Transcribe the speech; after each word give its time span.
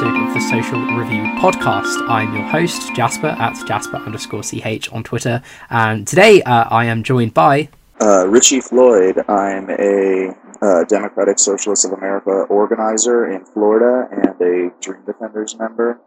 episode 0.00 0.28
of 0.28 0.32
the 0.32 0.40
Social 0.40 0.80
Review 0.96 1.24
Podcast. 1.40 2.08
I'm 2.08 2.32
your 2.32 2.44
host, 2.44 2.94
Jasper, 2.94 3.34
at 3.36 3.66
Jasper 3.66 3.96
underscore 3.96 4.42
CH 4.44 4.88
on 4.92 5.02
Twitter. 5.02 5.42
And 5.70 6.06
today 6.06 6.40
uh, 6.42 6.68
I 6.70 6.84
am 6.84 7.02
joined 7.02 7.34
by. 7.34 7.68
Uh, 8.00 8.28
Richie 8.28 8.60
Floyd. 8.60 9.18
I'm 9.28 9.68
a 9.70 10.36
uh, 10.62 10.84
Democratic 10.84 11.40
Socialist 11.40 11.84
of 11.84 11.94
America 11.94 12.30
organizer 12.30 13.28
in 13.32 13.44
Florida 13.44 14.08
and 14.12 14.40
a 14.40 14.72
Dream 14.80 15.02
Defenders 15.04 15.58
member. 15.58 15.98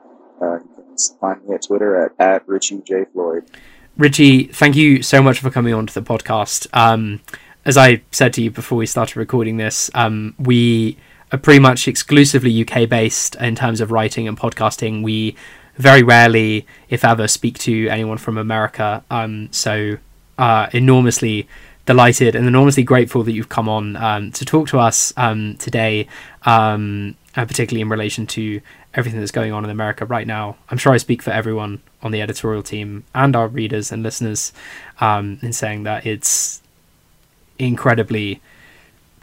Uh, 0.42 0.60
you 0.60 0.70
can 0.74 0.96
find 1.20 1.46
me 1.46 1.56
at 1.56 1.64
Twitter 1.64 2.06
at, 2.06 2.14
at 2.18 2.48
Richie 2.48 2.82
J. 2.88 3.04
Floyd. 3.12 3.44
Richie, 3.98 4.46
thank 4.46 4.78
you 4.78 5.04
so 5.04 5.22
much 5.22 5.40
for 5.40 5.50
coming 5.50 5.74
on 5.74 5.86
to 5.88 5.94
the 5.94 6.02
podcast. 6.02 6.66
Um, 6.72 7.20
as 7.66 7.76
I 7.76 8.04
said 8.12 8.32
to 8.36 8.42
you 8.42 8.52
before 8.52 8.78
we 8.78 8.86
started 8.86 9.18
recording 9.18 9.58
this, 9.58 9.92
um, 9.94 10.34
we 10.40 10.98
are 11.32 11.38
pretty 11.38 11.60
much 11.60 11.88
exclusively 11.88 12.66
UK 12.66 12.90
based 12.90 13.36
in 13.36 13.56
terms 13.56 13.82
of 13.82 13.92
writing 13.92 14.28
and 14.28 14.38
podcasting. 14.38 15.02
We 15.04 15.36
very 15.78 16.04
rarely, 16.04 16.66
if 16.90 17.06
ever, 17.06 17.28
speak 17.28 17.58
to 17.60 17.88
anyone 17.88 18.18
from 18.18 18.38
America. 18.38 19.04
Um, 19.10 19.50
so 19.52 19.98
uh, 20.38 20.68
enormously 20.74 21.48
delighted 21.86 22.36
and 22.36 22.48
enormously 22.48 22.84
grateful 22.84 23.24
that 23.24 23.32
you've 23.32 23.50
come 23.50 23.68
on 23.68 23.96
um, 23.96 24.32
to 24.32 24.46
talk 24.46 24.68
to 24.68 24.80
us 24.80 25.14
um, 25.18 25.56
today, 25.58 26.08
um, 26.44 27.16
and 27.36 27.48
particularly 27.48 27.82
in 27.82 27.90
relation 27.90 28.28
to 28.28 28.62
everything 28.94 29.20
that's 29.20 29.32
going 29.32 29.54
on 29.54 29.64
in 29.64 29.70
America 29.70 30.06
right 30.06 30.28
now. 30.28 30.58
I'm 30.70 30.78
sure 30.78 30.92
I 30.92 30.98
speak 30.98 31.22
for 31.22 31.32
everyone 31.32 31.82
on 32.02 32.12
the 32.12 32.22
editorial 32.22 32.64
team 32.64 33.06
and 33.16 33.36
our 33.36 33.48
readers 33.48 33.92
and 33.92 34.04
listeners 34.04 34.52
um, 35.00 35.40
in 35.42 35.54
saying 35.54 35.84
that 35.84 36.06
it's 36.06 36.62
incredibly 37.58 38.42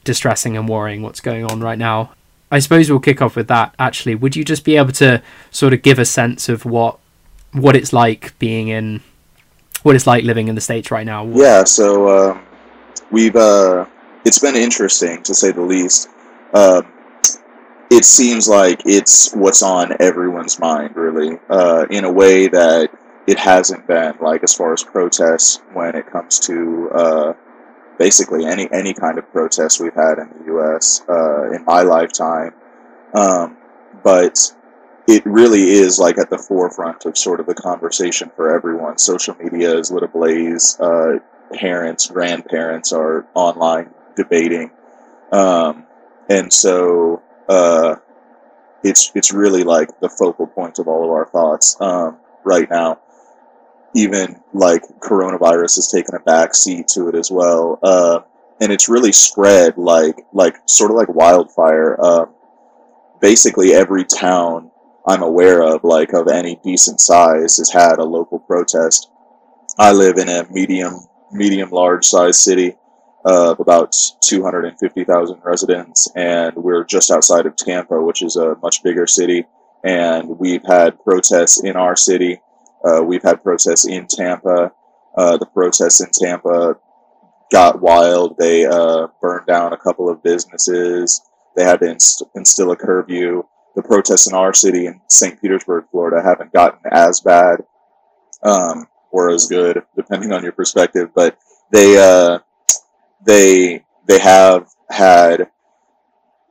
distressing 0.09 0.56
and 0.56 0.67
worrying 0.67 1.03
what's 1.03 1.20
going 1.20 1.45
on 1.45 1.61
right 1.61 1.78
now. 1.78 2.12
I 2.51 2.61
suppose 2.61 2.91
we'll 2.91 2.98
kick 2.98 3.20
off 3.20 3.37
with 3.37 3.47
that. 3.48 3.75
Actually, 3.78 4.14
would 4.14 4.34
you 4.34 4.42
just 4.42 4.64
be 4.64 4.78
able 4.78 4.92
to 4.92 5.23
sort 5.51 5.75
of 5.75 5.83
give 5.83 5.98
a 5.98 6.06
sense 6.06 6.48
of 6.48 6.64
what 6.64 6.98
what 7.53 7.77
it's 7.77 7.92
like 7.92 8.39
being 8.39 8.69
in 8.69 9.03
what 9.83 9.95
it's 9.95 10.06
like 10.06 10.25
living 10.25 10.48
in 10.48 10.55
the 10.55 10.62
states 10.62 10.91
right 10.91 11.05
now? 11.05 11.27
Yeah, 11.27 11.64
so 11.64 12.09
uh, 12.09 12.41
we've 13.11 13.36
uh, 13.36 13.84
it's 14.25 14.39
been 14.39 14.56
interesting 14.56 15.23
to 15.25 15.34
say 15.34 15.53
the 15.53 15.61
least. 15.61 16.09
Uh, 16.55 16.81
it 17.91 18.05
seems 18.06 18.48
like 18.48 18.81
it's 18.86 19.34
what's 19.34 19.62
on 19.62 19.95
everyone's 20.01 20.59
mind, 20.59 20.97
really, 20.97 21.39
uh, 21.51 21.84
in 21.91 22.05
a 22.05 22.11
way 22.11 22.48
that 22.48 22.91
it 23.27 23.39
hasn't 23.39 23.86
been, 23.86 24.14
like 24.23 24.42
as 24.42 24.55
far 24.55 24.73
as 24.73 24.83
protests 24.83 25.61
when 25.75 25.95
it 25.95 26.06
comes 26.11 26.39
to 26.41 26.91
uh, 26.95 27.33
basically 27.99 28.47
any 28.47 28.69
any 28.73 28.95
kind 28.95 29.19
of 29.19 29.31
protest 29.33 29.81
we've 29.81 29.95
had 29.95 30.19
in 30.19 30.29
the 30.39 30.45
U.S. 30.47 31.03
Uh, 31.09 31.53
in 31.53 31.65
my 31.65 31.83
lifetime. 31.83 32.55
Um, 33.15 33.57
but 34.03 34.53
it 35.07 35.25
really 35.25 35.71
is 35.71 35.99
like 35.99 36.19
at 36.19 36.31
the 36.31 36.39
forefront 36.39 37.07
of 37.07 37.17
sort 37.17 37.41
of 37.41 37.47
the 37.47 37.55
conversation 37.55 38.31
for 38.37 38.55
everyone. 38.55 38.99
Social 38.99 39.35
media 39.37 39.77
is 39.77 39.91
lit 39.91 40.03
ablaze. 40.03 40.79
Uh, 40.79 41.19
parents, 41.53 42.07
grandparents 42.09 42.93
are 42.93 43.27
online 43.35 43.91
debating, 44.17 44.71
um, 45.33 45.87
and 46.29 46.53
so 46.53 47.23
uh, 47.49 47.97
it's 48.83 49.11
it's 49.15 49.33
really 49.33 49.65
like 49.65 49.99
the 50.01 50.09
focal 50.09 50.47
point 50.47 50.79
of 50.79 50.87
all 50.89 51.05
of 51.05 51.11
our 51.11 51.27
thoughts 51.27 51.77
um, 51.81 52.19
right 52.45 52.69
now. 52.71 53.01
Even 53.94 54.41
like 54.53 54.83
coronavirus 55.00 55.77
has 55.77 55.91
taken 55.91 56.14
a 56.14 56.20
back 56.20 56.55
seat 56.55 56.89
to 56.89 57.08
it 57.08 57.14
as 57.14 57.31
well, 57.31 57.78
uh, 57.83 58.20
and 58.61 58.70
it's 58.70 58.89
really 58.89 59.12
spread 59.12 59.78
like 59.78 60.27
like 60.33 60.56
sort 60.67 60.90
of 60.90 60.96
like 60.96 61.08
wildfire. 61.08 61.96
Uh, 62.01 62.27
basically, 63.20 63.74
every 63.74 64.05
town 64.05 64.70
I'm 65.07 65.23
aware 65.23 65.63
of, 65.63 65.85
like 65.85 66.13
of 66.13 66.29
any 66.29 66.61
decent 66.63 67.01
size, 67.01 67.57
has 67.57 67.70
had 67.70 67.98
a 67.98 68.05
local 68.05 68.39
protest. 68.39 69.11
I 69.79 69.92
live 69.92 70.18
in 70.18 70.29
a 70.29 70.46
medium 70.51 71.07
medium 71.33 71.70
large 71.70 72.05
size 72.05 72.42
city 72.42 72.77
of 73.24 73.61
about 73.61 73.95
250,000 74.23 75.40
residents, 75.45 76.11
and 76.14 76.55
we're 76.57 76.84
just 76.84 77.11
outside 77.11 77.46
of 77.46 77.57
Tampa, 77.57 78.01
which 78.01 78.23
is 78.23 78.36
a 78.36 78.57
much 78.63 78.83
bigger 78.83 79.07
city. 79.07 79.45
And 79.84 80.39
we've 80.39 80.64
had 80.64 81.02
protests 81.05 81.63
in 81.63 81.77
our 81.77 81.95
city. 81.95 82.40
Uh, 82.84 83.02
we've 83.02 83.22
had 83.22 83.42
protests 83.42 83.86
in 83.86 84.06
Tampa. 84.06 84.72
Uh, 85.16 85.36
the 85.36 85.46
protests 85.46 86.00
in 86.00 86.11
Tampa 86.12 86.77
got 87.50 87.80
wild. 87.80 88.36
They 88.39 88.64
uh, 88.66 89.08
burned 89.20 89.46
down 89.46 89.72
a 89.72 89.78
couple 89.78 90.08
of 90.08 90.22
businesses. 90.22 91.20
They 91.56 91.64
had 91.64 91.80
to 91.80 91.90
inst- 91.90 92.22
instill 92.34 92.70
a 92.70 92.77
curfew. 92.77 93.42
The 93.74 93.83
protests 93.83 94.28
in 94.28 94.34
our 94.34 94.55
city 94.55 94.86
in 94.86 95.00
St. 95.08 95.40
Petersburg, 95.40 95.84
Florida, 95.90 96.22
haven't 96.22 96.52
gotten 96.52 96.80
as 96.90 97.20
bad 97.20 97.61
um, 98.42 98.86
or 99.10 99.30
as 99.30 99.46
good, 99.46 99.83
depending 99.96 100.33
on 100.33 100.42
your 100.42 100.52
perspective. 100.52 101.10
But 101.14 101.39
they 101.72 101.96
uh, 101.98 102.40
they 103.24 103.84
they 104.06 104.18
have 104.18 104.68
had 104.90 105.50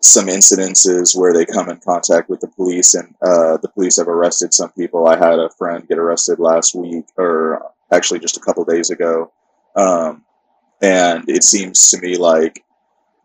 some 0.07 0.27
incidences 0.27 1.17
where 1.17 1.33
they 1.33 1.45
come 1.45 1.69
in 1.69 1.77
contact 1.77 2.29
with 2.29 2.39
the 2.39 2.47
police 2.47 2.93
and 2.93 3.15
uh, 3.21 3.57
the 3.57 3.69
police 3.69 3.97
have 3.97 4.07
arrested 4.07 4.53
some 4.53 4.71
people. 4.71 5.07
I 5.07 5.17
had 5.17 5.39
a 5.39 5.49
friend 5.57 5.87
get 5.87 5.97
arrested 5.97 6.39
last 6.39 6.75
week, 6.75 7.05
or 7.17 7.71
actually 7.91 8.19
just 8.19 8.37
a 8.37 8.41
couple 8.41 8.63
days 8.65 8.89
ago, 8.89 9.31
um, 9.75 10.23
and 10.81 11.27
it 11.29 11.43
seems 11.43 11.89
to 11.89 11.99
me 11.99 12.17
like 12.17 12.63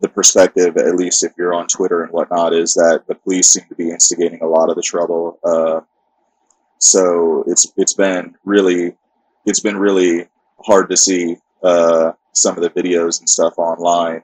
the 0.01 0.09
perspective, 0.09 0.77
at 0.77 0.97
least 0.97 1.25
if 1.25 1.33
you're 1.39 1.55
on 1.55 1.69
Twitter 1.69 2.03
and 2.03 2.13
whatnot, 2.13 2.53
is 2.53 2.75
that 2.75 3.05
the 3.07 3.15
police 3.15 3.49
seem 3.49 3.65
to 3.69 3.75
be 3.75 3.91
instigating 3.91 4.43
a 4.43 4.47
lot 4.47 4.69
of 4.69 4.77
the 4.77 4.83
trouble. 4.83 5.39
Uh, 5.45 5.81
so 6.79 7.45
it's 7.47 7.73
it's 7.77 7.95
been 7.95 8.35
really 8.45 8.97
it's 9.47 9.61
been 9.61 9.77
really 9.77 10.27
hard 10.65 10.91
to 10.91 10.97
see 10.97 11.37
uh, 11.63 12.13
some 12.33 12.57
of 12.57 12.63
the 12.63 12.71
videos 12.71 13.21
and 13.21 13.29
stuff 13.29 13.59
online. 13.59 14.23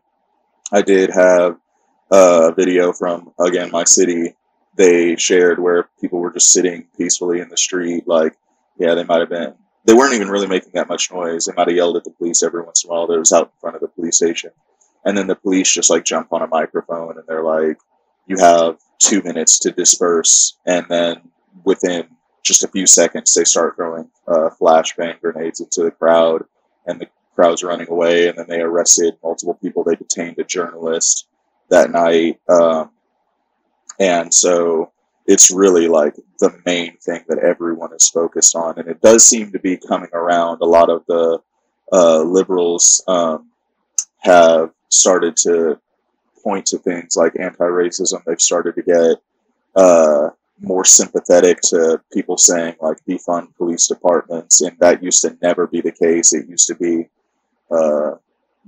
I 0.73 0.83
did 0.83 1.11
have 1.11 1.57
a 2.11 2.53
video 2.53 2.93
from 2.93 3.33
again 3.39 3.71
my 3.71 3.85
city. 3.85 4.35
They 4.77 5.17
shared 5.17 5.59
where 5.59 5.89
people 6.01 6.21
were 6.21 6.33
just 6.33 6.53
sitting 6.53 6.87
peacefully 6.97 7.41
in 7.41 7.49
the 7.49 7.57
street. 7.57 8.07
Like, 8.07 8.37
yeah, 8.79 8.95
they 8.95 9.05
might 9.05 9.21
have 9.21 9.29
been. 9.29 9.55
They 9.85 9.95
weren't 9.95 10.15
even 10.15 10.29
really 10.29 10.47
making 10.47 10.73
that 10.75 10.89
much 10.89 11.11
noise. 11.11 11.47
They 11.47 11.55
might 11.55 11.69
have 11.69 11.77
yelled 11.77 11.97
at 11.97 12.05
the 12.05 12.11
police 12.11 12.43
every 12.43 12.63
once 12.63 12.85
in 12.85 12.91
a 12.91 12.93
while. 12.93 13.07
That 13.07 13.19
was 13.19 13.33
out 13.33 13.47
in 13.47 13.61
front 13.61 13.77
of 13.77 13.83
the 13.83 13.89
police 13.89 14.17
station, 14.17 14.51
and 15.05 15.17
then 15.17 15.27
the 15.27 15.35
police 15.35 15.73
just 15.73 15.91
like 15.91 16.05
jump 16.05 16.33
on 16.33 16.43
a 16.43 16.47
microphone 16.47 17.17
and 17.19 17.27
they're 17.27 17.43
like, 17.43 17.79
"You 18.27 18.37
have 18.39 18.79
two 18.99 19.23
minutes 19.23 19.59
to 19.61 19.73
disperse," 19.73 20.57
and 20.67 20.87
then 20.89 21.31
within 21.65 22.09
just 22.43 22.65
a 22.65 22.69
few 22.69 22.87
seconds, 22.87 23.35
they 23.35 23.45
start 23.45 23.77
throwing 23.77 24.11
uh, 24.27 24.51
flashbang 24.61 25.21
grenades 25.21 25.61
into 25.61 25.83
the 25.83 25.91
crowd, 25.91 26.45
and 26.87 27.01
the 27.01 27.09
crowds 27.35 27.63
running 27.63 27.89
away, 27.89 28.29
and 28.29 28.37
then 28.37 28.47
they 28.49 28.61
arrested 28.61 29.17
multiple 29.23 29.55
people. 29.55 29.85
They 29.85 29.95
detained 29.95 30.39
a 30.39 30.45
journalist 30.45 31.28
that 31.71 31.91
night, 31.91 32.41
um, 32.49 32.91
and 34.01 34.33
so 34.33 34.93
it's 35.27 35.51
really 35.51 35.89
like 35.89 36.15
the 36.41 36.59
main 36.65 36.97
thing 36.97 37.23
that 37.29 37.39
everyone 37.39 37.93
is 37.93 38.09
focused 38.09 38.57
on, 38.57 38.79
and 38.79 38.89
it 38.89 39.01
does 39.01 39.29
seem 39.29 39.53
to 39.53 39.59
be 39.59 39.77
coming 39.77 40.11
around. 40.13 40.61
A 40.63 40.67
lot 40.67 40.89
of 40.89 41.05
the 41.07 41.39
uh, 41.93 42.23
liberals 42.23 43.03
um, 43.07 43.51
have 44.19 44.71
started 44.89 45.37
to 45.37 45.79
point 46.43 46.67
to 46.67 46.79
things 46.79 47.17
like 47.17 47.39
anti-racism. 47.39 48.25
They've 48.25 48.41
started 48.41 48.75
to 48.77 48.83
get 48.83 49.17
uh, 49.77 50.31
more 50.61 50.85
sympathetic 50.85 51.61
to 51.61 52.01
people 52.13 52.39
saying 52.39 52.77
like 52.81 52.99
defund 53.09 53.55
police 53.57 53.87
departments, 53.87 54.61
and 54.63 54.79
that 54.79 55.03
used 55.03 55.23
to 55.23 55.37
never 55.43 55.67
be 55.67 55.81
the 55.81 55.93
case. 55.93 56.33
It 56.33 56.49
used 56.49 56.69
to 56.69 56.75
be 56.75 57.09
uh, 57.71 58.13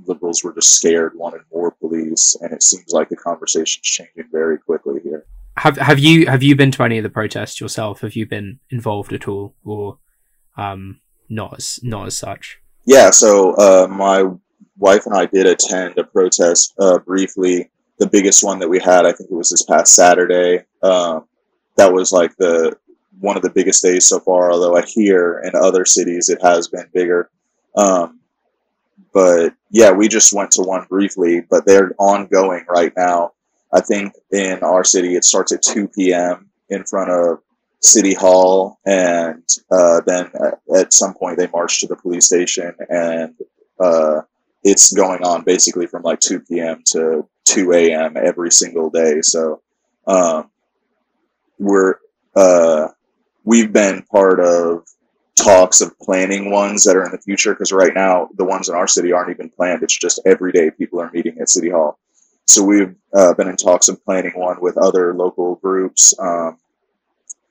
liberals 0.07 0.43
were 0.43 0.55
just 0.55 0.75
scared, 0.75 1.13
wanted 1.17 1.43
more 1.53 1.71
police, 1.73 2.37
and 2.41 2.53
it 2.53 2.63
seems 2.63 2.93
like 2.93 3.09
the 3.09 3.17
conversation's 3.17 3.83
changing 3.83 4.29
very 4.33 4.59
quickly 4.59 5.01
here. 5.03 5.27
Have 5.57 5.77
have 5.77 5.99
you 5.99 6.27
have 6.27 6.43
you 6.43 6.57
been 6.57 6.71
to 6.73 6.83
any 6.83 6.99
of 6.99 7.03
the 7.03 7.11
protests 7.11 7.61
yourself? 7.61 8.01
Have 8.01 8.17
you 8.17 8.27
been 8.27 8.61
involved 8.71 9.13
at 9.13 9.29
all, 9.29 9.55
or 9.65 9.99
um, 10.57 11.01
not 11.29 11.55
as 11.59 11.81
not 11.83 12.07
as 12.07 12.17
such? 12.17 12.61
Yeah, 12.87 13.11
so 13.11 13.53
uh, 13.55 13.87
my 13.89 14.25
wife 14.79 15.07
and 15.07 15.15
I 15.15 15.27
did 15.27 15.47
attend 15.47 15.99
a 15.99 16.05
protest 16.05 16.75
uh, 16.79 16.99
briefly. 16.99 17.71
The 17.99 18.09
biggest 18.09 18.43
one 18.43 18.59
that 18.61 18.69
we 18.69 18.79
had, 18.79 19.05
I 19.05 19.13
think 19.13 19.31
it 19.31 19.37
was 19.37 19.51
this 19.51 19.63
past 19.63 19.95
Saturday. 19.95 20.65
Um, 20.83 21.27
that 21.77 21.93
was 21.93 22.13
like 22.13 22.35
the 22.37 22.77
one 23.21 23.37
of 23.37 23.43
the 23.43 23.51
biggest 23.51 23.83
days 23.83 24.07
so 24.07 24.21
far. 24.21 24.51
Although 24.51 24.77
I 24.77 24.83
hear 24.87 25.43
in 25.45 25.53
other 25.55 25.85
cities 25.85 26.29
it 26.29 26.41
has 26.43 26.69
been 26.69 26.87
bigger. 26.95 27.31
Um, 27.77 28.20
but 29.13 29.55
yeah, 29.71 29.91
we 29.91 30.09
just 30.09 30.33
went 30.33 30.51
to 30.53 30.63
one 30.63 30.87
briefly, 30.89 31.43
but 31.49 31.67
they're 31.67 31.93
ongoing 31.99 32.65
right 32.69 32.93
now. 32.97 33.33
I 33.73 33.81
think 33.81 34.15
in 34.31 34.59
our 34.63 34.85
city 34.85 35.15
it 35.17 35.25
starts 35.25 35.53
at 35.53 35.63
2 35.63 35.89
p.m. 35.89 36.51
in 36.69 36.85
front 36.85 37.11
of 37.11 37.39
City 37.81 38.15
Hall, 38.15 38.79
and 38.85 39.43
uh, 39.71 40.01
then 40.07 40.31
at 40.77 40.93
some 40.93 41.15
point 41.15 41.39
they 41.39 41.47
march 41.49 41.81
to 41.81 41.87
the 41.87 41.97
police 41.97 42.27
station, 42.27 42.75
and 42.89 43.35
uh, 43.79 44.21
it's 44.63 44.93
going 44.93 45.23
on 45.23 45.43
basically 45.45 45.87
from 45.87 46.03
like 46.03 46.21
2 46.21 46.41
p.m. 46.41 46.83
to 46.87 47.27
2 47.47 47.73
a.m. 47.73 48.17
every 48.17 48.51
single 48.51 48.91
day. 48.91 49.23
So 49.23 49.63
um, 50.07 50.51
we're 51.59 51.97
uh, 52.37 52.89
we've 53.45 53.73
been 53.73 54.03
part 54.03 54.41
of 54.41 54.87
talks 55.43 55.81
of 55.81 55.99
planning 55.99 56.51
ones 56.51 56.85
that 56.85 56.97
are 56.97 57.05
in 57.05 57.13
the 57.13 57.19
future 57.19 57.55
because 57.55 57.73
right 57.73 57.95
now 57.95 58.29
the 58.37 58.45
ones 58.45 58.69
in 58.69 58.75
our 58.75 58.87
city 58.87 59.13
aren't 59.13 59.31
even 59.31 59.49
planned. 59.49 59.83
It's 59.83 59.99
just 59.99 60.21
every 60.27 60.53
day 60.53 60.71
people 60.71 61.01
are 61.01 61.11
meeting 61.13 61.39
at 61.41 61.49
City 61.49 61.71
Hall. 61.71 61.99
So 62.47 62.63
we've 62.65 62.95
uh, 63.15 63.35
been 63.35 63.49
in 63.49 63.57
talks 63.57 63.89
of 63.89 64.05
planning 64.05 64.33
one 64.35 64.61
with 64.61 64.77
other 64.77 65.15
local 65.15 65.57
groups. 65.57 66.19
Um, 66.19 66.59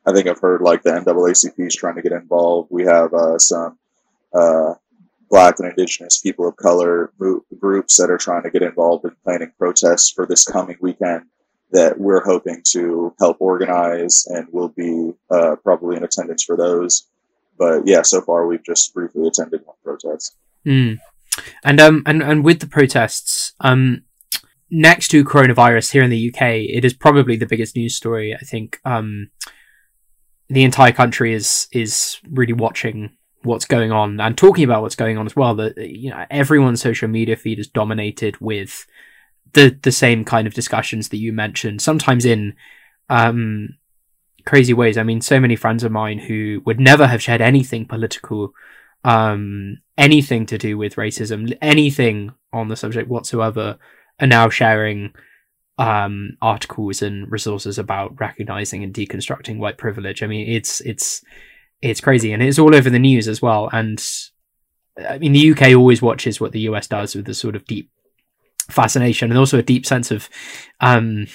I 0.06 0.14
think 0.14 0.28
I've 0.28 0.40
heard 0.40 0.62
like 0.62 0.84
the 0.84 0.92
NAACP 0.92 1.54
is 1.58 1.76
trying 1.76 1.96
to 1.96 2.02
get 2.02 2.12
involved. 2.12 2.70
We 2.72 2.84
have 2.84 3.14
uh, 3.14 3.40
some 3.40 3.78
uh, 4.34 4.74
Black 5.30 5.60
and 5.60 5.70
Indigenous 5.70 6.20
people 6.20 6.48
of 6.48 6.56
color 6.58 7.12
groups 7.60 7.98
that 7.98 8.10
are 8.10 8.18
trying 8.18 8.44
to 8.44 8.50
get 8.50 8.62
involved 8.62 9.06
in 9.06 9.16
planning 9.24 9.52
protests 9.58 10.12
for 10.12 10.26
this 10.26 10.44
coming 10.44 10.78
weekend 10.82 11.26
that 11.72 12.00
we're 12.00 12.24
hoping 12.24 12.62
to 12.72 13.14
help 13.20 13.38
organize 13.40 14.26
and 14.28 14.48
will 14.52 14.70
be 14.70 15.14
uh, 15.30 15.56
probably 15.64 15.96
in 15.98 16.04
attendance 16.04 16.44
for 16.44 16.58
those. 16.58 17.08
But 17.60 17.84
yeah, 17.86 18.02
so 18.02 18.22
far 18.22 18.48
we've 18.48 18.64
just 18.64 18.94
briefly 18.94 19.28
attended 19.28 19.62
one 19.66 19.76
protest. 19.84 20.36
Mm. 20.66 21.00
And 21.64 21.80
um 21.80 22.04
and 22.06 22.24
and 22.24 22.44
with 22.44 22.60
the 22.60 22.68
protests, 22.68 23.54
um, 23.60 24.04
next 24.72 25.10
to 25.10 25.24
coronavirus 25.24 25.92
here 25.92 26.04
in 26.04 26.10
the 26.10 26.30
UK, 26.34 26.42
it 26.42 26.86
is 26.86 26.94
probably 26.94 27.36
the 27.36 27.46
biggest 27.46 27.76
news 27.76 27.96
story. 27.96 28.36
I 28.36 28.40
think 28.40 28.80
um, 28.86 29.30
the 30.48 30.64
entire 30.64 30.92
country 30.92 31.34
is 31.34 31.68
is 31.72 32.20
really 32.30 32.54
watching 32.54 33.12
what's 33.44 33.66
going 33.66 33.92
on 33.92 34.20
and 34.20 34.38
talking 34.38 34.64
about 34.64 34.82
what's 34.82 34.96
going 34.96 35.18
on 35.18 35.26
as 35.26 35.36
well. 35.36 35.56
That 35.56 35.78
you 35.78 36.10
know 36.12 36.26
everyone's 36.30 36.82
social 36.82 37.08
media 37.08 37.36
feed 37.36 37.60
is 37.60 37.68
dominated 37.68 38.40
with 38.40 38.86
the 39.54 39.78
the 39.82 39.92
same 39.92 40.24
kind 40.26 40.48
of 40.48 40.54
discussions 40.54 41.10
that 41.10 41.18
you 41.18 41.34
mentioned. 41.34 41.82
Sometimes 41.82 42.26
in 42.26 42.56
um, 43.10 43.70
crazy 44.50 44.74
ways. 44.74 44.98
I 44.98 45.04
mean, 45.04 45.22
so 45.22 45.40
many 45.40 45.56
friends 45.56 45.84
of 45.84 45.92
mine 45.92 46.18
who 46.18 46.64
would 46.66 46.80
never 46.80 47.06
have 47.06 47.22
shared 47.22 47.40
anything 47.40 47.86
political, 47.86 48.52
um, 49.04 49.78
anything 49.96 50.48
to 50.48 50.58
do 50.58 50.76
with 50.76 50.96
racism, 50.96 51.56
anything 51.62 52.34
on 52.52 52.68
the 52.68 52.76
subject 52.76 53.08
whatsoever, 53.08 53.78
are 54.20 54.28
now 54.28 54.50
sharing 54.50 55.14
um, 55.78 56.36
articles 56.42 57.04
and 57.04 57.32
resources 57.32 57.78
about 57.78 58.20
recognizing 58.20 58.84
and 58.84 58.92
deconstructing 58.92 59.60
white 59.60 59.78
privilege. 59.78 60.24
I 60.24 60.28
mean, 60.28 60.50
it's 60.50 60.82
it's 60.82 61.24
it's 61.84 62.02
crazy, 62.02 62.34
and 62.34 62.42
it's 62.42 62.58
all 62.58 62.76
over 62.76 62.90
the 62.90 62.98
news 62.98 63.28
as 63.28 63.44
well. 63.44 63.70
And 63.72 64.04
I 65.08 65.20
mean, 65.20 65.34
the 65.34 65.52
UK 65.52 65.76
always 65.76 66.02
watches 66.02 66.42
what 66.42 66.54
the 66.54 66.62
US 66.62 66.88
does 66.88 67.14
with 67.14 67.30
a 67.30 67.36
sort 67.36 67.56
of 67.56 67.66
deep 67.66 67.92
fascination 68.68 69.30
and 69.30 69.38
also 69.38 69.60
a 69.60 69.64
deep 69.64 69.86
sense 69.86 70.10
of 70.10 70.28
um, 70.82 71.28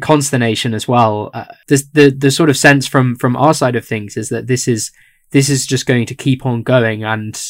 consternation 0.00 0.74
as 0.74 0.86
well. 0.86 1.30
Uh, 1.34 1.44
the, 1.68 1.82
the 1.92 2.10
the 2.10 2.30
sort 2.30 2.50
of 2.50 2.56
sense 2.56 2.86
from 2.86 3.16
from 3.16 3.36
our 3.36 3.54
side 3.54 3.76
of 3.76 3.86
things 3.86 4.16
is 4.16 4.28
that 4.28 4.46
this 4.46 4.68
is 4.68 4.90
this 5.30 5.48
is 5.48 5.66
just 5.66 5.86
going 5.86 6.06
to 6.06 6.14
keep 6.14 6.46
on 6.46 6.62
going, 6.62 7.04
and 7.04 7.40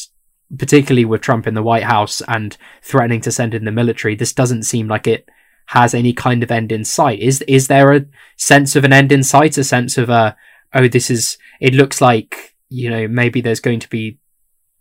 particularly 0.57 1.05
with 1.05 1.21
Trump 1.21 1.47
in 1.47 1.53
the 1.53 1.63
White 1.63 1.83
House 1.83 2.21
and 2.27 2.57
threatening 2.81 3.21
to 3.21 3.31
send 3.31 3.53
in 3.53 3.65
the 3.65 3.71
military, 3.71 4.15
this 4.15 4.33
doesn't 4.33 4.63
seem 4.63 4.87
like 4.87 5.07
it 5.07 5.29
has 5.67 5.93
any 5.93 6.13
kind 6.13 6.41
of 6.41 6.51
end 6.51 6.71
in 6.71 6.83
sight. 6.83 7.19
Is 7.19 7.41
is 7.43 7.67
there 7.67 7.93
a 7.93 8.05
sense 8.37 8.75
of 8.75 8.83
an 8.83 8.93
end 8.93 9.11
in 9.11 9.23
sight? 9.23 9.57
A 9.57 9.63
sense 9.63 9.97
of 9.97 10.09
a 10.09 10.35
oh, 10.73 10.87
this 10.87 11.09
is. 11.09 11.37
It 11.59 11.73
looks 11.73 12.01
like 12.01 12.55
you 12.69 12.89
know 12.89 13.07
maybe 13.07 13.41
there's 13.41 13.59
going 13.59 13.79
to 13.79 13.89
be 13.89 14.19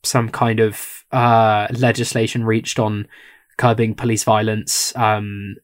some 0.02 0.28
kind 0.28 0.60
of 0.60 1.04
uh, 1.12 1.68
legislation 1.70 2.44
reached 2.44 2.78
on 2.78 3.06
curbing 3.56 3.94
police 3.94 4.24
violence. 4.24 4.96
Um, 4.96 5.56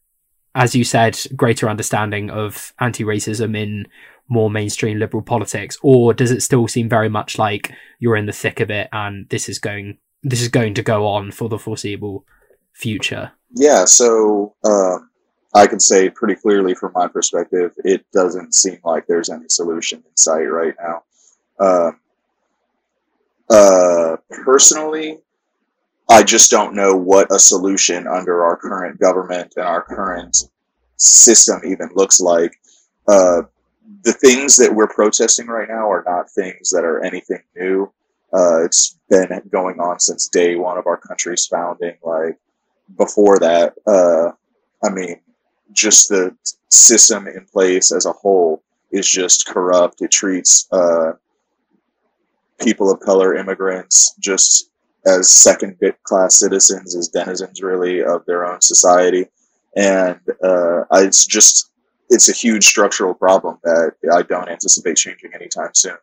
as 0.54 0.74
you 0.74 0.84
said, 0.84 1.18
greater 1.34 1.68
understanding 1.68 2.30
of 2.30 2.72
anti-racism 2.78 3.56
in 3.56 3.86
more 4.28 4.50
mainstream 4.50 4.98
liberal 4.98 5.22
politics, 5.22 5.76
or 5.82 6.14
does 6.14 6.30
it 6.30 6.42
still 6.42 6.68
seem 6.68 6.88
very 6.88 7.08
much 7.08 7.38
like 7.38 7.72
you're 7.98 8.16
in 8.16 8.26
the 8.26 8.32
thick 8.32 8.60
of 8.60 8.70
it 8.70 8.88
and 8.92 9.28
this 9.28 9.48
is 9.48 9.58
going 9.58 9.98
this 10.22 10.40
is 10.40 10.48
going 10.48 10.72
to 10.72 10.82
go 10.82 11.06
on 11.06 11.30
for 11.30 11.48
the 11.48 11.58
foreseeable 11.58 12.24
future? 12.72 13.30
Yeah, 13.54 13.84
so 13.84 14.54
uh, 14.64 14.98
I 15.54 15.66
can 15.66 15.78
say 15.78 16.08
pretty 16.08 16.34
clearly 16.34 16.74
from 16.74 16.92
my 16.94 17.08
perspective, 17.08 17.72
it 17.84 18.06
doesn't 18.12 18.54
seem 18.54 18.78
like 18.84 19.06
there's 19.06 19.28
any 19.28 19.48
solution 19.48 19.98
in 19.98 20.16
sight 20.16 20.44
right 20.44 20.74
now. 20.80 21.02
Uh, 21.60 21.92
uh, 23.50 24.16
personally, 24.44 25.18
I 26.08 26.22
just 26.22 26.50
don't 26.50 26.74
know 26.74 26.94
what 26.94 27.34
a 27.34 27.38
solution 27.38 28.06
under 28.06 28.44
our 28.44 28.56
current 28.56 29.00
government 29.00 29.54
and 29.56 29.66
our 29.66 29.82
current 29.82 30.36
system 30.96 31.60
even 31.64 31.88
looks 31.94 32.20
like. 32.20 32.58
Uh, 33.08 33.42
the 34.02 34.12
things 34.12 34.56
that 34.56 34.74
we're 34.74 34.86
protesting 34.86 35.46
right 35.46 35.68
now 35.68 35.90
are 35.90 36.04
not 36.06 36.30
things 36.30 36.70
that 36.70 36.84
are 36.84 37.02
anything 37.02 37.42
new. 37.56 37.90
Uh, 38.32 38.64
it's 38.64 38.98
been 39.08 39.28
going 39.50 39.80
on 39.80 39.98
since 40.00 40.28
day 40.28 40.56
one 40.56 40.76
of 40.76 40.86
our 40.86 40.96
country's 40.96 41.46
founding. 41.46 41.96
Like 42.02 42.38
before 42.98 43.38
that, 43.38 43.74
uh, 43.86 44.32
I 44.86 44.90
mean, 44.90 45.20
just 45.72 46.08
the 46.08 46.36
system 46.70 47.26
in 47.26 47.46
place 47.46 47.92
as 47.92 48.06
a 48.06 48.12
whole 48.12 48.62
is 48.90 49.08
just 49.08 49.46
corrupt. 49.46 50.02
It 50.02 50.10
treats 50.10 50.68
uh, 50.70 51.12
people 52.60 52.90
of 52.90 53.00
color, 53.00 53.34
immigrants, 53.34 54.14
just 54.18 54.70
as 55.06 55.30
second 55.30 55.78
class 56.04 56.38
citizens, 56.38 56.96
as 56.96 57.08
denizens 57.08 57.62
really 57.62 58.02
of 58.02 58.24
their 58.26 58.44
own 58.44 58.60
society. 58.60 59.26
And 59.76 60.20
uh, 60.42 60.84
it's 60.92 61.26
just, 61.26 61.70
it's 62.08 62.28
a 62.28 62.32
huge 62.32 62.64
structural 62.64 63.14
problem 63.14 63.58
that 63.64 63.92
I 64.12 64.22
don't 64.22 64.48
anticipate 64.48 64.96
changing 64.96 65.34
anytime 65.34 65.70
soon. 65.74 65.96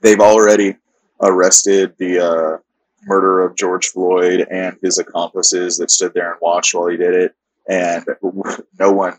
They've 0.00 0.20
already 0.20 0.76
arrested 1.20 1.94
the 1.98 2.18
uh, 2.18 2.58
murder 3.04 3.40
of 3.40 3.56
George 3.56 3.88
Floyd 3.88 4.46
and 4.50 4.76
his 4.82 4.98
accomplices 4.98 5.78
that 5.78 5.90
stood 5.90 6.12
there 6.14 6.32
and 6.32 6.40
watched 6.40 6.74
while 6.74 6.88
he 6.88 6.96
did 6.96 7.14
it. 7.14 7.34
And 7.68 8.04
no 8.78 8.92
one, 8.92 9.18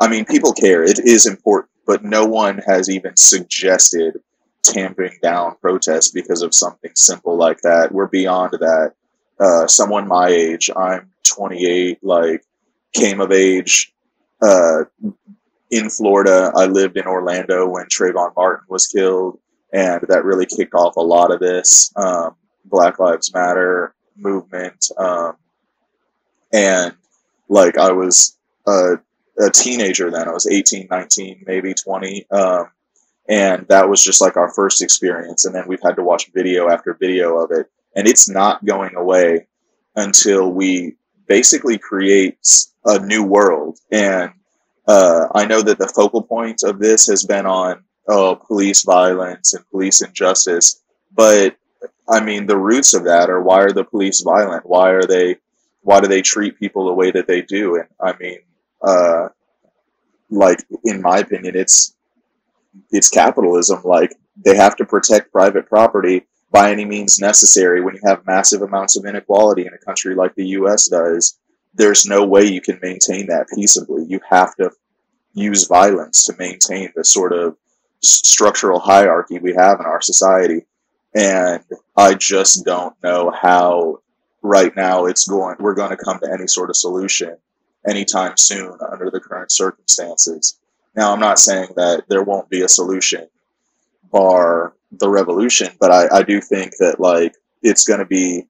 I 0.00 0.08
mean, 0.08 0.24
people 0.24 0.52
care. 0.52 0.82
It 0.82 0.98
is 0.98 1.26
important, 1.26 1.70
but 1.86 2.04
no 2.04 2.24
one 2.26 2.58
has 2.66 2.90
even 2.90 3.16
suggested 3.16 4.20
tamping 4.64 5.18
down 5.22 5.56
protests 5.60 6.10
because 6.10 6.42
of 6.42 6.54
something 6.54 6.90
simple 6.94 7.36
like 7.36 7.60
that. 7.62 7.92
We're 7.92 8.08
beyond 8.08 8.52
that. 8.60 8.94
Uh, 9.38 9.66
someone 9.66 10.08
my 10.08 10.28
age, 10.28 10.70
I'm 10.74 11.10
28, 11.24 12.02
like 12.02 12.44
came 12.92 13.20
of 13.20 13.32
age 13.32 13.92
uh, 14.42 14.84
in 15.70 15.90
Florida. 15.90 16.52
I 16.56 16.66
lived 16.66 16.96
in 16.96 17.06
Orlando 17.06 17.68
when 17.68 17.86
Trayvon 17.86 18.34
Martin 18.36 18.66
was 18.68 18.86
killed, 18.86 19.38
and 19.72 20.02
that 20.08 20.24
really 20.24 20.46
kicked 20.46 20.74
off 20.74 20.96
a 20.96 21.00
lot 21.00 21.32
of 21.32 21.40
this 21.40 21.92
um, 21.96 22.36
Black 22.64 22.98
Lives 22.98 23.32
Matter 23.34 23.94
movement. 24.16 24.88
Um, 24.96 25.36
and 26.52 26.94
like 27.48 27.76
I 27.76 27.92
was 27.92 28.38
a, 28.66 28.94
a, 29.38 29.50
teenager 29.50 30.10
then, 30.10 30.28
I 30.28 30.32
was 30.32 30.46
18, 30.46 30.88
19, 30.90 31.44
maybe 31.46 31.74
20. 31.74 32.30
Um, 32.30 32.68
and 33.28 33.66
that 33.68 33.88
was 33.88 34.04
just 34.04 34.20
like 34.20 34.36
our 34.36 34.52
first 34.52 34.82
experience. 34.82 35.44
And 35.44 35.54
then 35.54 35.64
we've 35.66 35.82
had 35.82 35.96
to 35.96 36.02
watch 36.02 36.30
video 36.34 36.68
after 36.68 36.94
video 36.94 37.38
of 37.38 37.50
it. 37.52 37.70
And 37.96 38.06
it's 38.06 38.28
not 38.28 38.64
going 38.64 38.94
away 38.96 39.46
until 39.96 40.50
we 40.50 40.96
basically 41.26 41.78
create 41.78 42.38
a 42.84 42.98
new 42.98 43.24
world. 43.24 43.78
And 43.90 44.32
uh, 44.86 45.28
i 45.34 45.46
know 45.46 45.62
that 45.62 45.78
the 45.78 45.88
focal 45.88 46.22
point 46.22 46.62
of 46.62 46.78
this 46.78 47.06
has 47.06 47.24
been 47.24 47.46
on 47.46 47.82
oh, 48.06 48.36
police 48.36 48.82
violence 48.82 49.54
and 49.54 49.66
police 49.70 50.02
injustice. 50.02 50.82
But 51.14 51.56
i 52.08 52.22
mean 52.22 52.46
the 52.46 52.58
roots 52.58 52.92
of 52.92 53.04
that 53.04 53.30
are 53.30 53.40
why 53.40 53.62
are 53.62 53.72
the 53.72 53.84
police 53.84 54.20
violent? 54.20 54.66
Why 54.66 54.90
are 54.90 55.06
they 55.06 55.36
why 55.80 56.00
do 56.00 56.08
they 56.08 56.20
treat 56.20 56.58
people 56.58 56.86
the 56.86 56.92
way 56.92 57.10
that 57.10 57.26
they 57.26 57.40
do? 57.40 57.76
And 57.76 57.88
i 57.98 58.14
mean 58.18 58.40
uh, 58.86 59.28
like 60.28 60.58
in 60.84 61.00
my 61.00 61.18
opinion 61.20 61.56
it's 61.56 61.94
it's 62.90 63.08
capitalism. 63.08 63.80
Like 63.84 64.14
they 64.44 64.56
have 64.56 64.76
to 64.76 64.84
protect 64.84 65.32
private 65.32 65.68
property 65.68 66.26
by 66.50 66.70
any 66.70 66.84
means 66.84 67.18
necessary. 67.18 67.80
When 67.80 67.94
you 67.94 68.00
have 68.04 68.26
massive 68.26 68.62
amounts 68.62 68.96
of 68.96 69.06
inequality 69.06 69.66
in 69.66 69.74
a 69.74 69.84
country 69.84 70.14
like 70.14 70.34
the 70.34 70.46
U.S. 70.48 70.88
does, 70.88 71.38
there's 71.74 72.06
no 72.06 72.24
way 72.24 72.44
you 72.44 72.60
can 72.60 72.78
maintain 72.82 73.26
that 73.26 73.46
peaceably. 73.54 74.04
You 74.08 74.20
have 74.30 74.54
to 74.56 74.70
use 75.32 75.66
violence 75.66 76.24
to 76.24 76.36
maintain 76.38 76.92
the 76.94 77.04
sort 77.04 77.32
of 77.32 77.56
structural 78.02 78.78
hierarchy 78.78 79.38
we 79.38 79.54
have 79.54 79.80
in 79.80 79.86
our 79.86 80.00
society. 80.00 80.62
And 81.14 81.64
I 81.96 82.14
just 82.14 82.64
don't 82.64 82.94
know 83.02 83.30
how 83.30 83.98
right 84.42 84.74
now 84.76 85.06
it's 85.06 85.26
going 85.26 85.56
we're 85.58 85.74
going 85.74 85.90
to 85.90 86.04
come 86.04 86.18
to 86.20 86.30
any 86.30 86.46
sort 86.46 86.68
of 86.70 86.76
solution 86.76 87.36
anytime 87.88 88.36
soon 88.36 88.78
under 88.92 89.10
the 89.10 89.20
current 89.20 89.50
circumstances. 89.50 90.58
Now, 90.96 91.12
I'm 91.12 91.20
not 91.20 91.38
saying 91.38 91.68
that 91.76 92.04
there 92.08 92.22
won't 92.22 92.48
be 92.48 92.62
a 92.62 92.68
solution 92.68 93.28
bar 94.12 94.74
the 94.92 95.08
revolution, 95.08 95.68
but 95.80 95.90
I, 95.90 96.18
I 96.18 96.22
do 96.22 96.40
think 96.40 96.76
that 96.78 97.00
like 97.00 97.34
it's 97.62 97.84
going 97.84 97.98
to 97.98 98.06
be 98.06 98.46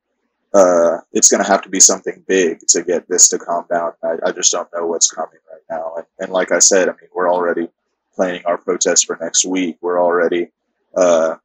uh, 0.52 0.98
it's 1.12 1.30
going 1.30 1.42
to 1.42 1.50
have 1.50 1.62
to 1.62 1.68
be 1.68 1.80
something 1.80 2.22
big 2.28 2.60
to 2.68 2.84
get 2.84 3.08
this 3.08 3.28
to 3.28 3.38
calm 3.38 3.64
down. 3.68 3.92
I, 4.04 4.28
I 4.28 4.32
just 4.32 4.52
don't 4.52 4.68
know 4.72 4.86
what's 4.86 5.10
coming 5.10 5.40
right 5.50 5.62
now. 5.68 5.94
And, 5.96 6.06
and 6.20 6.32
like 6.32 6.52
I 6.52 6.60
said, 6.60 6.88
I 6.88 6.92
mean, 6.92 7.10
we're 7.12 7.32
already 7.32 7.68
planning 8.14 8.42
our 8.44 8.56
protest 8.56 9.06
for 9.06 9.18
next 9.20 9.44
week. 9.44 9.78
We're 9.80 10.00
already 10.00 10.52
uh, 10.96 11.36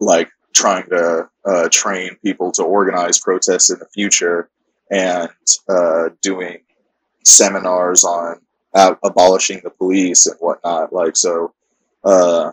like 0.00 0.28
trying 0.52 0.86
to 0.90 1.30
uh, 1.46 1.68
train 1.70 2.16
people 2.22 2.52
to 2.52 2.62
organize 2.62 3.18
protests 3.18 3.70
in 3.70 3.78
the 3.78 3.86
future 3.86 4.50
and 4.90 5.30
uh, 5.68 6.10
doing 6.20 6.58
seminars 7.24 8.04
on 8.04 8.40
abolishing 8.74 9.60
the 9.62 9.70
police 9.70 10.26
and 10.26 10.36
whatnot. 10.38 10.92
Like 10.92 11.16
so, 11.16 11.54
uh, 12.04 12.52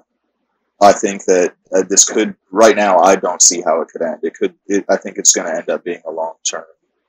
I 0.81 0.93
think 0.93 1.25
that 1.25 1.53
uh, 1.73 1.83
this 1.89 2.05
could 2.05 2.35
right 2.51 2.75
now. 2.75 2.99
I 2.99 3.15
don't 3.15 3.41
see 3.41 3.61
how 3.61 3.81
it 3.81 3.89
could 3.89 4.01
end. 4.01 4.19
It 4.23 4.35
could. 4.35 4.53
It, 4.67 4.85
I 4.89 4.97
think 4.97 5.17
it's 5.17 5.33
going 5.33 5.47
to 5.47 5.55
end 5.55 5.69
up 5.69 5.83
being 5.83 6.01
a 6.05 6.11
long 6.11 6.35
term 6.49 6.65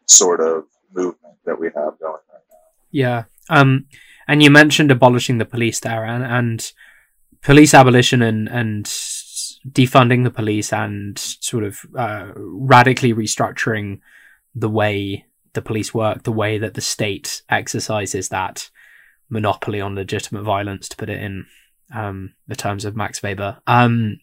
sort 0.07 0.41
of 0.41 0.65
movement 0.93 1.37
that 1.45 1.59
we 1.59 1.67
have 1.67 1.99
going 1.99 2.23
right 2.33 2.43
now. 2.51 2.57
Yeah. 2.91 3.25
Um. 3.49 3.87
And 4.27 4.43
you 4.43 4.51
mentioned 4.51 4.91
abolishing 4.91 5.39
the 5.39 5.47
police 5.47 5.81
there, 5.81 6.05
and, 6.05 6.23
and 6.23 6.73
police 7.41 7.73
abolition 7.73 8.21
and 8.23 8.49
and 8.49 8.85
defunding 9.67 10.25
the 10.25 10.31
police 10.31 10.73
and 10.73 11.19
sort 11.19 11.65
of 11.65 11.81
uh, 11.97 12.33
radically 12.37 13.13
restructuring 13.13 14.01
the 14.55 14.69
way 14.69 15.27
the 15.53 15.63
police 15.63 15.93
work, 15.93 16.23
the 16.23 16.33
way 16.33 16.59
that 16.59 16.75
the 16.75 16.81
state 16.81 17.43
exercises 17.49 18.29
that 18.29 18.71
monopoly 19.29 19.81
on 19.81 19.95
legitimate 19.95 20.43
violence, 20.43 20.89
to 20.89 20.97
put 20.97 21.11
it 21.11 21.23
in 21.23 21.47
um, 21.95 22.35
the 22.47 22.57
terms 22.57 22.85
of 22.85 22.97
Max 22.97 23.23
Weber, 23.23 23.59
um, 23.67 24.21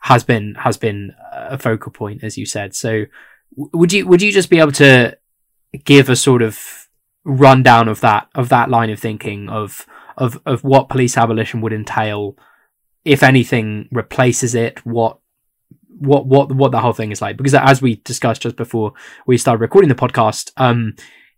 has 0.00 0.24
been 0.24 0.54
has 0.56 0.76
been 0.76 1.14
a 1.32 1.58
focal 1.58 1.92
point, 1.92 2.22
as 2.22 2.36
you 2.36 2.46
said. 2.46 2.74
So, 2.74 3.04
would 3.56 3.92
you 3.92 4.06
would 4.06 4.22
you 4.22 4.32
just 4.32 4.50
be 4.50 4.58
able 4.58 4.72
to 4.72 5.16
give 5.84 6.08
a 6.08 6.16
sort 6.16 6.42
of 6.42 6.88
rundown 7.24 7.88
of 7.88 8.00
that 8.00 8.28
of 8.34 8.48
that 8.50 8.70
line 8.70 8.90
of 8.90 9.00
thinking 9.00 9.48
of 9.48 9.86
of 10.16 10.40
of 10.46 10.62
what 10.62 10.88
police 10.88 11.16
abolition 11.16 11.60
would 11.60 11.72
entail, 11.72 12.36
if 13.04 13.22
anything 13.22 13.88
replaces 13.90 14.54
it, 14.54 14.84
what 14.84 15.18
what 15.98 16.26
what 16.26 16.52
what 16.52 16.72
the 16.72 16.80
whole 16.80 16.92
thing 16.92 17.12
is 17.12 17.22
like? 17.22 17.36
Because 17.36 17.54
as 17.54 17.80
we 17.80 17.96
discussed 17.96 18.42
just 18.42 18.56
before 18.56 18.92
we 19.26 19.38
started 19.38 19.60
recording 19.60 19.88
the 19.88 19.94
podcast, 19.94 20.52
um, 20.56 20.94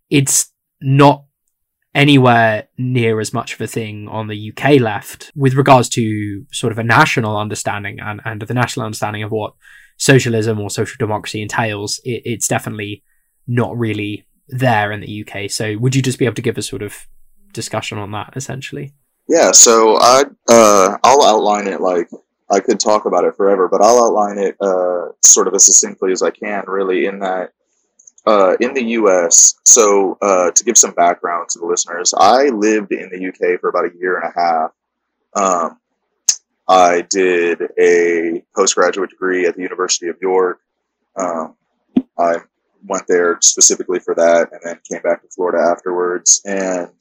it's 0.09 0.51
not 0.81 1.25
anywhere 1.97 2.67
near 2.77 3.19
as 3.19 3.33
much 3.33 3.55
of 3.55 3.59
a 3.59 3.65
thing 3.65 4.07
on 4.07 4.27
the 4.27 4.51
UK 4.51 4.79
left 4.79 5.31
with 5.35 5.55
regards 5.55 5.89
to 5.89 6.45
sort 6.51 6.71
of 6.71 6.77
a 6.77 6.83
national 6.83 7.35
understanding 7.35 7.99
and, 7.99 8.21
and 8.23 8.43
the 8.43 8.53
national 8.53 8.85
understanding 8.85 9.23
of 9.23 9.31
what 9.31 9.53
socialism 9.97 10.59
or 10.59 10.69
social 10.69 10.95
democracy 10.99 11.41
entails. 11.41 11.99
It, 12.03 12.21
it's 12.23 12.47
definitely 12.47 13.03
not 13.47 13.75
really 13.75 14.27
there 14.47 14.91
in 14.91 15.01
the 15.01 15.25
UK. 15.25 15.49
So 15.49 15.75
would 15.79 15.95
you 15.95 16.03
just 16.03 16.19
be 16.19 16.25
able 16.25 16.35
to 16.35 16.41
give 16.43 16.59
a 16.59 16.61
sort 16.61 16.83
of 16.83 17.07
discussion 17.51 17.97
on 17.97 18.11
that 18.11 18.33
essentially? 18.35 18.93
Yeah, 19.27 19.51
so 19.51 19.97
I 19.97 20.23
uh, 20.49 20.97
I'll 21.03 21.23
outline 21.23 21.67
it 21.67 21.81
like 21.81 22.09
I 22.49 22.59
could 22.59 22.79
talk 22.79 23.05
about 23.05 23.25
it 23.25 23.35
forever, 23.35 23.67
but 23.67 23.81
I'll 23.81 24.05
outline 24.05 24.37
it 24.37 24.55
uh, 24.61 25.13
sort 25.23 25.47
of 25.47 25.55
as 25.55 25.65
succinctly 25.65 26.11
as 26.11 26.21
I 26.21 26.29
can. 26.29 26.63
Really, 26.67 27.07
in 27.07 27.19
that 27.19 27.53
uh, 28.27 28.57
in 28.59 28.73
the 28.73 28.83
U.S., 28.83 29.55
so 29.63 30.17
uh, 30.21 30.51
to 30.51 30.63
give 30.65 30.77
some 30.77 30.91
background 30.91 31.47
to 31.49 31.59
the 31.59 31.65
listeners, 31.65 32.13
I 32.17 32.49
lived 32.49 32.91
in 32.91 33.09
the 33.09 33.27
UK 33.29 33.59
for 33.61 33.69
about 33.69 33.85
a 33.85 33.97
year 33.97 34.19
and 34.19 34.29
a 34.29 34.39
half. 34.39 34.71
Um, 35.33 35.79
I 36.67 37.07
did 37.09 37.61
a 37.79 38.43
postgraduate 38.53 39.11
degree 39.11 39.45
at 39.45 39.55
the 39.55 39.61
University 39.61 40.09
of 40.09 40.17
York. 40.21 40.59
Um, 41.15 41.55
I 42.19 42.39
went 42.85 43.07
there 43.07 43.37
specifically 43.41 43.99
for 43.99 44.13
that, 44.15 44.51
and 44.51 44.59
then 44.61 44.79
came 44.91 45.01
back 45.01 45.21
to 45.21 45.29
Florida 45.29 45.59
afterwards. 45.59 46.41
And 46.45 46.91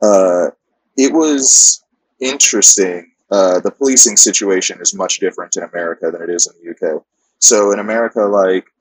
uh, 0.00 0.50
it 0.96 1.12
was 1.12 1.82
interesting. 2.20 3.10
Uh, 3.32 3.58
the 3.58 3.72
policing 3.72 4.16
situation 4.16 4.80
is 4.80 4.94
much 4.94 5.18
different 5.18 5.56
in 5.56 5.64
America 5.64 6.12
than 6.12 6.22
it 6.22 6.30
is 6.30 6.46
in 6.46 6.54
the 6.62 6.70
UK. 6.70 7.02
So 7.40 7.72
in 7.72 7.80
America, 7.80 8.20
like 8.20 8.71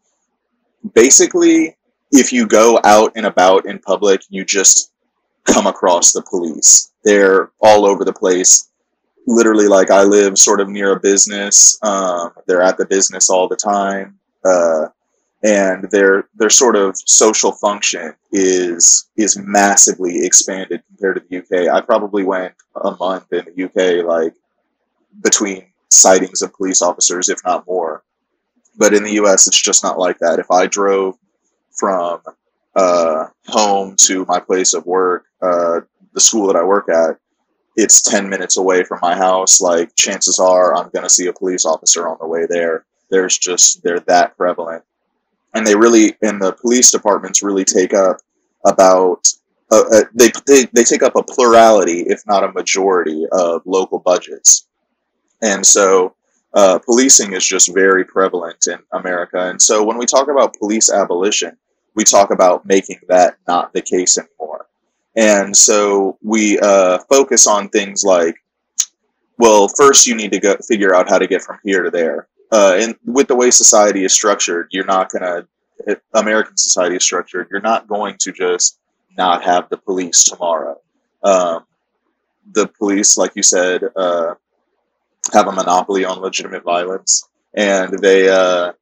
basically, 0.94 1.76
if 2.12 2.34
you 2.34 2.48
go 2.48 2.80
out 2.84 3.12
and 3.16 3.26
about 3.26 3.66
in 3.66 3.80
public, 3.80 4.22
you 4.30 4.44
just 4.46 4.92
come 5.46 5.68
across 5.68 6.12
the 6.12 6.22
police. 6.22 6.92
They're 7.04 7.52
all 7.62 7.86
over 7.86 8.06
the 8.06 8.14
place. 8.14 8.70
Literally, 9.28 9.68
like 9.68 9.92
I 9.92 10.04
live 10.04 10.38
sort 10.38 10.60
of 10.62 10.70
near 10.70 10.94
a 10.94 11.00
business. 11.00 11.78
Um, 11.84 12.32
they're 12.48 12.62
at 12.62 12.78
the 12.78 12.86
business 12.86 13.30
all 13.30 13.48
the 13.48 13.56
time, 13.56 14.18
uh, 14.44 14.88
and 15.44 15.90
their 15.92 16.28
their 16.36 16.50
sort 16.50 16.76
of 16.76 16.98
social 16.98 17.52
function 17.52 18.14
is 18.32 19.10
is 19.18 19.38
massively 19.38 20.26
expanded 20.26 20.84
compared 20.88 21.18
to 21.18 21.24
the 21.30 21.38
UK. 21.38 21.74
I 21.74 21.82
probably 21.82 22.24
went 22.24 22.54
a 22.84 22.96
month 23.00 23.32
in 23.32 23.46
the 23.46 23.64
UK, 23.66 24.06
like 24.06 24.34
between 25.24 25.68
sightings 25.92 26.42
of 26.42 26.54
police 26.54 26.82
officers, 26.82 27.30
if 27.30 27.40
not 27.46 27.68
more. 27.68 28.04
But 28.78 28.94
in 28.94 29.04
the 29.04 29.14
US, 29.24 29.48
it's 29.48 29.62
just 29.62 29.84
not 29.84 30.00
like 30.00 30.20
that. 30.20 30.40
If 30.40 30.50
I 30.52 30.68
drove 30.68 31.18
from 31.72 32.22
uh, 32.76 33.28
home 33.48 33.96
to 33.98 34.26
my 34.26 34.40
place 34.40 34.74
of 34.74 34.86
work, 34.86 35.26
uh, 35.42 35.82
the 36.14 36.22
school 36.22 36.48
that 36.48 36.56
I 36.56 36.64
work 36.64 36.90
at, 36.90 37.18
it's 37.76 38.02
10 38.02 38.30
minutes 38.30 38.58
away 38.58 38.84
from 38.84 39.00
my 39.02 39.16
house. 39.16 39.62
Like, 39.62 39.96
chances 39.96 40.40
are 40.40 40.76
I'm 40.76 40.90
going 40.90 41.04
to 41.04 41.10
see 41.10 41.28
a 41.28 41.34
police 41.34 41.66
officer 41.66 42.08
on 42.08 42.18
the 42.20 42.28
way 42.28 42.46
there. 42.50 42.86
There's 43.10 43.38
just, 43.38 43.84
they're 43.84 44.00
that 44.02 44.38
prevalent. 44.38 44.84
And 45.54 45.66
they 45.66 45.76
really, 45.76 46.16
and 46.22 46.42
the 46.42 46.54
police 46.54 46.92
departments 46.92 47.44
really 47.44 47.66
take 47.66 47.94
up 47.94 48.18
about, 48.66 49.28
uh, 49.72 49.84
uh, 49.94 50.04
they, 50.14 50.32
they, 50.48 50.66
they 50.74 50.84
take 50.84 51.04
up 51.04 51.16
a 51.16 51.24
plurality, 51.24 52.02
if 52.02 52.22
not 52.28 52.44
a 52.44 52.52
majority, 52.52 53.26
of 53.32 53.62
local 53.66 54.00
budgets. 54.00 54.68
And 55.42 55.66
so 55.66 56.16
uh, 56.54 56.80
policing 56.80 57.34
is 57.34 57.46
just 57.46 57.74
very 57.74 58.04
prevalent 58.04 58.68
in 58.68 58.80
America. 58.92 59.50
And 59.50 59.62
so 59.62 59.84
when 59.84 59.98
we 59.98 60.06
talk 60.06 60.28
about 60.30 60.56
police 60.58 60.92
abolition, 60.92 61.58
we 61.96 62.04
talk 62.04 62.32
about 62.32 62.66
making 62.66 63.00
that 63.08 63.38
not 63.48 63.74
the 63.74 63.82
case 63.82 64.18
anymore. 64.18 64.68
And 65.16 65.56
so 65.56 66.18
we 66.22 66.60
uh, 66.60 67.00
focus 67.10 67.48
on 67.48 67.70
things 67.70 68.04
like, 68.04 68.36
well, 69.38 69.68
first 69.68 70.08
you 70.08 70.16
need 70.16 70.32
to 70.32 70.40
go 70.40 70.56
figure 70.68 70.94
out 70.94 71.10
how 71.10 71.18
to 71.18 71.28
get 71.28 71.42
from 71.42 71.60
here 71.64 71.84
to 71.84 71.90
there. 71.90 72.28
Uh, 72.52 72.76
and 72.78 72.96
with 73.06 73.28
the 73.28 73.36
way 73.36 73.50
society 73.50 74.04
is 74.04 74.14
structured, 74.14 74.68
you're 74.72 74.86
not 74.86 75.10
going 75.10 75.24
to, 75.24 76.00
American 76.14 76.58
society 76.58 76.98
is 76.98 77.04
structured, 77.04 77.48
you're 77.50 77.62
not 77.62 77.88
going 77.88 78.16
to 78.20 78.32
just 78.32 78.78
not 79.18 79.44
have 79.44 79.68
the 79.70 79.78
police 79.78 80.24
tomorrow. 80.24 80.80
Um, 81.24 81.66
the 82.54 82.68
police, 82.68 83.18
like 83.18 83.32
you 83.36 83.44
said, 83.44 83.84
uh, 83.96 84.36
have 85.34 85.48
a 85.48 85.52
monopoly 85.52 86.06
on 86.06 86.20
legitimate 86.20 86.64
violence, 86.64 87.28
and 87.54 88.00
they 88.00 88.30
uh, 88.30 88.74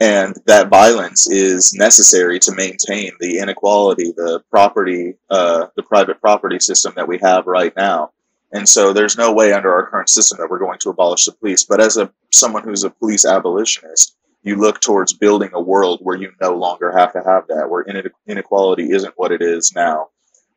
and 0.00 0.36
that 0.46 0.68
violence 0.68 1.30
is 1.30 1.72
necessary 1.74 2.38
to 2.40 2.54
maintain 2.54 3.12
the 3.20 3.38
inequality, 3.38 4.12
the 4.16 4.42
property, 4.50 5.14
uh, 5.30 5.66
the 5.76 5.82
private 5.82 6.20
property 6.20 6.58
system 6.58 6.92
that 6.96 7.08
we 7.08 7.18
have 7.18 7.46
right 7.46 7.74
now. 7.76 8.10
And 8.52 8.68
so 8.68 8.92
there's 8.92 9.16
no 9.16 9.32
way 9.32 9.52
under 9.52 9.72
our 9.72 9.86
current 9.86 10.08
system 10.08 10.38
that 10.38 10.48
we're 10.48 10.58
going 10.58 10.78
to 10.80 10.90
abolish 10.90 11.24
the 11.24 11.32
police. 11.32 11.64
But 11.64 11.80
as 11.80 11.96
a 11.96 12.12
someone 12.30 12.64
who's 12.64 12.84
a 12.84 12.90
police 12.90 13.24
abolitionist, 13.24 14.16
you 14.42 14.56
look 14.56 14.80
towards 14.80 15.12
building 15.12 15.50
a 15.54 15.60
world 15.60 16.00
where 16.02 16.16
you 16.16 16.32
no 16.40 16.54
longer 16.54 16.92
have 16.92 17.12
to 17.14 17.22
have 17.24 17.46
that, 17.48 17.68
where 17.70 17.84
inequality 18.26 18.90
isn't 18.90 19.14
what 19.16 19.32
it 19.32 19.42
is 19.42 19.72
now, 19.74 20.08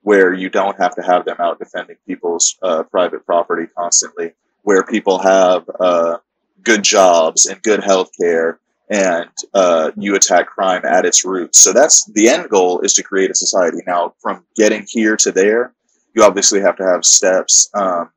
where 0.01 0.33
you 0.33 0.49
don't 0.49 0.77
have 0.77 0.95
to 0.95 1.01
have 1.01 1.25
them 1.25 1.37
out 1.39 1.57
defending 1.57 1.95
people's 2.05 2.57
uh, 2.61 2.83
private 2.83 3.25
property 3.25 3.65
constantly, 3.75 4.33
where 4.67 4.83
people 4.83 5.17
have 5.17 5.63
uh, 5.79 6.17
good 6.61 6.83
jobs 6.83 7.45
and 7.45 7.63
good 7.63 7.81
health 7.81 8.09
care 8.21 8.59
and 8.89 9.29
uh, 9.53 9.91
you 9.95 10.13
attack 10.13 10.45
crime 10.45 10.83
at 10.83 11.05
its 11.05 11.23
roots. 11.23 11.59
So 11.59 11.71
that's 11.71 12.03
the 12.11 12.27
end 12.27 12.49
goal 12.49 12.81
is 12.81 12.91
to 12.95 13.01
create 13.01 13.31
a 13.31 13.33
society. 13.33 13.77
Now, 13.87 14.13
from 14.21 14.43
getting 14.57 14.85
here 14.85 15.15
to 15.15 15.31
there, 15.31 15.71
you 16.13 16.21
obviously 16.21 16.59
have 16.59 16.75
to 16.75 16.83
have 16.83 17.05
steps. 17.05 17.69
Um, 17.75 18.09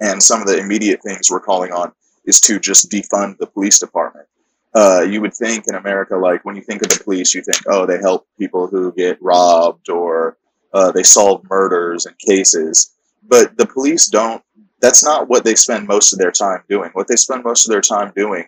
and 0.00 0.20
some 0.20 0.40
of 0.40 0.48
the 0.48 0.58
immediate 0.58 1.00
things 1.00 1.30
we're 1.30 1.38
calling 1.38 1.70
on 1.70 1.92
is 2.24 2.40
to 2.40 2.58
just 2.58 2.90
defund 2.90 3.38
the 3.38 3.46
police 3.46 3.78
department. 3.78 4.26
Uh, 4.74 5.02
you 5.02 5.20
would 5.20 5.34
think 5.34 5.68
in 5.68 5.76
America, 5.76 6.16
like 6.16 6.44
when 6.44 6.56
you 6.56 6.62
think 6.62 6.82
of 6.82 6.88
the 6.88 7.04
police, 7.04 7.36
you 7.36 7.42
think, 7.42 7.62
oh, 7.68 7.86
they 7.86 7.98
help 7.98 8.26
people 8.36 8.66
who 8.66 8.92
get 8.94 9.16
robbed 9.22 9.88
or 9.90 10.38
uh, 10.74 10.90
they 10.90 11.04
solve 11.04 11.48
murders 11.48 12.04
and 12.04 12.18
cases. 12.18 12.96
But 13.28 13.56
the 13.56 13.66
police 13.66 14.08
don't, 14.08 14.42
that's 14.80 15.04
not 15.04 15.28
what 15.28 15.44
they 15.44 15.54
spend 15.54 15.86
most 15.86 16.12
of 16.12 16.18
their 16.18 16.30
time 16.30 16.62
doing. 16.68 16.90
What 16.92 17.08
they 17.08 17.16
spend 17.16 17.44
most 17.44 17.66
of 17.66 17.70
their 17.70 17.80
time 17.80 18.12
doing 18.14 18.46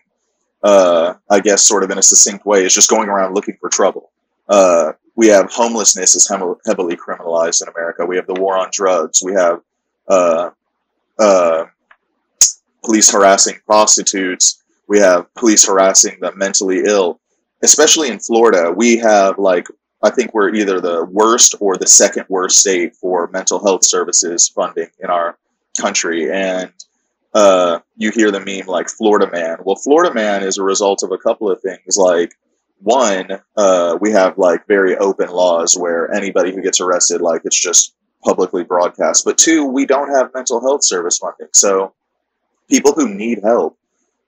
uh, 0.63 1.15
I 1.31 1.41
guess, 1.41 1.63
sort 1.63 1.83
of 1.83 1.91
in 1.91 1.99
a 1.99 2.03
succinct 2.03 2.45
way, 2.45 2.65
is 2.65 2.75
just 2.75 2.91
going 2.91 3.09
around 3.09 3.35
looking 3.35 3.57
for 3.61 3.69
trouble. 3.69 4.11
Uh, 4.49 4.93
we 5.17 5.29
have 5.29 5.51
homelessness 5.51 6.15
is 6.15 6.29
heavily 6.29 6.97
criminalized 6.97 7.63
in 7.63 7.69
America. 7.69 8.07
We 8.07 8.17
have 8.17 8.27
the 8.27 8.35
war 8.35 8.59
on 8.59 8.69
drugs. 8.73 9.23
We 9.25 9.33
have 9.35 9.61
uh, 10.09 10.51
uh, 11.19 11.67
police 12.85 13.11
harassing 13.13 13.59
prostitutes. 13.67 14.63
We 14.89 14.99
have 14.99 15.33
police 15.35 15.67
harassing 15.67 16.19
the 16.21 16.35
mentally 16.35 16.83
ill. 16.87 17.21
Especially 17.63 18.09
in 18.09 18.19
Florida, 18.19 18.73
we 18.75 18.97
have 18.97 19.39
like 19.39 19.67
I 20.03 20.09
think 20.09 20.33
we're 20.33 20.55
either 20.55 20.81
the 20.81 21.05
worst 21.05 21.55
or 21.61 21.77
the 21.77 21.87
second 21.87 22.25
worst 22.31 22.59
state 22.59 22.97
for 22.97 23.29
mental 23.29 23.63
health 23.63 23.85
services 23.85 24.49
funding 24.49 24.89
in 24.99 25.11
our 25.11 25.37
country, 25.81 26.31
and 26.31 26.73
uh, 27.35 27.79
you 27.97 28.11
hear 28.11 28.31
the 28.31 28.41
meme 28.41 28.67
like 28.67 28.89
Florida 28.89 29.31
Man. 29.31 29.59
Well, 29.65 29.77
Florida 29.77 30.13
Man 30.13 30.43
is 30.43 30.59
a 30.59 30.65
result 30.65 31.03
of 31.03 31.13
a 31.13 31.19
couple 31.19 31.51
of 31.51 31.61
things. 31.61 31.97
Like 31.97 32.35
one, 32.81 33.41
uh, 33.57 33.99
we 34.01 34.11
have 34.13 34.39
like 34.39 34.67
very 34.67 34.97
open 34.97 35.29
laws 35.29 35.77
where 35.77 36.13
anybody 36.13 36.53
who 36.53 36.63
gets 36.63 36.81
arrested, 36.81 37.21
like 37.21 37.43
it's 37.45 37.61
just 37.61 37.95
publicly 38.25 38.65
broadcast. 38.65 39.25
But 39.25 39.39
two, 39.39 39.65
we 39.65 39.87
don't 39.87 40.11
have 40.11 40.35
mental 40.35 40.61
health 40.61 40.85
service 40.85 41.19
funding, 41.19 41.49
so 41.53 41.95
people 42.69 42.93
who 42.93 43.09
need 43.09 43.41
help, 43.43 43.77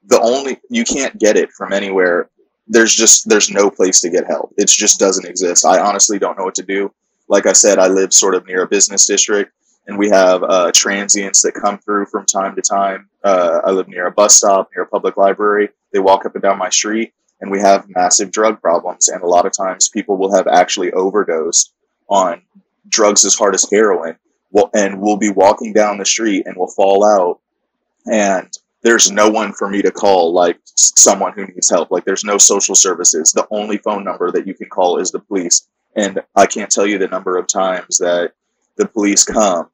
the 0.04 0.20
only 0.20 0.58
you 0.68 0.84
can't 0.84 1.18
get 1.18 1.36
it 1.36 1.52
from 1.52 1.72
anywhere. 1.72 2.28
There's 2.68 2.94
just 2.94 3.28
there's 3.28 3.50
no 3.50 3.70
place 3.70 4.00
to 4.02 4.10
get 4.10 4.26
help. 4.26 4.54
It 4.56 4.68
just 4.68 5.00
doesn't 5.00 5.26
exist. 5.26 5.66
I 5.66 5.80
honestly 5.80 6.18
don't 6.18 6.38
know 6.38 6.44
what 6.44 6.54
to 6.56 6.62
do. 6.62 6.92
Like 7.28 7.46
I 7.46 7.52
said, 7.52 7.78
I 7.78 7.88
live 7.88 8.12
sort 8.12 8.34
of 8.34 8.46
near 8.46 8.62
a 8.62 8.68
business 8.68 9.06
district 9.06 9.52
and 9.86 9.98
we 9.98 10.08
have 10.10 10.42
uh, 10.42 10.70
transients 10.74 11.42
that 11.42 11.54
come 11.54 11.78
through 11.78 12.06
from 12.06 12.26
time 12.26 12.54
to 12.56 12.62
time. 12.62 13.08
Uh, 13.24 13.60
I 13.64 13.70
live 13.70 13.88
near 13.88 14.06
a 14.06 14.12
bus 14.12 14.36
stop, 14.36 14.70
near 14.74 14.84
a 14.84 14.86
public 14.88 15.16
library. 15.16 15.70
They 15.92 15.98
walk 15.98 16.24
up 16.24 16.34
and 16.34 16.42
down 16.42 16.58
my 16.58 16.70
street, 16.70 17.12
and 17.40 17.50
we 17.50 17.60
have 17.60 17.88
massive 17.88 18.30
drug 18.30 18.60
problems. 18.60 19.08
And 19.08 19.22
a 19.22 19.26
lot 19.26 19.46
of 19.46 19.52
times, 19.52 19.88
people 19.88 20.16
will 20.16 20.34
have 20.34 20.46
actually 20.46 20.92
overdosed 20.92 21.72
on 22.08 22.42
drugs 22.88 23.24
as 23.24 23.34
hard 23.34 23.54
as 23.54 23.68
heroin, 23.70 24.16
well, 24.50 24.70
and 24.74 25.00
we'll 25.00 25.16
be 25.16 25.30
walking 25.30 25.72
down 25.72 25.98
the 25.98 26.04
street 26.04 26.46
and 26.46 26.56
we'll 26.56 26.68
fall 26.68 27.04
out, 27.04 27.40
and 28.10 28.52
there's 28.82 29.10
no 29.10 29.30
one 29.30 29.52
for 29.52 29.68
me 29.68 29.80
to 29.82 29.90
call, 29.90 30.32
like 30.32 30.58
someone 30.64 31.32
who 31.32 31.46
needs 31.46 31.70
help. 31.70 31.90
Like 31.90 32.04
there's 32.04 32.24
no 32.24 32.36
social 32.36 32.74
services. 32.74 33.32
The 33.32 33.46
only 33.50 33.78
phone 33.78 34.04
number 34.04 34.30
that 34.32 34.46
you 34.46 34.54
can 34.54 34.68
call 34.68 34.98
is 34.98 35.10
the 35.10 35.20
police. 35.20 35.68
And 35.94 36.20
I 36.34 36.46
can't 36.46 36.70
tell 36.70 36.86
you 36.86 36.98
the 36.98 37.08
number 37.08 37.36
of 37.36 37.46
times 37.46 37.98
that 37.98 38.32
the 38.76 38.86
police 38.86 39.24
come 39.24 39.68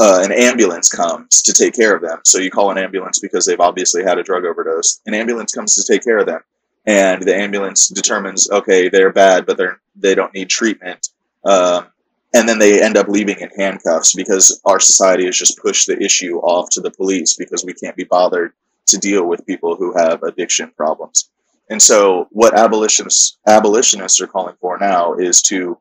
uh, 0.00 0.22
an 0.24 0.32
ambulance 0.32 0.88
comes 0.88 1.42
to 1.42 1.52
take 1.52 1.74
care 1.74 1.94
of 1.94 2.00
them. 2.00 2.18
So 2.24 2.38
you 2.38 2.50
call 2.50 2.70
an 2.70 2.78
ambulance 2.78 3.18
because 3.18 3.44
they've 3.44 3.60
obviously 3.60 4.02
had 4.02 4.18
a 4.18 4.22
drug 4.22 4.46
overdose. 4.46 5.00
An 5.04 5.12
ambulance 5.12 5.52
comes 5.52 5.74
to 5.74 5.92
take 5.92 6.02
care 6.02 6.18
of 6.18 6.26
them, 6.26 6.40
and 6.86 7.22
the 7.22 7.36
ambulance 7.36 7.88
determines, 7.88 8.50
okay, 8.50 8.88
they're 8.88 9.12
bad, 9.12 9.44
but 9.44 9.58
they're 9.58 9.78
they 9.94 10.14
don't 10.14 10.32
need 10.32 10.48
treatment. 10.48 11.10
Um, 11.44 11.88
and 12.32 12.48
then 12.48 12.58
they 12.58 12.82
end 12.82 12.96
up 12.96 13.08
leaving 13.08 13.40
in 13.40 13.50
handcuffs 13.58 14.14
because 14.14 14.60
our 14.64 14.80
society 14.80 15.26
has 15.26 15.36
just 15.36 15.58
pushed 15.58 15.86
the 15.86 16.02
issue 16.02 16.38
off 16.38 16.70
to 16.70 16.80
the 16.80 16.92
police 16.92 17.34
because 17.34 17.64
we 17.64 17.74
can't 17.74 17.96
be 17.96 18.04
bothered 18.04 18.52
to 18.86 18.98
deal 18.98 19.26
with 19.26 19.46
people 19.46 19.76
who 19.76 19.92
have 19.98 20.22
addiction 20.22 20.70
problems. 20.76 21.28
And 21.68 21.82
so, 21.82 22.26
what 22.30 22.54
abolitionists 22.54 23.36
abolitionists 23.46 24.20
are 24.20 24.26
calling 24.26 24.56
for 24.60 24.78
now 24.78 25.14
is 25.14 25.42
to 25.42 25.78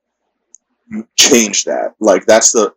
change 1.18 1.66
that. 1.66 1.96
Like 2.00 2.26
that's 2.26 2.52
the 2.52 2.74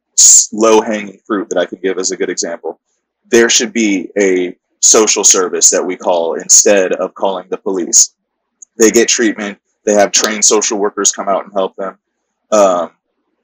low 0.52 0.80
hanging 0.80 1.18
fruit 1.26 1.48
that 1.48 1.58
I 1.58 1.66
could 1.66 1.82
give 1.82 1.98
as 1.98 2.10
a 2.10 2.16
good 2.16 2.30
example. 2.30 2.80
There 3.28 3.48
should 3.48 3.72
be 3.72 4.10
a 4.18 4.56
social 4.80 5.24
service 5.24 5.70
that 5.70 5.84
we 5.84 5.96
call 5.96 6.34
instead 6.34 6.92
of 6.92 7.14
calling 7.14 7.48
the 7.48 7.56
police. 7.56 8.14
They 8.76 8.90
get 8.90 9.08
treatment. 9.08 9.58
They 9.84 9.94
have 9.94 10.12
trained 10.12 10.44
social 10.44 10.78
workers 10.78 11.12
come 11.12 11.28
out 11.28 11.44
and 11.44 11.52
help 11.52 11.76
them. 11.76 11.98
Um, 12.50 12.90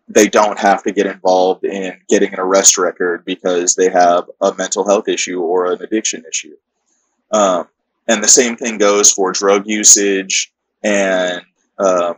they 0.09 0.29
don't 0.29 0.59
have 0.59 0.83
to 0.85 0.93
get 0.93 1.07
involved 1.07 1.65
in 1.65 1.99
getting 2.09 2.33
an 2.33 2.41
arrest 2.41 2.79
record 2.79 3.25
because 3.25 3.75
they 3.75 3.91
have 3.91 4.31
a 4.41 4.55
mental 4.55 4.87
health 4.87 5.09
issue 5.09 5.41
or 5.41 5.73
an 5.73 5.83
addiction 5.83 6.25
issue. 6.27 6.57
Um, 7.31 7.69
and 8.09 8.23
the 8.23 8.29
same 8.29 8.57
thing 8.57 8.79
goes 8.79 9.13
for 9.13 9.33
drug 9.33 9.67
usage 9.67 10.53
and 10.83 11.43
um, 11.79 12.17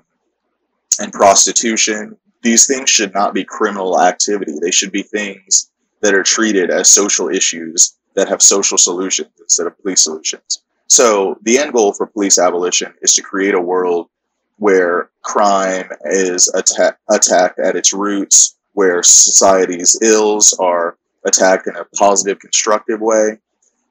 and 1.01 1.13
prostitution 1.13 2.17
these 2.43 2.67
things 2.67 2.91
should 2.91 3.15
not 3.15 3.35
be 3.35 3.45
criminal 3.45 4.01
activity. 4.01 4.55
They 4.61 4.71
should 4.71 4.93
be 4.93 5.03
things 5.03 5.71
that 6.01 6.15
are 6.15 6.23
treated 6.23 6.71
as 6.71 6.89
social 6.89 7.29
issues 7.29 7.97
that 8.15 8.29
have 8.29 8.43
social 8.43 8.79
solutions 8.79 9.31
instead 9.39 9.67
of 9.67 9.79
police 9.81 10.03
solutions. 10.03 10.63
So 10.87 11.39
the 11.43 11.59
end 11.59 11.73
goal 11.73 11.93
for 11.93 12.07
police 12.07 12.39
abolition 12.39 12.95
is 13.03 13.15
to 13.15 13.23
create 13.23 13.55
a 13.55 13.61
world 13.61 14.09
where 14.57 15.11
crime 15.23 15.89
is 16.05 16.53
atta- 16.55 16.97
attacked 17.09 17.59
at 17.59 17.77
its 17.77 17.93
roots, 17.93 18.57
where 18.73 19.03
society's 19.03 19.99
ills 20.03 20.53
are 20.55 20.97
attacked 21.25 21.67
in 21.67 21.77
a 21.77 21.85
positive, 21.97 22.39
constructive 22.39 23.01
way, 23.01 23.39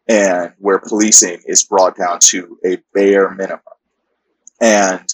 and 0.07 0.51
where 0.57 0.79
policing 0.79 1.41
is 1.45 1.63
brought 1.63 1.95
down 1.95 2.19
to 2.19 2.57
a 2.65 2.77
bare 2.93 3.29
minimum. 3.29 3.61
And 4.59 5.13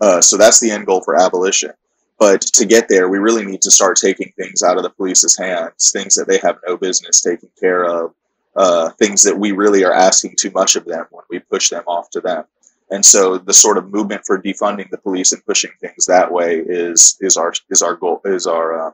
uh, 0.00 0.20
so 0.20 0.36
that's 0.36 0.60
the 0.60 0.70
end 0.70 0.86
goal 0.86 1.02
for 1.02 1.20
abolition. 1.20 1.72
But 2.18 2.40
to 2.40 2.64
get 2.64 2.88
there, 2.88 3.08
we 3.08 3.18
really 3.18 3.44
need 3.44 3.60
to 3.62 3.70
start 3.70 3.98
taking 3.98 4.32
things 4.36 4.62
out 4.62 4.78
of 4.78 4.82
the 4.82 4.90
police's 4.90 5.36
hands, 5.36 5.90
things 5.90 6.14
that 6.14 6.26
they 6.26 6.38
have 6.38 6.58
no 6.66 6.76
business 6.76 7.20
taking 7.20 7.50
care 7.60 7.84
of, 7.84 8.14
uh, 8.56 8.90
things 8.90 9.22
that 9.22 9.38
we 9.38 9.52
really 9.52 9.84
are 9.84 9.92
asking 9.92 10.34
too 10.38 10.50
much 10.50 10.76
of 10.76 10.86
them 10.86 11.04
when 11.10 11.24
we 11.28 11.38
push 11.38 11.68
them 11.68 11.84
off 11.86 12.08
to 12.10 12.20
them. 12.20 12.44
And 12.90 13.04
so 13.04 13.36
the 13.36 13.52
sort 13.52 13.78
of 13.78 13.90
movement 13.92 14.24
for 14.24 14.40
defunding 14.40 14.88
the 14.90 14.98
police 14.98 15.32
and 15.32 15.44
pushing 15.44 15.72
things 15.80 16.06
that 16.06 16.32
way 16.32 16.60
is 16.60 17.18
is 17.20 17.36
our 17.36 17.52
is 17.68 17.82
our 17.82 17.96
goal 17.96 18.20
is 18.24 18.46
our 18.46 18.88
uh, 18.88 18.90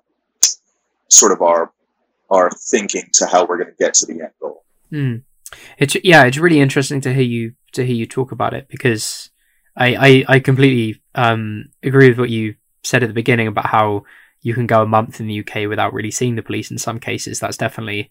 sort 1.08 1.32
of 1.32 1.42
our 1.42 1.70
our 2.30 2.50
thinking 2.50 3.04
to 3.12 3.26
how 3.26 3.44
we're 3.44 3.58
going 3.58 3.70
to 3.70 3.76
get 3.78 3.94
to 3.94 4.06
the 4.06 4.22
end 4.22 4.32
goal. 4.40 4.64
Mm. 4.90 5.22
It's 5.78 5.96
yeah, 6.02 6.24
it's 6.24 6.38
really 6.38 6.60
interesting 6.60 7.02
to 7.02 7.12
hear 7.12 7.22
you 7.22 7.52
to 7.72 7.84
hear 7.84 7.94
you 7.94 8.06
talk 8.06 8.32
about 8.32 8.54
it 8.54 8.68
because 8.68 9.30
I 9.76 9.94
I, 9.94 10.36
I 10.36 10.40
completely 10.40 11.02
um, 11.14 11.66
agree 11.82 12.08
with 12.08 12.18
what 12.18 12.30
you 12.30 12.54
said 12.82 13.02
at 13.02 13.06
the 13.06 13.14
beginning 13.14 13.46
about 13.46 13.66
how 13.66 14.04
you 14.40 14.54
can 14.54 14.66
go 14.66 14.82
a 14.82 14.86
month 14.86 15.20
in 15.20 15.26
the 15.26 15.40
UK 15.40 15.68
without 15.68 15.92
really 15.92 16.10
seeing 16.10 16.34
the 16.34 16.42
police 16.42 16.70
in 16.70 16.78
some 16.78 16.98
cases. 16.98 17.40
That's 17.40 17.56
definitely 17.56 18.10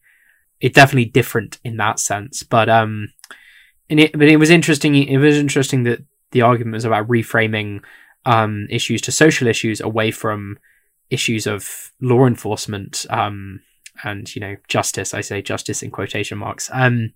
it's 0.60 0.76
definitely 0.76 1.06
different 1.06 1.60
in 1.64 1.78
that 1.78 2.00
sense. 2.00 2.44
But 2.44 2.70
um, 2.70 3.14
and 3.90 4.00
it 4.00 4.14
but 4.14 4.28
it 4.28 4.38
was 4.38 4.50
interesting. 4.50 4.96
It 4.96 5.18
was 5.18 5.38
interesting 5.38 5.84
that 5.84 6.04
the 6.32 6.42
argument 6.42 6.76
was 6.76 6.86
about 6.86 7.08
reframing 7.08 7.82
um 8.26 8.68
issues 8.70 9.02
to 9.02 9.12
social 9.12 9.48
issues 9.48 9.82
away 9.82 10.12
from 10.12 10.58
issues 11.10 11.48
of 11.48 11.92
law 12.00 12.28
enforcement 12.28 13.06
um 13.10 13.62
and 14.04 14.34
you 14.36 14.40
know 14.40 14.56
justice. 14.68 15.14
I 15.14 15.22
say 15.22 15.42
justice 15.42 15.84
in 15.84 15.92
quotation 15.92 16.38
marks. 16.38 16.70
Um 16.72 17.14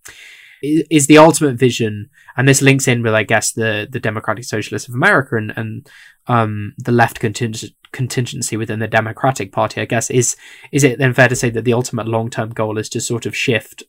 is 0.90 1.08
the 1.08 1.18
ultimate 1.18 1.56
vision, 1.56 2.10
and 2.38 2.48
this 2.48 2.62
links 2.62 2.88
in 2.88 3.04
with, 3.04 3.14
I 3.14 3.24
guess, 3.24 3.52
the 3.52 3.88
the 3.90 4.00
Democratic 4.00 4.46
Socialists 4.46 4.88
of 4.88 4.96
America 4.96 5.36
and, 5.36 5.54
and 5.56 5.90
um, 6.28 6.74
the 6.78 6.92
left 6.92 7.20
conting- 7.20 7.54
contingency 7.92 8.58
within 8.58 8.80
the 8.80 8.88
Democratic 8.88 9.52
Party. 9.52 9.82
I 9.82 9.86
guess 9.86 10.10
is 10.10 10.36
is 10.72 10.84
it 10.84 11.00
then 11.00 11.14
fair 11.14 11.28
to 11.28 11.36
say 11.36 11.50
that 11.50 11.64
the 11.64 11.74
ultimate 11.74 12.08
long 12.08 12.30
term 12.30 12.50
goal 12.50 12.78
is 12.78 12.90
to 12.90 13.02
sort 13.02 13.26
of 13.26 13.36
shift 13.36 13.84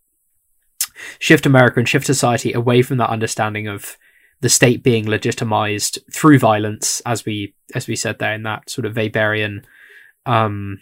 shift 1.18 1.46
America 1.46 1.78
and 1.78 1.88
shift 1.88 2.06
society 2.06 2.52
away 2.52 2.82
from 2.82 2.98
that 2.98 3.10
understanding 3.10 3.68
of 3.68 3.96
the 4.40 4.48
state 4.48 4.82
being 4.82 5.06
legitimized 5.06 5.98
through 6.12 6.38
violence, 6.38 7.00
as 7.06 7.24
we 7.24 7.54
as 7.74 7.86
we 7.86 7.96
said 7.96 8.18
there 8.18 8.34
in 8.34 8.42
that 8.42 8.68
sort 8.68 8.84
of 8.84 8.94
Weberian 8.94 9.64
um, 10.26 10.80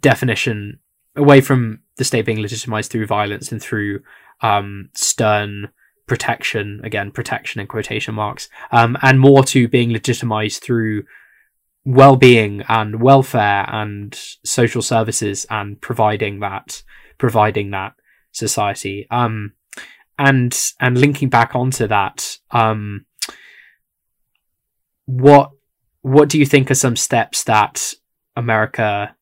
definition, 0.00 0.78
away 1.16 1.40
from 1.40 1.80
the 1.96 2.04
state 2.04 2.24
being 2.24 2.40
legitimized 2.40 2.90
through 2.90 3.06
violence 3.06 3.52
and 3.52 3.62
through 3.62 4.00
um, 4.40 4.90
stern 4.94 5.68
protection 6.06 6.82
again 6.84 7.10
protection 7.10 7.62
in 7.62 7.66
quotation 7.66 8.14
marks 8.14 8.50
um, 8.72 8.96
and 9.00 9.18
more 9.18 9.42
to 9.42 9.66
being 9.68 9.90
legitimized 9.90 10.62
through 10.62 11.02
well-being 11.84 12.62
and 12.68 13.00
welfare 13.00 13.66
and 13.68 14.18
social 14.44 14.80
services 14.80 15.46
and 15.50 15.80
providing 15.80 16.40
that 16.40 16.82
providing 17.18 17.70
that 17.70 17.92
society. 18.32 19.06
Um 19.10 19.52
and 20.18 20.56
and 20.80 20.96
linking 20.98 21.28
back 21.28 21.54
onto 21.54 21.88
that 21.88 22.38
um 22.52 23.04
what 25.06 25.50
what 26.02 26.28
do 26.28 26.38
you 26.38 26.46
think 26.46 26.70
are 26.70 26.76
some 26.76 26.94
steps 26.94 27.42
that 27.44 27.92
america 28.36 29.16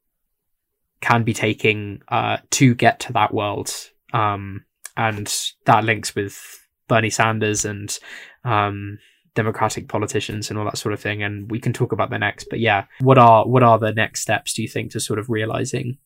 can 1.00 1.22
be 1.22 1.32
taking 1.32 2.02
uh 2.08 2.36
to 2.50 2.74
get 2.74 3.00
to 3.00 3.12
that 3.12 3.34
world? 3.34 3.74
Um 4.12 4.64
and 4.96 5.32
that 5.64 5.84
links 5.84 6.14
with 6.14 6.66
Bernie 6.88 7.10
Sanders 7.10 7.64
and 7.64 7.98
um, 8.44 8.98
Democratic 9.34 9.88
politicians 9.88 10.50
and 10.50 10.58
all 10.58 10.64
that 10.64 10.78
sort 10.78 10.92
of 10.92 11.00
thing. 11.00 11.22
And 11.22 11.50
we 11.50 11.58
can 11.58 11.72
talk 11.72 11.92
about 11.92 12.10
the 12.10 12.18
next. 12.18 12.48
But 12.50 12.60
yeah, 12.60 12.84
what 13.00 13.18
are 13.18 13.46
what 13.46 13.62
are 13.62 13.78
the 13.78 13.92
next 13.92 14.20
steps? 14.20 14.52
Do 14.54 14.62
you 14.62 14.68
think 14.68 14.92
to 14.92 15.00
sort 15.00 15.18
of 15.18 15.30
realizing 15.30 15.98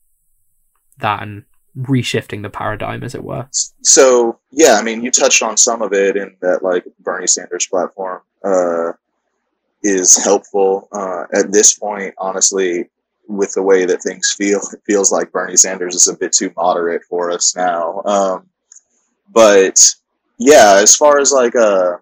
that 0.98 1.22
and 1.22 1.44
reshifting 1.76 2.42
the 2.42 2.50
paradigm, 2.50 3.02
as 3.02 3.14
it 3.14 3.24
were? 3.24 3.48
So 3.82 4.38
yeah, 4.52 4.74
I 4.74 4.82
mean, 4.82 5.02
you 5.02 5.10
touched 5.10 5.42
on 5.42 5.56
some 5.56 5.82
of 5.82 5.92
it 5.92 6.16
in 6.16 6.36
that 6.40 6.62
like 6.62 6.84
Bernie 7.00 7.26
Sanders 7.26 7.66
platform 7.66 8.22
uh, 8.44 8.92
is 9.82 10.22
helpful 10.22 10.88
uh, 10.92 11.24
at 11.32 11.52
this 11.52 11.76
point. 11.78 12.14
Honestly, 12.18 12.88
with 13.28 13.52
the 13.54 13.62
way 13.62 13.84
that 13.84 14.02
things 14.02 14.32
feel, 14.32 14.60
it 14.72 14.80
feels 14.86 15.10
like 15.10 15.32
Bernie 15.32 15.56
Sanders 15.56 15.94
is 15.94 16.08
a 16.08 16.16
bit 16.16 16.32
too 16.32 16.52
moderate 16.56 17.02
for 17.08 17.30
us 17.30 17.56
now. 17.56 18.02
Um, 18.04 18.48
but 19.30 19.94
yeah, 20.38 20.78
as 20.82 20.94
far 20.94 21.18
as 21.18 21.32
like 21.32 21.56
uh, 21.56 21.96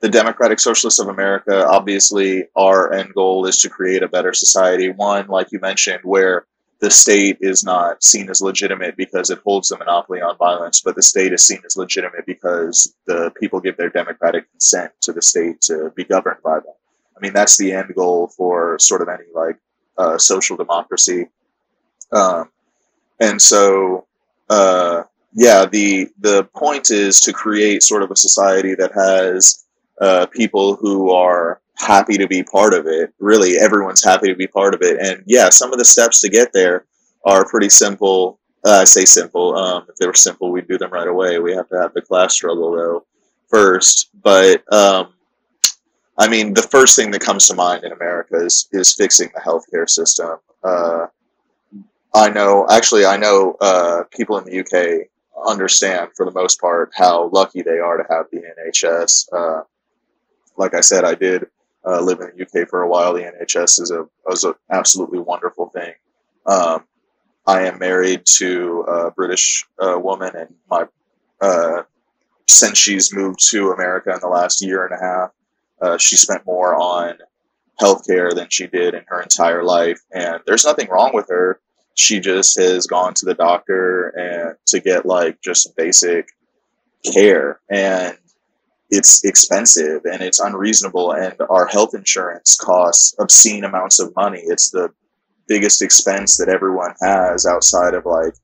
the 0.00 0.08
Democratic 0.08 0.60
Socialists 0.60 1.00
of 1.00 1.08
America, 1.08 1.66
obviously 1.66 2.44
our 2.56 2.92
end 2.92 3.14
goal 3.14 3.46
is 3.46 3.58
to 3.58 3.68
create 3.68 4.02
a 4.02 4.08
better 4.08 4.32
society. 4.32 4.90
One, 4.90 5.28
like 5.28 5.52
you 5.52 5.60
mentioned, 5.60 6.00
where 6.02 6.46
the 6.80 6.90
state 6.90 7.38
is 7.40 7.64
not 7.64 8.04
seen 8.04 8.28
as 8.28 8.42
legitimate 8.42 8.96
because 8.96 9.30
it 9.30 9.38
holds 9.44 9.68
the 9.68 9.78
monopoly 9.78 10.20
on 10.20 10.36
violence, 10.36 10.82
but 10.82 10.94
the 10.94 11.02
state 11.02 11.32
is 11.32 11.42
seen 11.42 11.62
as 11.64 11.76
legitimate 11.76 12.26
because 12.26 12.94
the 13.06 13.32
people 13.40 13.60
give 13.60 13.76
their 13.76 13.88
democratic 13.88 14.50
consent 14.50 14.92
to 15.00 15.12
the 15.12 15.22
state 15.22 15.60
to 15.62 15.90
be 15.96 16.04
governed 16.04 16.42
by 16.44 16.56
them. 16.56 16.74
I 17.16 17.20
mean, 17.20 17.32
that's 17.32 17.56
the 17.56 17.72
end 17.72 17.94
goal 17.94 18.28
for 18.28 18.78
sort 18.78 19.00
of 19.00 19.08
any 19.08 19.24
like 19.34 19.56
uh, 19.96 20.18
social 20.18 20.56
democracy. 20.56 21.28
Um, 22.12 22.50
and 23.20 23.40
so, 23.40 24.06
uh, 24.50 25.04
yeah, 25.34 25.66
the 25.66 26.08
the 26.20 26.44
point 26.56 26.90
is 26.90 27.20
to 27.20 27.32
create 27.32 27.82
sort 27.82 28.02
of 28.02 28.10
a 28.10 28.16
society 28.16 28.74
that 28.76 28.92
has 28.92 29.64
uh, 30.00 30.26
people 30.26 30.76
who 30.76 31.10
are 31.10 31.60
happy 31.76 32.16
to 32.16 32.28
be 32.28 32.44
part 32.44 32.72
of 32.72 32.86
it. 32.86 33.12
Really, 33.18 33.58
everyone's 33.58 34.04
happy 34.04 34.28
to 34.28 34.36
be 34.36 34.46
part 34.46 34.74
of 34.74 34.82
it. 34.82 34.98
And 35.00 35.24
yeah, 35.26 35.48
some 35.48 35.72
of 35.72 35.78
the 35.78 35.84
steps 35.84 36.20
to 36.20 36.28
get 36.28 36.52
there 36.52 36.86
are 37.24 37.44
pretty 37.44 37.68
simple. 37.68 38.38
Uh, 38.64 38.80
I 38.80 38.84
say 38.84 39.04
simple. 39.04 39.56
Um, 39.56 39.86
if 39.88 39.96
they 39.96 40.06
were 40.06 40.14
simple, 40.14 40.52
we'd 40.52 40.68
do 40.68 40.78
them 40.78 40.92
right 40.92 41.08
away. 41.08 41.40
We 41.40 41.52
have 41.54 41.68
to 41.70 41.80
have 41.80 41.94
the 41.94 42.02
class 42.02 42.32
struggle 42.32 42.72
though 42.72 43.04
first. 43.48 44.10
But 44.22 44.62
um, 44.72 45.14
I 46.16 46.28
mean, 46.28 46.54
the 46.54 46.62
first 46.62 46.94
thing 46.94 47.10
that 47.10 47.20
comes 47.20 47.48
to 47.48 47.56
mind 47.56 47.82
in 47.82 47.90
America 47.90 48.36
is 48.36 48.68
is 48.70 48.94
fixing 48.94 49.30
the 49.34 49.40
healthcare 49.40 49.90
system. 49.90 50.36
Uh, 50.62 51.06
I 52.14 52.30
know, 52.30 52.66
actually, 52.70 53.04
I 53.04 53.16
know 53.16 53.56
uh, 53.60 54.04
people 54.12 54.38
in 54.38 54.44
the 54.44 54.60
UK 54.60 55.08
understand 55.46 56.10
for 56.16 56.24
the 56.24 56.32
most 56.32 56.60
part 56.60 56.90
how 56.94 57.28
lucky 57.32 57.62
they 57.62 57.78
are 57.78 57.96
to 57.96 58.04
have 58.10 58.26
the 58.30 58.42
NHS. 58.58 59.26
Uh, 59.32 59.62
like 60.56 60.74
I 60.74 60.80
said, 60.80 61.04
I 61.04 61.14
did 61.14 61.46
uh, 61.86 62.00
live 62.00 62.20
in 62.20 62.30
the 62.36 62.44
UK 62.44 62.68
for 62.68 62.82
a 62.82 62.88
while. 62.88 63.12
The 63.12 63.22
NHS 63.22 63.80
is 63.80 63.90
a 63.90 64.06
was 64.26 64.44
an 64.44 64.54
absolutely 64.70 65.18
wonderful 65.18 65.68
thing. 65.70 65.92
Um, 66.46 66.84
I 67.46 67.66
am 67.66 67.78
married 67.78 68.24
to 68.36 68.80
a 68.82 69.10
British 69.10 69.64
uh, 69.78 69.98
woman, 69.98 70.34
and 70.34 70.54
my 70.70 70.86
uh, 71.40 71.82
since 72.48 72.78
she's 72.78 73.14
moved 73.14 73.38
to 73.50 73.72
America 73.72 74.12
in 74.12 74.20
the 74.20 74.28
last 74.28 74.64
year 74.64 74.86
and 74.86 74.94
a 74.94 75.02
half, 75.02 75.30
uh, 75.80 75.98
she 75.98 76.16
spent 76.16 76.46
more 76.46 76.74
on 76.74 77.18
healthcare 77.80 78.34
than 78.34 78.48
she 78.50 78.66
did 78.66 78.94
in 78.94 79.04
her 79.08 79.20
entire 79.20 79.64
life. 79.64 80.00
And 80.12 80.40
there's 80.46 80.64
nothing 80.64 80.88
wrong 80.88 81.10
with 81.12 81.28
her. 81.28 81.60
She 81.94 82.20
just 82.20 82.58
has 82.58 82.86
gone 82.86 83.14
to 83.14 83.26
the 83.26 83.34
doctor 83.34 84.08
and 84.08 84.56
to 84.66 84.80
get 84.80 85.06
like 85.06 85.40
just 85.40 85.76
basic 85.76 86.28
care. 87.04 87.60
And 87.70 88.16
it's 88.90 89.24
expensive 89.24 90.04
and 90.04 90.22
it's 90.22 90.40
unreasonable. 90.40 91.12
And 91.12 91.34
our 91.48 91.66
health 91.66 91.94
insurance 91.94 92.56
costs 92.56 93.14
obscene 93.18 93.64
amounts 93.64 94.00
of 94.00 94.14
money. 94.16 94.42
It's 94.44 94.70
the 94.70 94.92
biggest 95.46 95.82
expense 95.82 96.36
that 96.38 96.48
everyone 96.48 96.94
has 97.00 97.46
outside 97.46 97.94
of 97.94 98.06
like 98.06 98.34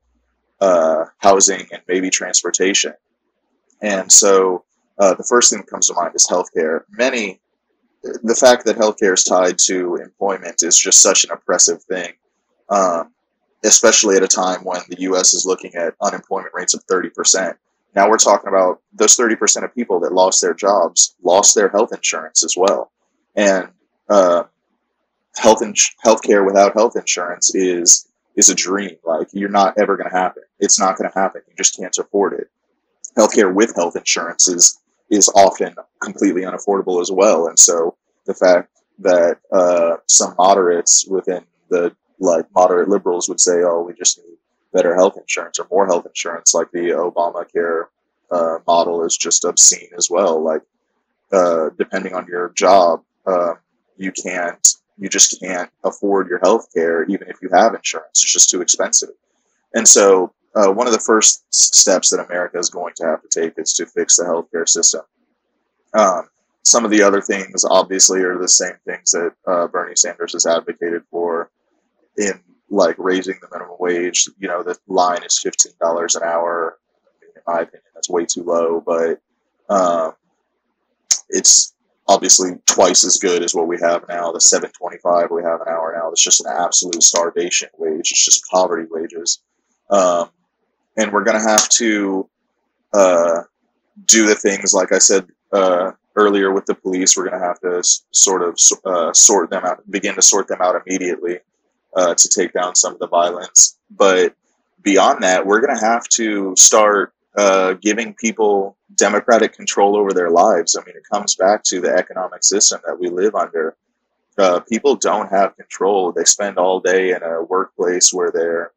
uh, 0.60 1.06
housing 1.18 1.66
and 1.72 1.82
maybe 1.88 2.10
transportation. 2.10 2.92
And 3.82 4.12
so 4.12 4.64
uh, 4.98 5.14
the 5.14 5.24
first 5.24 5.50
thing 5.50 5.60
that 5.60 5.68
comes 5.68 5.88
to 5.88 5.94
mind 5.94 6.14
is 6.14 6.28
healthcare. 6.28 6.82
Many 6.90 7.40
the 8.02 8.34
fact 8.34 8.64
that 8.64 8.76
healthcare 8.76 9.14
is 9.14 9.24
tied 9.24 9.58
to 9.66 9.96
employment 9.96 10.62
is 10.62 10.78
just 10.78 11.02
such 11.02 11.24
an 11.24 11.30
oppressive 11.30 11.82
thing. 11.82 12.12
Um, 12.68 13.12
especially 13.64 14.16
at 14.16 14.22
a 14.22 14.28
time 14.28 14.62
when 14.64 14.80
the 14.88 14.96
us 14.98 15.34
is 15.34 15.46
looking 15.46 15.74
at 15.74 15.94
unemployment 16.00 16.54
rates 16.54 16.74
of 16.74 16.84
30% 16.86 17.56
now 17.94 18.08
we're 18.08 18.18
talking 18.18 18.48
about 18.48 18.80
those 18.92 19.16
30% 19.16 19.64
of 19.64 19.74
people 19.74 20.00
that 20.00 20.12
lost 20.12 20.40
their 20.40 20.54
jobs, 20.54 21.16
lost 21.22 21.54
their 21.54 21.68
health 21.68 21.92
insurance 21.92 22.44
as 22.44 22.54
well. 22.56 22.92
And 23.34 23.68
uh, 24.08 24.44
health 25.36 25.62
in- 25.62 25.74
healthcare 26.04 26.44
without 26.44 26.74
health 26.74 26.96
insurance 26.96 27.54
is 27.54 28.06
is 28.36 28.48
a 28.48 28.54
dream. 28.54 28.96
Like 29.04 29.28
you're 29.32 29.48
not 29.48 29.74
ever 29.78 29.96
going 29.96 30.08
to 30.08 30.16
happen. 30.16 30.44
It's 30.60 30.78
not 30.78 30.96
going 30.96 31.10
to 31.10 31.18
happen. 31.18 31.42
You 31.48 31.54
just 31.56 31.76
can't 31.76 31.96
afford 31.98 32.34
it. 32.34 32.48
Healthcare 33.18 33.52
with 33.52 33.74
health 33.74 33.96
insurance 33.96 34.48
is 34.48 34.78
is 35.10 35.28
often 35.30 35.74
completely 36.00 36.42
unaffordable 36.42 37.00
as 37.00 37.10
well. 37.10 37.48
And 37.48 37.58
so 37.58 37.96
the 38.26 38.34
fact 38.34 38.70
that 39.00 39.38
uh, 39.52 39.96
some 40.06 40.34
moderates 40.38 41.06
within 41.08 41.44
the 41.70 41.94
like 42.20 42.46
moderate 42.54 42.88
liberals 42.88 43.28
would 43.28 43.40
say, 43.40 43.62
"Oh, 43.64 43.82
we 43.82 43.94
just 43.94 44.18
need 44.18 44.36
better 44.72 44.94
health 44.94 45.16
insurance 45.16 45.58
or 45.58 45.66
more 45.70 45.86
health 45.86 46.06
insurance, 46.06 46.54
like 46.54 46.70
the 46.70 46.90
Obamacare 46.90 47.84
uh, 48.30 48.58
model, 48.66 49.04
is 49.04 49.16
just 49.16 49.44
obscene 49.44 49.90
as 49.96 50.08
well. 50.10 50.42
Like, 50.42 50.62
uh, 51.32 51.70
depending 51.78 52.14
on 52.14 52.26
your 52.26 52.50
job, 52.50 53.02
uh, 53.26 53.54
you 53.96 54.12
can't, 54.12 54.74
you 54.98 55.08
just 55.08 55.40
can't 55.40 55.70
afford 55.84 56.28
your 56.28 56.38
health 56.40 56.72
care, 56.74 57.04
even 57.04 57.28
if 57.28 57.36
you 57.42 57.48
have 57.52 57.74
insurance. 57.74 58.22
It's 58.22 58.32
just 58.32 58.50
too 58.50 58.60
expensive. 58.60 59.10
And 59.74 59.86
so, 59.86 60.32
uh, 60.54 60.70
one 60.72 60.86
of 60.86 60.92
the 60.92 60.98
first 60.98 61.44
steps 61.54 62.10
that 62.10 62.24
America 62.24 62.58
is 62.58 62.70
going 62.70 62.92
to 62.96 63.04
have 63.04 63.22
to 63.22 63.28
take 63.28 63.54
is 63.56 63.72
to 63.74 63.86
fix 63.86 64.16
the 64.16 64.24
healthcare 64.24 64.68
system. 64.68 65.02
Um, 65.94 66.28
some 66.62 66.84
of 66.84 66.90
the 66.90 67.02
other 67.02 67.20
things, 67.20 67.64
obviously, 67.64 68.22
are 68.22 68.36
the 68.36 68.48
same 68.48 68.74
things 68.84 69.12
that 69.12 69.32
uh, 69.46 69.68
Bernie 69.68 69.96
Sanders 69.96 70.32
has 70.32 70.46
advocated 70.46 71.02
for 71.10 71.50
in 72.16 72.40
like 72.70 72.96
raising 72.98 73.38
the 73.40 73.48
minimum 73.52 73.76
wage. 73.78 74.28
You 74.38 74.48
know, 74.48 74.62
the 74.62 74.76
line 74.86 75.22
is 75.24 75.38
fifteen 75.38 75.72
dollars 75.80 76.14
an 76.14 76.22
hour. 76.22 76.78
In 77.22 77.42
my 77.46 77.60
opinion, 77.60 77.82
that's 77.94 78.08
way 78.08 78.24
too 78.24 78.42
low, 78.42 78.80
but 78.80 79.20
um, 79.68 80.12
it's 81.28 81.74
obviously 82.08 82.52
twice 82.66 83.04
as 83.04 83.18
good 83.18 83.42
as 83.42 83.54
what 83.54 83.68
we 83.68 83.78
have 83.80 84.04
now. 84.08 84.32
The 84.32 84.40
seven 84.40 84.70
twenty 84.72 84.98
five 84.98 85.30
we 85.30 85.42
have 85.42 85.60
an 85.60 85.68
hour 85.68 85.94
now. 85.96 86.10
It's 86.10 86.22
just 86.22 86.44
an 86.44 86.52
absolute 86.56 87.02
starvation 87.02 87.68
wage. 87.78 88.10
It's 88.10 88.24
just 88.24 88.44
poverty 88.50 88.86
wages, 88.90 89.42
um, 89.90 90.30
and 90.96 91.12
we're 91.12 91.24
gonna 91.24 91.40
have 91.40 91.68
to 91.70 92.28
uh, 92.94 93.42
do 94.06 94.26
the 94.26 94.34
things 94.34 94.72
like 94.72 94.92
I 94.92 94.98
said 94.98 95.26
uh, 95.52 95.92
earlier 96.16 96.52
with 96.52 96.66
the 96.66 96.74
police. 96.74 97.16
We're 97.16 97.28
gonna 97.28 97.44
have 97.44 97.60
to 97.60 97.82
sort 98.12 98.42
of 98.42 98.58
uh, 98.84 99.12
sort 99.12 99.50
them 99.50 99.64
out, 99.64 99.88
begin 99.90 100.14
to 100.14 100.22
sort 100.22 100.46
them 100.48 100.60
out 100.60 100.80
immediately 100.86 101.40
uh, 101.96 102.14
to 102.14 102.28
take 102.28 102.52
down 102.52 102.74
some 102.74 102.92
of 102.92 102.98
the 102.98 103.08
violence. 103.08 103.78
But 103.90 104.34
beyond 104.82 105.22
that, 105.22 105.46
we're 105.46 105.60
going 105.60 105.76
to 105.76 105.84
have 105.84 106.08
to 106.10 106.54
start 106.56 107.12
uh, 107.36 107.74
giving 107.74 108.14
people 108.14 108.76
democratic 108.96 109.52
control 109.52 109.96
over 109.96 110.12
their 110.12 110.30
lives. 110.30 110.76
I 110.76 110.84
mean, 110.84 110.96
it 110.96 111.04
comes 111.10 111.36
back 111.36 111.62
to 111.64 111.80
the 111.80 111.92
economic 111.92 112.42
system 112.44 112.80
that 112.86 112.98
we 112.98 113.08
live 113.08 113.34
under. 113.34 113.76
Uh, 114.38 114.60
people 114.60 114.96
don't 114.96 115.30
have 115.30 115.56
control. 115.56 116.12
They 116.12 116.24
spend 116.24 116.58
all 116.58 116.80
day 116.80 117.10
in 117.10 117.22
a 117.22 117.42
workplace 117.42 118.12
where 118.12 118.30
they're 118.30 118.72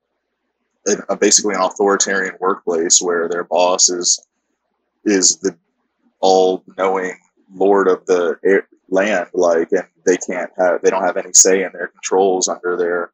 in 0.85 1.01
basically 1.19 1.55
an 1.55 1.61
authoritarian 1.61 2.35
workplace 2.39 3.01
where 3.01 3.29
their 3.29 3.45
boss 3.45 3.89
is 3.89 4.25
is 5.05 5.37
the 5.37 5.55
all-knowing 6.19 7.17
lord 7.53 7.87
of 7.87 8.05
the 8.05 8.37
air, 8.43 8.67
land. 8.89 9.27
Like, 9.33 9.71
and 9.71 9.87
they 10.05 10.17
can't 10.17 10.51
have 10.57 10.81
they 10.81 10.89
don't 10.89 11.03
have 11.03 11.17
any 11.17 11.33
say 11.33 11.63
in 11.63 11.71
their 11.73 11.87
controls 11.87 12.47
under 12.47 12.75
their 12.77 13.11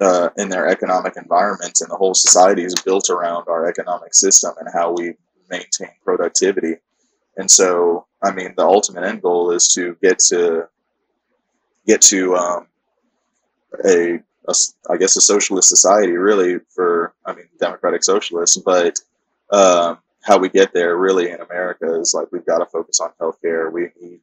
uh, 0.00 0.30
in 0.36 0.48
their 0.48 0.68
economic 0.68 1.16
environment. 1.16 1.78
And 1.80 1.90
the 1.90 1.96
whole 1.96 2.14
society 2.14 2.64
is 2.64 2.74
built 2.74 3.08
around 3.08 3.46
our 3.48 3.66
economic 3.66 4.14
system 4.14 4.52
and 4.58 4.68
how 4.72 4.92
we 4.92 5.14
maintain 5.48 5.90
productivity. 6.04 6.76
And 7.36 7.50
so 7.50 8.06
i 8.22 8.30
mean 8.32 8.54
the 8.56 8.64
ultimate 8.64 9.04
end 9.04 9.22
goal 9.22 9.50
is 9.50 9.68
to 9.68 9.96
get 10.02 10.18
to 10.18 10.68
get 11.86 12.00
to 12.00 12.36
um, 12.36 12.66
a, 13.84 14.20
a 14.48 14.54
i 14.90 14.96
guess 14.96 15.16
a 15.16 15.20
socialist 15.20 15.68
society 15.68 16.12
really 16.12 16.60
for 16.74 17.14
i 17.26 17.34
mean 17.34 17.48
democratic 17.58 18.04
socialists. 18.04 18.56
But 18.56 18.98
um, 19.50 19.98
how 20.22 20.38
we 20.38 20.48
get 20.48 20.72
there 20.72 20.96
really 20.96 21.30
in 21.30 21.40
america 21.40 22.00
is 22.00 22.14
like 22.14 22.28
we've 22.32 22.46
got 22.46 22.58
to 22.58 22.66
focus 22.66 23.00
on 23.00 23.10
healthcare. 23.20 23.72
We 23.72 23.88
need 24.00 24.20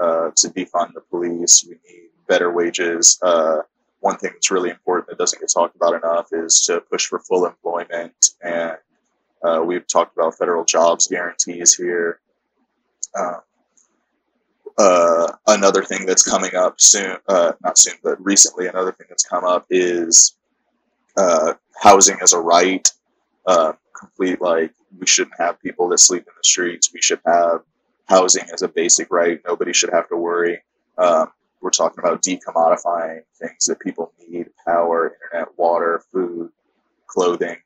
uh, 0.00 0.30
to 0.36 0.48
defund 0.48 0.94
the 0.94 1.00
police. 1.10 1.64
We 1.66 1.76
need 1.88 2.08
better 2.26 2.52
wages. 2.52 3.18
Uh, 3.22 3.62
one 4.00 4.16
thing 4.18 4.30
that's 4.32 4.50
really 4.50 4.70
important 4.70 5.08
that 5.08 5.18
doesn't 5.18 5.40
get 5.40 5.50
talked 5.52 5.76
about 5.76 5.94
enough 5.94 6.28
is 6.32 6.60
to 6.66 6.80
push 6.80 7.06
for 7.06 7.18
full 7.18 7.46
employment. 7.46 8.30
And 8.42 8.76
uh, 9.42 9.62
we've 9.64 9.86
talked 9.86 10.16
about 10.16 10.36
federal 10.36 10.64
jobs 10.64 11.08
guarantees 11.08 11.74
here. 11.74 12.20
Um, 13.18 13.40
uh, 14.78 15.32
another 15.46 15.82
thing 15.82 16.04
that's 16.04 16.22
coming 16.22 16.54
up 16.54 16.80
soon, 16.80 17.16
uh, 17.28 17.52
not 17.62 17.78
soon, 17.78 17.94
but 18.02 18.22
recently, 18.24 18.66
another 18.66 18.92
thing 18.92 19.06
that's 19.08 19.24
come 19.24 19.44
up 19.44 19.66
is 19.70 20.36
uh, 21.16 21.54
housing 21.80 22.18
as 22.22 22.34
a 22.34 22.40
right. 22.40 22.92
complete, 23.98 24.40
like, 24.42 24.72
we 24.98 25.06
shouldn't 25.06 25.38
have 25.38 25.60
people 25.62 25.88
that 25.88 25.98
sleep 25.98 26.22
in 26.26 26.32
the 26.36 26.44
streets. 26.44 26.92
We 26.92 27.00
should 27.00 27.20
have 27.26 27.62
housing 28.06 28.44
as 28.52 28.62
a 28.62 28.68
basic 28.68 29.08
right. 29.10 29.40
Nobody 29.46 29.72
should 29.72 29.92
have 29.92 30.08
to 30.08 30.16
worry. 30.16 30.60
Um, 30.98 31.28
we're 31.60 31.70
talking 31.70 31.98
about 31.98 32.22
decommodifying 32.22 33.22
things 33.40 33.64
that 33.66 33.80
people 33.80 34.12
need 34.28 34.46
power, 34.66 35.16
internet, 35.32 35.48
water, 35.58 36.02
food, 36.12 36.50
clothing. 37.06 37.56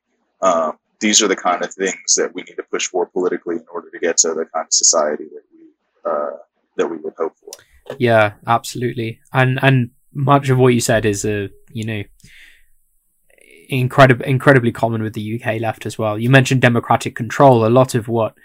Um, 0.41 0.77
these 0.99 1.21
are 1.21 1.27
the 1.27 1.35
kind 1.35 1.63
of 1.63 1.73
things 1.73 2.15
that 2.15 2.33
we 2.33 2.43
need 2.43 2.55
to 2.55 2.63
push 2.63 2.87
for 2.87 3.05
politically 3.05 3.57
in 3.57 3.65
order 3.73 3.89
to 3.89 3.99
get 3.99 4.17
to 4.17 4.29
the 4.29 4.45
kind 4.45 4.65
of 4.65 4.73
society 4.73 5.25
that 5.25 5.43
we 5.51 6.11
uh, 6.11 6.37
that 6.77 6.87
we 6.87 6.97
would 6.97 7.13
hope 7.17 7.33
for. 7.37 7.51
Yeah, 7.99 8.33
absolutely. 8.47 9.19
And 9.33 9.59
and 9.61 9.91
much 10.13 10.49
of 10.49 10.57
what 10.57 10.73
you 10.73 10.81
said 10.81 11.05
is 11.05 11.25
a 11.25 11.49
you 11.71 11.85
know 11.85 12.03
incredibly 13.69 14.27
incredibly 14.27 14.71
common 14.71 15.01
with 15.01 15.13
the 15.13 15.41
UK 15.41 15.59
left 15.59 15.85
as 15.85 15.97
well. 15.97 16.17
You 16.17 16.29
mentioned 16.29 16.61
democratic 16.61 17.15
control. 17.15 17.65
A 17.65 17.69
lot 17.69 17.95
of 17.95 18.07
what 18.07 18.35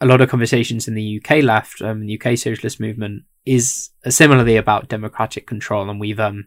a 0.00 0.06
lot 0.06 0.20
of 0.20 0.28
conversations 0.28 0.88
in 0.88 0.94
the 0.94 1.20
UK 1.22 1.42
left, 1.42 1.80
um, 1.82 2.00
the 2.00 2.20
UK 2.20 2.36
socialist 2.36 2.80
movement, 2.80 3.24
is 3.44 3.90
similarly 4.08 4.56
about 4.56 4.88
democratic 4.88 5.46
control, 5.46 5.88
and 5.88 6.00
we've 6.00 6.20
um, 6.20 6.46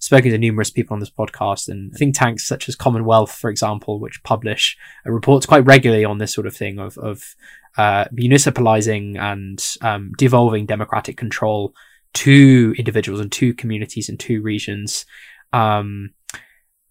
spoken 0.00 0.30
to 0.30 0.38
numerous 0.38 0.70
people 0.70 0.94
on 0.94 1.00
this 1.00 1.10
podcast 1.10 1.68
and 1.68 1.92
think 1.94 2.14
tanks 2.14 2.46
such 2.46 2.68
as 2.68 2.74
Commonwealth, 2.74 3.32
for 3.32 3.50
example, 3.50 4.00
which 4.00 4.22
publish 4.24 4.76
reports 5.04 5.46
quite 5.46 5.64
regularly 5.64 6.04
on 6.04 6.18
this 6.18 6.34
sort 6.34 6.46
of 6.46 6.56
thing 6.56 6.78
of, 6.78 6.98
of 6.98 7.36
uh, 7.76 8.06
municipalizing 8.06 9.18
and 9.18 9.64
um, 9.82 10.12
devolving 10.18 10.66
democratic 10.66 11.16
control 11.16 11.74
to 12.12 12.74
individuals 12.78 13.20
and 13.20 13.30
to 13.30 13.54
communities 13.54 14.08
and 14.08 14.18
to 14.18 14.42
regions. 14.42 15.04
Um, 15.52 16.14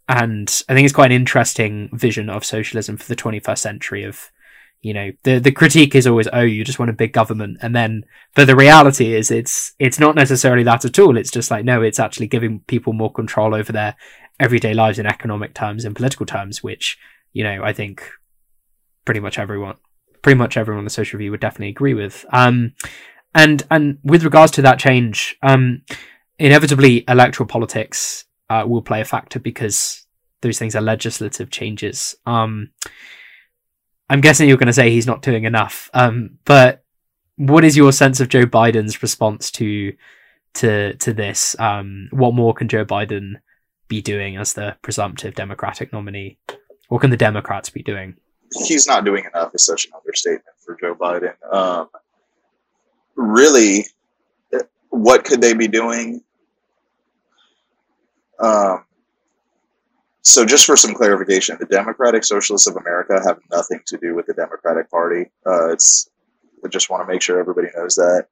and 0.07 0.63
I 0.69 0.73
think 0.73 0.85
it's 0.85 0.95
quite 0.95 1.11
an 1.11 1.19
interesting 1.19 1.89
vision 1.93 2.29
of 2.29 2.45
socialism 2.45 2.97
for 2.97 3.07
the 3.07 3.15
21st 3.15 3.57
century 3.57 4.03
of 4.03 4.31
you 4.81 4.93
know 4.93 5.11
the 5.23 5.39
the 5.39 5.51
critique 5.51 5.93
is 5.93 6.07
always 6.07 6.27
oh 6.31 6.41
you 6.41 6.63
just 6.63 6.79
want 6.79 6.89
a 6.89 6.93
big 6.93 7.13
government. 7.13 7.57
And 7.61 7.75
then 7.75 8.05
but 8.35 8.45
the 8.45 8.55
reality 8.55 9.13
is 9.13 9.31
it's 9.31 9.73
it's 9.79 9.99
not 9.99 10.15
necessarily 10.15 10.63
that 10.63 10.85
at 10.85 10.99
all. 10.99 11.17
It's 11.17 11.31
just 11.31 11.51
like 11.51 11.65
no 11.65 11.81
it's 11.81 11.99
actually 11.99 12.27
giving 12.27 12.61
people 12.61 12.93
more 12.93 13.11
control 13.11 13.53
over 13.53 13.71
their 13.71 13.95
everyday 14.39 14.73
lives 14.73 14.99
in 14.99 15.05
economic 15.05 15.53
terms 15.53 15.83
and 15.83 15.95
political 15.95 16.25
terms 16.25 16.63
which 16.63 16.97
you 17.33 17.43
know 17.43 17.61
i 17.61 17.73
think 17.73 18.09
pretty 19.03 19.19
much 19.19 19.37
everyone 19.37 19.75
pretty 20.21 20.37
much 20.37 20.57
everyone 20.57 20.79
on 20.79 20.83
the 20.83 20.89
social 20.89 21.17
review 21.17 21.31
would 21.31 21.39
definitely 21.39 21.69
agree 21.69 21.93
with. 21.93 22.25
Um 22.31 22.73
and 23.33 23.63
and 23.69 23.99
with 24.03 24.23
regards 24.23 24.51
to 24.53 24.61
that 24.63 24.79
change 24.79 25.37
um 25.41 25.83
inevitably 26.37 27.03
electoral 27.07 27.47
politics 27.47 28.25
uh, 28.49 28.63
will 28.67 28.81
play 28.81 29.01
a 29.01 29.05
factor 29.05 29.39
because 29.39 30.05
those 30.41 30.57
things 30.57 30.75
are 30.75 30.81
legislative 30.81 31.51
changes. 31.51 32.15
Um 32.25 32.71
I'm 34.09 34.21
guessing 34.21 34.47
you're 34.47 34.57
going 34.57 34.67
to 34.67 34.73
say 34.73 34.89
he's 34.89 35.07
not 35.07 35.21
doing 35.21 35.43
enough. 35.43 35.89
Um, 35.93 36.39
but 36.45 36.83
what 37.35 37.63
is 37.63 37.77
your 37.77 37.91
sense 37.91 38.19
of 38.19 38.29
Joe 38.29 38.45
Biden's 38.45 39.01
response 39.01 39.51
to 39.51 39.93
to 40.55 40.95
to 40.95 41.13
this? 41.13 41.55
Um, 41.59 42.09
what 42.11 42.33
more 42.33 42.53
can 42.53 42.67
Joe 42.67 42.85
Biden 42.85 43.35
be 43.87 44.01
doing 44.01 44.37
as 44.37 44.53
the 44.53 44.75
presumptive 44.81 45.35
Democratic 45.35 45.93
nominee? 45.93 46.37
What 46.89 47.01
can 47.01 47.11
the 47.11 47.17
Democrats 47.17 47.69
be 47.69 47.83
doing? 47.83 48.15
He's 48.67 48.87
not 48.87 49.05
doing 49.05 49.25
enough 49.25 49.53
is 49.53 49.65
such 49.65 49.85
an 49.85 49.91
understatement 49.95 50.55
for 50.57 50.75
Joe 50.81 50.95
Biden. 50.95 51.33
Um, 51.53 51.89
really, 53.15 53.85
what 54.89 55.23
could 55.23 55.39
they 55.39 55.53
be 55.53 55.67
doing? 55.67 56.21
Um, 58.39 58.85
so, 60.21 60.45
just 60.45 60.65
for 60.65 60.75
some 60.75 60.93
clarification, 60.93 61.57
the 61.59 61.65
Democratic 61.65 62.25
Socialists 62.25 62.67
of 62.67 62.75
America 62.75 63.21
have 63.25 63.39
nothing 63.51 63.79
to 63.87 63.97
do 63.97 64.15
with 64.15 64.25
the 64.25 64.33
Democratic 64.33 64.91
Party. 64.91 65.31
Uh, 65.45 65.71
it's 65.71 66.09
I 66.63 66.67
just 66.67 66.89
want 66.89 67.05
to 67.05 67.11
make 67.11 67.21
sure 67.21 67.39
everybody 67.39 67.69
knows 67.75 67.95
that. 67.95 68.27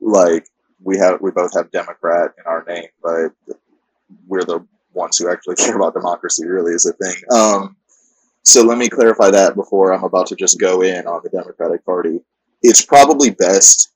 Like 0.00 0.46
we 0.82 0.98
have, 0.98 1.20
we 1.20 1.32
both 1.32 1.52
have 1.54 1.70
Democrat 1.72 2.32
in 2.38 2.44
our 2.46 2.64
name, 2.64 2.88
but 3.02 3.32
we're 4.28 4.44
the 4.44 4.64
ones 4.92 5.18
who 5.18 5.30
actually 5.30 5.56
care 5.56 5.76
about 5.76 5.94
democracy. 5.94 6.46
Really, 6.46 6.72
is 6.72 6.86
a 6.86 6.92
thing. 6.92 7.16
Um, 7.32 7.76
so 8.42 8.62
let 8.62 8.78
me 8.78 8.88
clarify 8.88 9.30
that 9.30 9.56
before 9.56 9.92
I'm 9.92 10.04
about 10.04 10.28
to 10.28 10.36
just 10.36 10.60
go 10.60 10.82
in 10.82 11.08
on 11.08 11.20
the 11.24 11.30
Democratic 11.30 11.84
Party. 11.84 12.20
It's 12.62 12.84
probably 12.84 13.30
best, 13.30 13.92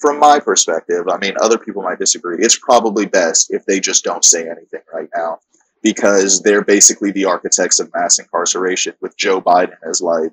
from 0.00 0.18
my 0.18 0.40
perspective. 0.40 1.06
I 1.08 1.18
mean, 1.18 1.34
other 1.42 1.58
people 1.58 1.82
might 1.82 1.98
disagree. 1.98 2.38
It's 2.42 2.58
probably 2.58 3.04
best 3.04 3.52
if 3.52 3.66
they 3.66 3.80
just 3.80 4.02
don't 4.02 4.24
say 4.24 4.48
anything 4.48 4.80
right 4.92 5.10
now 5.14 5.40
because 5.82 6.42
they're 6.42 6.64
basically 6.64 7.10
the 7.10 7.24
architects 7.24 7.78
of 7.78 7.90
mass 7.94 8.18
incarceration 8.18 8.94
with 9.00 9.16
Joe 9.16 9.40
Biden 9.40 9.76
as 9.88 10.00
like 10.00 10.32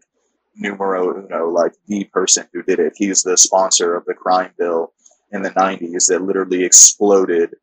numero 0.56 1.18
uno, 1.18 1.50
like 1.50 1.74
the 1.88 2.04
person 2.06 2.48
who 2.54 2.64
did 2.64 2.80
it. 2.80 2.94
He's 2.96 3.24
the 3.24 3.38
sponsor 3.38 3.96
of 3.96 4.06
the 4.06 4.14
crime 4.14 4.52
bill 4.58 4.94
in 5.32 5.42
the 5.42 5.52
90s 5.52 6.08
that 6.08 6.22
literally 6.22 6.64
exploded. 6.64 7.56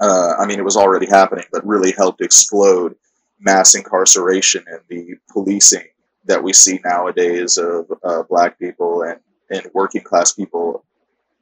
Uh, 0.00 0.34
I 0.38 0.46
mean, 0.46 0.58
it 0.58 0.64
was 0.64 0.76
already 0.76 1.06
happening, 1.06 1.44
but 1.52 1.66
really 1.66 1.92
helped 1.92 2.20
explode 2.20 2.94
mass 3.40 3.74
incarceration 3.74 4.64
and 4.68 4.80
the 4.88 5.16
policing 5.30 5.86
that 6.24 6.42
we 6.42 6.52
see 6.52 6.80
nowadays 6.84 7.56
of 7.56 7.86
uh, 8.04 8.22
black 8.24 8.58
people 8.58 9.02
and, 9.02 9.18
and 9.50 9.70
working 9.74 10.02
class 10.02 10.32
people 10.32 10.84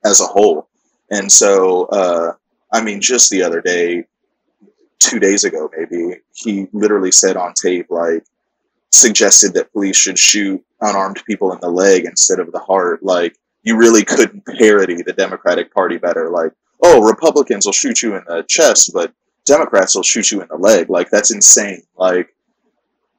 as 0.04 0.20
a 0.20 0.26
whole. 0.26 0.68
And 1.10 1.30
so, 1.30 1.84
uh, 1.86 2.32
I 2.72 2.82
mean, 2.82 3.00
just 3.00 3.30
the 3.30 3.42
other 3.42 3.60
day, 3.60 4.06
two 5.00 5.18
days 5.18 5.44
ago, 5.44 5.68
maybe, 5.76 6.20
he 6.32 6.68
literally 6.72 7.10
said 7.10 7.36
on 7.36 7.52
tape, 7.54 7.86
like, 7.90 8.24
suggested 8.92 9.54
that 9.54 9.72
police 9.72 9.96
should 9.96 10.18
shoot 10.18 10.64
unarmed 10.80 11.22
people 11.26 11.52
in 11.52 11.60
the 11.60 11.68
leg 11.68 12.04
instead 12.04 12.38
of 12.38 12.52
the 12.52 12.58
heart. 12.58 13.02
Like, 13.02 13.36
you 13.62 13.76
really 13.76 14.04
couldn't 14.04 14.44
parody 14.46 15.02
the 15.02 15.12
Democratic 15.12 15.72
Party 15.74 15.96
better. 15.96 16.30
Like, 16.30 16.52
oh, 16.82 17.02
Republicans 17.02 17.66
will 17.66 17.72
shoot 17.72 18.02
you 18.02 18.16
in 18.16 18.22
the 18.26 18.42
chest, 18.44 18.92
but 18.92 19.12
Democrats 19.44 19.94
will 19.94 20.02
shoot 20.02 20.30
you 20.30 20.42
in 20.42 20.48
the 20.48 20.56
leg. 20.56 20.90
Like, 20.90 21.10
that's 21.10 21.32
insane. 21.32 21.82
Like, 21.96 22.34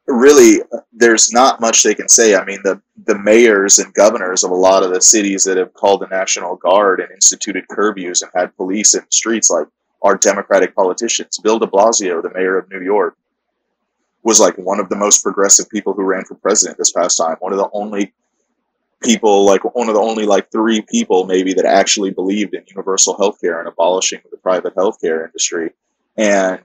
really, 0.08 0.62
there's 0.94 1.32
not 1.32 1.62
much 1.62 1.84
they 1.84 1.96
can 1.96 2.10
say. 2.10 2.36
I 2.36 2.44
mean, 2.44 2.60
the, 2.63 2.82
the 3.06 3.17
mayors 3.17 3.80
and 3.80 3.94
governors 3.94 4.44
of 4.44 4.52
a 4.52 4.56
lot 4.56 4.84
of 4.84 4.94
the 4.94 5.02
cities 5.02 5.44
that 5.46 5.58
have 5.58 5.74
called 5.74 6.02
the 6.02 6.08
National 6.08 6.56
Guard 6.56 7.00
and 7.00 7.12
instituted 7.12 7.67
curfews 7.67 8.22
and 8.22 8.32
had 8.36 8.56
police 8.58 8.94
in 8.94 9.02
the 9.02 9.12
streets, 9.12 9.50
like, 9.50 9.67
are 10.01 10.15
Democratic 10.15 10.75
politicians. 10.75 11.39
Bill 11.39 11.59
de 11.59 11.67
Blasio, 11.67 12.21
the 12.21 12.31
mayor 12.33 12.57
of 12.57 12.69
New 12.69 12.81
York, 12.81 13.15
was 14.23 14.39
like 14.39 14.57
one 14.57 14.79
of 14.79 14.89
the 14.89 14.95
most 14.95 15.23
progressive 15.23 15.69
people 15.69 15.93
who 15.93 16.03
ran 16.03 16.25
for 16.25 16.35
president 16.35 16.77
this 16.77 16.91
past 16.91 17.17
time. 17.17 17.37
One 17.39 17.51
of 17.51 17.57
the 17.57 17.69
only 17.73 18.13
people, 19.01 19.45
like 19.45 19.63
one 19.75 19.89
of 19.89 19.95
the 19.95 20.01
only 20.01 20.25
like 20.25 20.51
three 20.51 20.81
people 20.81 21.25
maybe 21.25 21.53
that 21.53 21.65
actually 21.65 22.11
believed 22.11 22.53
in 22.53 22.63
universal 22.67 23.17
health 23.17 23.41
care 23.41 23.59
and 23.59 23.67
abolishing 23.67 24.21
the 24.29 24.37
private 24.37 24.75
healthcare 24.75 25.25
industry. 25.25 25.71
And 26.17 26.61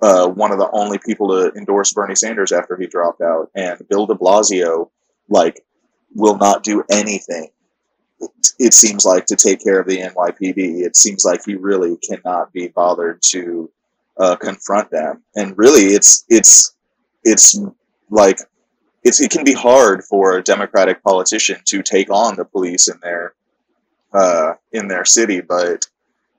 uh, 0.00 0.28
one 0.28 0.52
of 0.52 0.58
the 0.58 0.70
only 0.72 0.98
people 0.98 1.28
to 1.28 1.56
endorse 1.56 1.92
Bernie 1.92 2.14
Sanders 2.14 2.52
after 2.52 2.76
he 2.76 2.86
dropped 2.86 3.20
out. 3.20 3.50
And 3.54 3.80
Bill 3.88 4.06
de 4.06 4.14
Blasio, 4.14 4.90
like, 5.28 5.64
will 6.14 6.36
not 6.36 6.62
do 6.62 6.84
anything 6.90 7.50
it 8.58 8.74
seems 8.74 9.04
like 9.04 9.26
to 9.26 9.36
take 9.36 9.62
care 9.62 9.80
of 9.80 9.86
the 9.86 9.98
NYPD. 9.98 10.82
It 10.82 10.96
seems 10.96 11.24
like 11.24 11.44
he 11.44 11.54
really 11.54 11.96
cannot 11.98 12.52
be 12.52 12.68
bothered 12.68 13.20
to 13.30 13.70
uh, 14.18 14.36
confront 14.36 14.90
them, 14.90 15.22
and 15.36 15.56
really, 15.56 15.94
it's 15.94 16.24
it's 16.28 16.74
it's 17.24 17.58
like 18.10 18.38
it's 19.04 19.20
it 19.20 19.30
can 19.30 19.44
be 19.44 19.52
hard 19.52 20.04
for 20.04 20.36
a 20.36 20.42
Democratic 20.42 21.02
politician 21.02 21.60
to 21.66 21.82
take 21.82 22.10
on 22.10 22.36
the 22.36 22.44
police 22.44 22.88
in 22.88 22.98
their 23.02 23.34
uh, 24.12 24.54
in 24.72 24.88
their 24.88 25.04
city, 25.04 25.40
but 25.40 25.86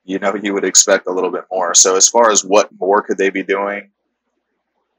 you 0.06 0.20
know 0.20 0.36
you 0.36 0.54
would 0.54 0.66
expect 0.66 1.08
a 1.08 1.12
little 1.12 1.32
bit 1.32 1.46
more. 1.52 1.74
So 1.74 1.96
as 1.96 2.08
far 2.08 2.32
as 2.32 2.46
what 2.46 2.70
more 2.80 3.02
could 3.02 3.18
they 3.18 3.30
be 3.30 3.44
doing, 3.44 3.90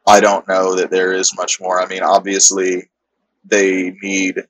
I 0.07 0.21
don't 0.21 0.47
know 0.49 0.75
that 0.75 0.91
there 0.91 1.13
is 1.13 1.37
much 1.37 1.61
more. 1.61 1.81
I 1.81 1.87
mean, 1.87 2.03
obviously, 2.03 2.91
they 3.45 3.97
need 4.03 4.45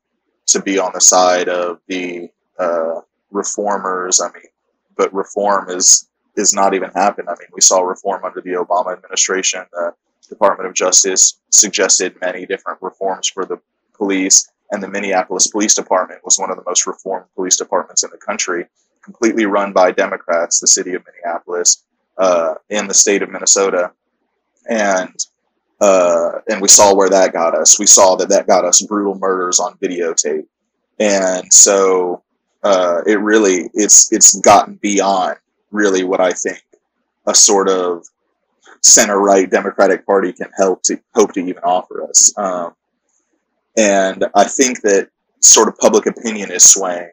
to 0.47 0.61
be 0.61 0.79
on 0.79 0.93
the 0.95 1.01
side 1.01 1.49
of 1.49 1.81
the 1.89 2.29
uh, 2.59 3.01
reformers. 3.31 4.21
I 4.21 4.27
mean, 4.33 4.51
but 4.97 5.13
reform 5.13 5.71
is 5.71 6.09
is 6.37 6.53
not 6.53 6.75
even 6.75 6.91
happened. 6.91 7.29
I 7.29 7.35
mean, 7.39 7.49
we 7.53 7.61
saw 7.61 7.81
reform 7.81 8.25
under 8.25 8.41
the 8.41 8.53
Obama 8.53 8.93
administration. 8.93 9.65
The 9.73 9.93
Department 10.29 10.69
of 10.69 10.75
Justice 10.75 11.39
suggested 11.51 12.21
many 12.21 12.45
different 12.45 12.83
reforms 12.83 13.29
for 13.29 13.45
the 13.45 13.59
police, 13.95 14.51
and 14.71 14.83
the 14.83 14.89
Minneapolis 14.89 15.47
Police 15.47 15.75
Department 15.75 16.21
was 16.25 16.39
one 16.39 16.51
of 16.51 16.57
the 16.57 16.65
most 16.67 16.87
reformed 16.87 17.27
police 17.37 17.57
departments 17.57 18.03
in 18.03 18.11
the 18.11 18.19
country, 18.19 18.67
completely 19.03 19.47
run 19.47 19.73
by 19.73 19.93
Democrats. 19.93 20.59
The 20.59 20.67
city 20.67 20.95
of 20.95 21.03
Minneapolis 21.07 21.85
uh, 22.19 22.55
in 22.69 22.89
the 22.89 22.95
state 22.95 23.23
of 23.23 23.31
Minnesota, 23.31 23.93
and 24.69 25.15
uh, 25.81 26.41
and 26.49 26.61
we 26.61 26.69
saw 26.69 26.95
where 26.95 27.09
that 27.11 27.33
got 27.33 27.55
us. 27.55 27.79
We 27.79 27.87
saw 27.87 28.15
that 28.17 28.29
that 28.29 28.47
got 28.47 28.65
us 28.65 28.83
brutal 28.83 29.19
murders 29.19 29.59
on 29.59 29.77
videotape, 29.79 30.47
and 30.99 31.53
so 31.53 32.23
uh, 32.63 33.03
it 33.07 33.21
really 33.21 33.71
it's 33.75 34.13
it's 34.13 34.39
gotten 34.41 34.75
beyond 34.77 35.37
really 35.71 36.05
what 36.05 36.21
I 36.21 36.33
think 36.33 36.63
a 37.27 37.35
sort 37.35 37.69
of 37.69 38.05
center 38.83 39.19
right 39.19 39.51
Democratic 39.51 40.07
Party 40.07 40.33
can 40.33 40.51
help 40.57 40.83
to 40.85 41.01
hope 41.15 41.33
to 41.35 41.41
even 41.41 41.63
offer 41.65 42.05
us. 42.05 42.33
Um, 42.39 42.75
and 43.77 44.25
I 44.35 44.45
think 44.45 44.83
that 44.83 45.09
sort 45.41 45.69
of 45.69 45.77
public 45.79 46.07
opinion 46.07 46.53
is 46.53 46.71
swaying, 46.71 47.11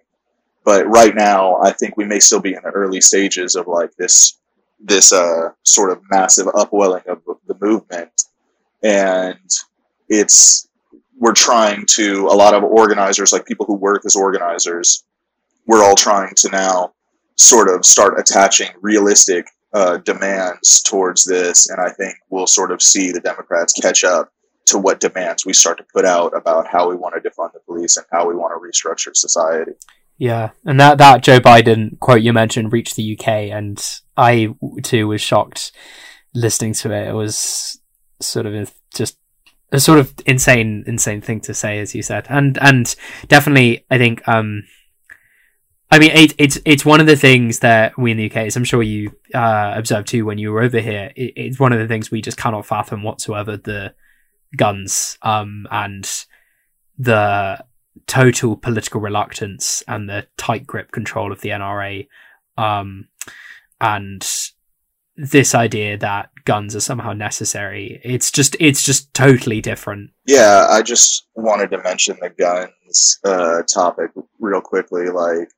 but 0.64 0.88
right 0.88 1.16
now 1.16 1.58
I 1.58 1.72
think 1.72 1.98
we 1.98 2.06
may 2.06 2.20
still 2.20 2.42
be 2.42 2.54
in 2.54 2.62
the 2.64 2.70
early 2.70 3.02
stages 3.02 3.56
of 3.56 3.68
like 3.68 3.96
this 3.96 4.38
this 4.84 5.12
uh, 5.14 5.50
sort 5.64 5.92
of 5.92 6.02
massive 6.10 6.48
upwelling 6.56 7.04
of 7.08 7.22
the 7.48 7.56
movement 7.60 8.12
and 8.84 9.40
it's 10.10 10.68
we're 11.20 11.34
trying 11.34 11.86
to 11.86 12.28
a 12.28 12.36
lot 12.36 12.54
of 12.54 12.64
organizers 12.64 13.32
like 13.32 13.46
people 13.46 13.66
who 13.66 13.76
work 13.76 14.04
as 14.06 14.16
organizers 14.16 15.04
we're 15.68 15.84
all 15.84 15.96
trying 15.96 16.34
to 16.36 16.50
now 16.50 16.94
sort 17.38 17.70
of 17.70 17.86
start 17.86 18.20
attaching 18.20 18.70
realistic 18.82 19.48
uh, 19.74 19.98
demands 19.98 20.82
towards 20.82 21.24
this, 21.24 21.70
and 21.70 21.80
I 21.80 21.90
think 21.92 22.16
we'll 22.30 22.48
sort 22.48 22.72
of 22.72 22.82
see 22.82 23.12
the 23.12 23.22
Democrats 23.22 23.74
catch 23.74 24.04
up 24.04 24.32
to 24.66 24.78
what 24.78 25.00
demands 25.00 25.46
we 25.46 25.54
start 25.54 25.78
to 25.78 25.86
put 25.94 26.06
out 26.06 26.36
about 26.36 26.68
how 26.68 26.90
we 26.90 26.96
want 26.96 27.16
to 27.16 27.22
defund 27.22 27.54
the 27.54 27.60
police 27.62 27.98
and 27.98 28.06
how 28.12 28.28
we 28.28 28.36
want 28.36 28.54
to 28.54 28.60
restructure 28.60 29.16
society. 29.16 29.72
Yeah, 30.18 30.52
and 30.66 30.80
that 30.80 30.98
that 31.00 31.24
Joe 31.24 31.40
Biden 31.40 31.98
quote 32.00 32.22
you 32.22 32.34
mentioned 32.34 32.74
reached 32.74 32.96
the 32.96 33.18
UK, 33.18 33.28
and 33.28 33.84
I 34.18 34.54
too 34.84 35.08
was 35.08 35.22
shocked 35.22 35.72
listening 36.34 36.74
to 36.74 36.92
it. 36.92 37.08
It 37.08 37.14
was 37.14 37.80
sort 38.22 38.46
of 38.46 38.74
just 38.94 39.18
a 39.72 39.80
sort 39.80 40.00
of 40.00 40.14
insane, 40.26 40.84
insane 40.86 41.22
thing 41.22 41.40
to 41.42 41.54
say, 41.54 41.80
as 41.80 41.96
you 41.96 42.04
said, 42.04 42.28
and 42.30 42.58
and 42.62 42.96
definitely, 43.28 43.86
I 43.90 43.98
think, 43.98 44.28
um, 44.28 44.64
I 45.90 46.00
mean, 46.00 46.12
it, 46.12 46.34
it's 46.38 46.60
it's 46.66 46.86
one 46.86 47.00
of 47.00 47.08
the 47.08 47.16
things 47.16 47.60
that 47.60 47.98
we 47.98 48.12
in 48.12 48.18
the 48.18 48.30
UK, 48.30 48.38
as 48.38 48.56
I'm 48.56 48.64
sure 48.64 48.84
you 48.84 49.16
uh, 49.34 49.74
observed 49.76 50.08
too 50.10 50.26
when 50.26 50.38
you 50.38 50.52
were 50.52 50.62
over 50.62 50.80
here, 50.80 51.12
it, 51.16 51.34
it's 51.36 51.60
one 51.60 51.74
of 51.74 51.80
the 51.80 51.88
things 51.88 52.12
we 52.12 52.22
just 52.22 52.38
cannot 52.38 52.66
fathom 52.66 53.04
whatsoever 53.04 53.58
the 53.58 53.94
guns 54.58 55.18
um, 55.22 55.68
and 55.72 56.26
the 56.98 57.64
total 58.08 58.58
political 58.58 59.00
reluctance 59.00 59.84
and 59.88 60.10
the 60.10 60.28
tight 60.38 60.68
grip 60.68 60.92
control 60.92 61.32
of 61.32 61.42
the 61.42 61.50
NRA, 61.50 62.08
um, 62.58 63.08
and 63.80 64.28
this 65.18 65.54
idea 65.54 65.98
that 65.98 66.30
guns 66.46 66.76
are 66.76 66.82
somehow 66.82 67.14
necessary. 67.14 68.00
It's 68.04 68.32
just 68.32 68.56
it's 68.60 68.84
just 68.84 69.14
totally 69.14 69.62
different. 69.62 70.12
Yeah, 70.26 70.68
I 70.70 70.82
just 70.82 71.28
wanted 71.36 71.72
to 71.72 71.84
mention 71.84 72.18
the 72.22 72.30
guns 72.30 73.20
uh, 73.24 73.64
topic 73.64 74.12
real 74.40 74.62
quickly. 74.62 75.10
Like, 75.10 75.50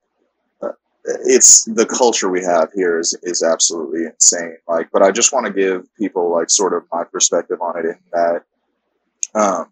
uh, 0.61 0.71
it's 1.25 1.63
the 1.65 1.85
culture 1.85 2.29
we 2.29 2.43
have 2.43 2.69
here 2.73 2.99
is 2.99 3.17
is 3.23 3.43
absolutely 3.43 4.05
insane. 4.05 4.57
Like, 4.67 4.89
but 4.91 5.03
I 5.03 5.11
just 5.11 5.33
want 5.33 5.45
to 5.45 5.53
give 5.53 5.87
people 5.95 6.31
like 6.31 6.49
sort 6.49 6.73
of 6.73 6.83
my 6.91 7.03
perspective 7.03 7.61
on 7.61 7.77
it 7.77 7.85
in 7.85 7.99
that, 8.11 8.43
um, 9.35 9.71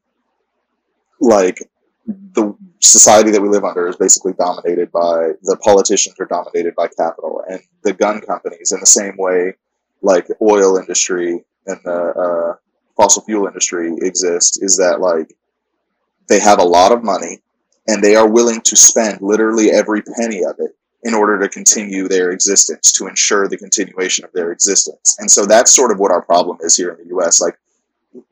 like 1.19 1.57
the 2.07 2.55
society 2.79 3.31
that 3.31 3.41
we 3.41 3.49
live 3.49 3.63
under 3.63 3.87
is 3.87 3.95
basically 3.95 4.33
dominated 4.33 4.91
by 4.91 5.31
the 5.43 5.57
politicians 5.57 6.15
are 6.19 6.25
dominated 6.25 6.75
by 6.75 6.87
capital 6.87 7.43
and 7.47 7.61
the 7.83 7.93
gun 7.93 8.21
companies 8.21 8.71
in 8.71 8.79
the 8.79 8.85
same 8.85 9.15
way 9.17 9.53
like 10.01 10.27
oil 10.41 10.77
industry 10.77 11.43
and 11.67 11.79
the 11.83 11.91
uh, 11.91 12.55
fossil 12.95 13.23
fuel 13.23 13.47
industry 13.47 13.95
exist 14.01 14.59
is 14.61 14.77
that 14.77 14.99
like 14.99 15.33
they 16.27 16.39
have 16.39 16.59
a 16.59 16.63
lot 16.63 16.91
of 16.91 17.03
money 17.03 17.41
and 17.87 18.03
they 18.03 18.15
are 18.15 18.27
willing 18.27 18.61
to 18.61 18.75
spend 18.75 19.21
literally 19.21 19.71
every 19.71 20.01
penny 20.01 20.43
of 20.43 20.55
it 20.59 20.71
in 21.03 21.13
order 21.13 21.39
to 21.39 21.49
continue 21.49 22.07
their 22.07 22.31
existence 22.31 22.91
to 22.91 23.07
ensure 23.07 23.47
the 23.47 23.57
continuation 23.57 24.23
of 24.23 24.31
their 24.33 24.51
existence. 24.51 25.17
And 25.19 25.29
so 25.29 25.45
that's 25.45 25.75
sort 25.75 25.91
of 25.91 25.99
what 25.99 26.11
our 26.11 26.21
problem 26.21 26.57
is 26.61 26.75
here 26.77 26.91
in 27.01 27.07
the 27.07 27.15
us 27.15 27.41
like 27.41 27.57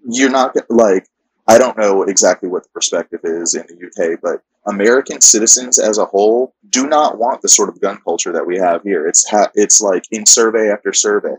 you're 0.07 0.29
not 0.29 0.55
like 0.69 1.07
I 1.47 1.57
don't 1.57 1.77
know 1.77 2.03
exactly 2.03 2.47
what 2.47 2.61
the 2.61 2.69
perspective 2.69 3.21
is 3.23 3.55
in 3.55 3.65
the 3.67 3.87
UK, 3.87 4.19
but 4.21 4.43
American 4.67 5.19
citizens 5.19 5.79
as 5.79 5.97
a 5.97 6.05
whole 6.05 6.53
do 6.69 6.87
not 6.87 7.17
want 7.17 7.41
the 7.41 7.49
sort 7.49 7.69
of 7.69 7.81
gun 7.81 7.99
culture 8.03 8.31
that 8.31 8.45
we 8.45 8.57
have 8.57 8.83
here. 8.83 9.07
It's 9.07 9.27
ha- 9.27 9.49
it's 9.55 9.81
like 9.81 10.05
in 10.11 10.27
survey 10.27 10.69
after 10.69 10.93
survey, 10.93 11.35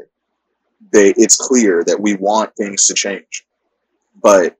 they 0.92 1.14
it's 1.16 1.37
clear 1.37 1.85
that 1.85 2.00
we 2.00 2.14
want 2.16 2.55
things 2.57 2.87
to 2.87 2.94
change, 2.94 3.46
but 4.22 4.57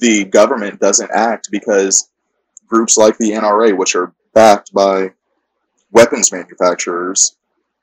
the 0.00 0.24
government 0.24 0.80
doesn't 0.80 1.10
act 1.12 1.48
because 1.50 2.10
groups 2.66 2.96
like 2.96 3.16
the 3.18 3.30
NRA, 3.30 3.76
which 3.76 3.94
are 3.94 4.12
backed 4.34 4.72
by 4.72 5.12
weapons 5.92 6.32
manufacturers, 6.32 7.36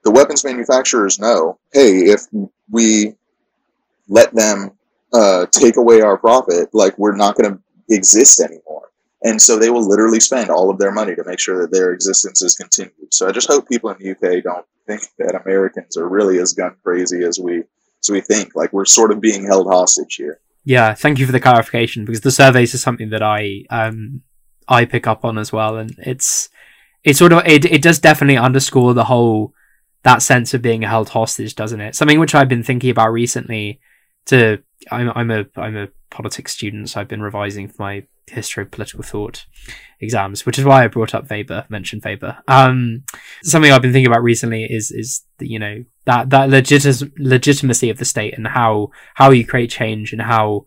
the 0.03 0.12
weapons 0.12 0.43
manufacturers 0.43 1.19
know, 1.19 1.58
hey, 1.71 2.01
if 2.01 2.21
we 2.69 3.15
let 4.08 4.34
them 4.36 4.71
uh, 5.13 5.45
take 5.47 5.77
away 5.77 6.01
our 6.01 6.17
profit, 6.17 6.69
like 6.73 6.97
we're 6.97 7.15
not 7.15 7.36
going 7.36 7.53
to 7.53 7.95
exist 7.95 8.39
anymore. 8.39 8.89
And 9.23 9.41
so 9.41 9.58
they 9.58 9.69
will 9.69 9.88
literally 9.88 10.19
spend 10.19 10.49
all 10.49 10.69
of 10.69 10.77
their 10.77 10.91
money 10.91 11.15
to 11.15 11.23
make 11.25 11.39
sure 11.39 11.62
that 11.62 11.71
their 11.71 11.93
existence 11.93 12.41
is 12.41 12.56
continued. 12.56 13.13
So 13.13 13.27
I 13.27 13.32
just 13.32 13.47
hope 13.47 13.69
people 13.69 13.89
in 13.89 13.97
the 13.97 14.12
UK 14.12 14.43
don't 14.43 14.65
think 14.86 15.03
that 15.17 15.39
Americans 15.41 15.95
are 15.95 16.10
really 16.10 16.39
as 16.39 16.53
gun 16.53 16.75
crazy 16.84 17.23
as 17.23 17.39
we 17.39 17.63
as 18.03 18.11
we 18.11 18.21
think. 18.21 18.55
Like 18.55 18.73
we're 18.73 18.85
sort 18.85 19.11
of 19.11 19.21
being 19.21 19.45
held 19.45 19.67
hostage 19.67 20.15
here. 20.15 20.39
Yeah, 20.65 20.93
thank 20.93 21.19
you 21.19 21.25
for 21.25 21.31
the 21.31 21.39
clarification 21.39 22.05
because 22.05 22.21
the 22.21 22.31
surveys 22.31 22.73
are 22.73 22.79
something 22.79 23.09
that 23.09 23.23
I 23.23 23.63
um 23.69 24.21
I 24.67 24.85
pick 24.85 25.07
up 25.07 25.25
on 25.25 25.37
as 25.37 25.51
well, 25.51 25.77
and 25.77 25.95
it's 25.99 26.49
it's 27.03 27.19
sort 27.19 27.33
of 27.33 27.45
it 27.45 27.65
it 27.65 27.81
does 27.81 27.99
definitely 27.99 28.37
underscore 28.37 28.93
the 28.93 29.05
whole 29.05 29.53
that 30.03 30.21
sense 30.21 30.53
of 30.53 30.61
being 30.61 30.81
held 30.81 31.09
hostage, 31.09 31.55
doesn't 31.55 31.81
it? 31.81 31.95
Something 31.95 32.19
which 32.19 32.35
I've 32.35 32.49
been 32.49 32.63
thinking 32.63 32.89
about 32.89 33.11
recently 33.11 33.79
to 34.27 34.59
I'm 34.91 35.11
I'm 35.15 35.31
a 35.31 35.45
I'm 35.57 35.75
a 35.75 35.89
politics 36.09 36.53
student, 36.53 36.89
so 36.89 37.01
I've 37.01 37.07
been 37.07 37.21
revising 37.21 37.67
for 37.67 37.81
my 37.81 38.05
history 38.27 38.63
of 38.63 38.71
political 38.71 39.03
thought 39.03 39.45
exams, 39.99 40.45
which 40.45 40.57
is 40.57 40.63
why 40.63 40.83
I 40.83 40.87
brought 40.87 41.13
up 41.13 41.29
Weber, 41.29 41.65
mentioned 41.69 42.03
Weber. 42.05 42.37
Um, 42.47 43.03
something 43.43 43.71
I've 43.71 43.81
been 43.81 43.91
thinking 43.91 44.11
about 44.11 44.23
recently 44.23 44.63
is 44.63 44.91
is 44.91 45.23
the, 45.39 45.49
you 45.49 45.59
know 45.59 45.83
that 46.05 46.29
that 46.29 46.49
legit- 46.49 47.19
legitimacy 47.19 47.89
of 47.89 47.97
the 47.97 48.05
state 48.05 48.33
and 48.35 48.47
how 48.47 48.89
how 49.15 49.31
you 49.31 49.45
create 49.45 49.69
change 49.69 50.11
and 50.11 50.21
how 50.21 50.65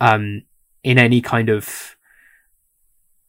um 0.00 0.42
in 0.82 0.98
any 0.98 1.20
kind 1.20 1.48
of 1.48 1.96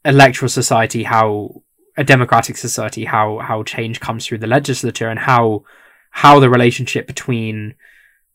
electoral 0.04 0.50
society 0.50 1.04
how 1.04 1.62
a 1.98 2.04
democratic 2.04 2.58
society 2.58 3.06
how 3.06 3.40
how 3.40 3.64
change 3.64 4.00
comes 4.00 4.26
through 4.26 4.38
the 4.38 4.48
legislature 4.48 5.10
and 5.10 5.20
how 5.20 5.64
how 6.12 6.40
the 6.40 6.50
relationship 6.50 7.08
between 7.08 7.76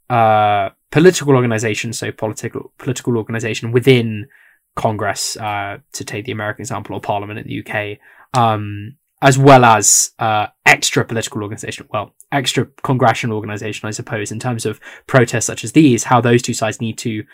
uh 0.08 0.70
political 0.90 1.34
organizations 1.34 1.98
so 1.98 2.10
political 2.10 2.72
political 2.78 3.16
organization 3.16 3.72
within 3.72 4.26
Congress, 4.74 5.36
uh, 5.36 5.78
to 5.92 6.04
take 6.04 6.24
the 6.24 6.32
American 6.32 6.62
example, 6.62 6.96
or 6.96 7.00
Parliament 7.00 7.38
in 7.38 7.46
the 7.46 7.60
UK, 7.60 7.98
um, 8.34 8.96
as 9.20 9.38
well 9.38 9.64
as 9.64 10.12
uh, 10.18 10.46
extra 10.64 11.04
political 11.04 11.42
organization, 11.42 11.86
well, 11.92 12.14
extra 12.32 12.66
congressional 12.82 13.36
organization, 13.36 13.88
I 13.88 13.92
suppose, 13.92 14.30
in 14.30 14.38
terms 14.38 14.66
of 14.66 14.80
protests 15.06 15.46
such 15.46 15.64
as 15.64 15.72
these, 15.72 16.04
how 16.04 16.20
those 16.20 16.42
two 16.42 16.54
sides 16.54 16.80
need 16.80 16.98
to 16.98 17.24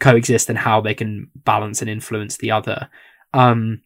coexist 0.00 0.48
and 0.48 0.58
how 0.58 0.80
they 0.80 0.94
can 0.94 1.30
balance 1.34 1.80
and 1.80 1.90
influence 1.90 2.36
the 2.36 2.50
other. 2.50 2.88
Um, 3.32 3.82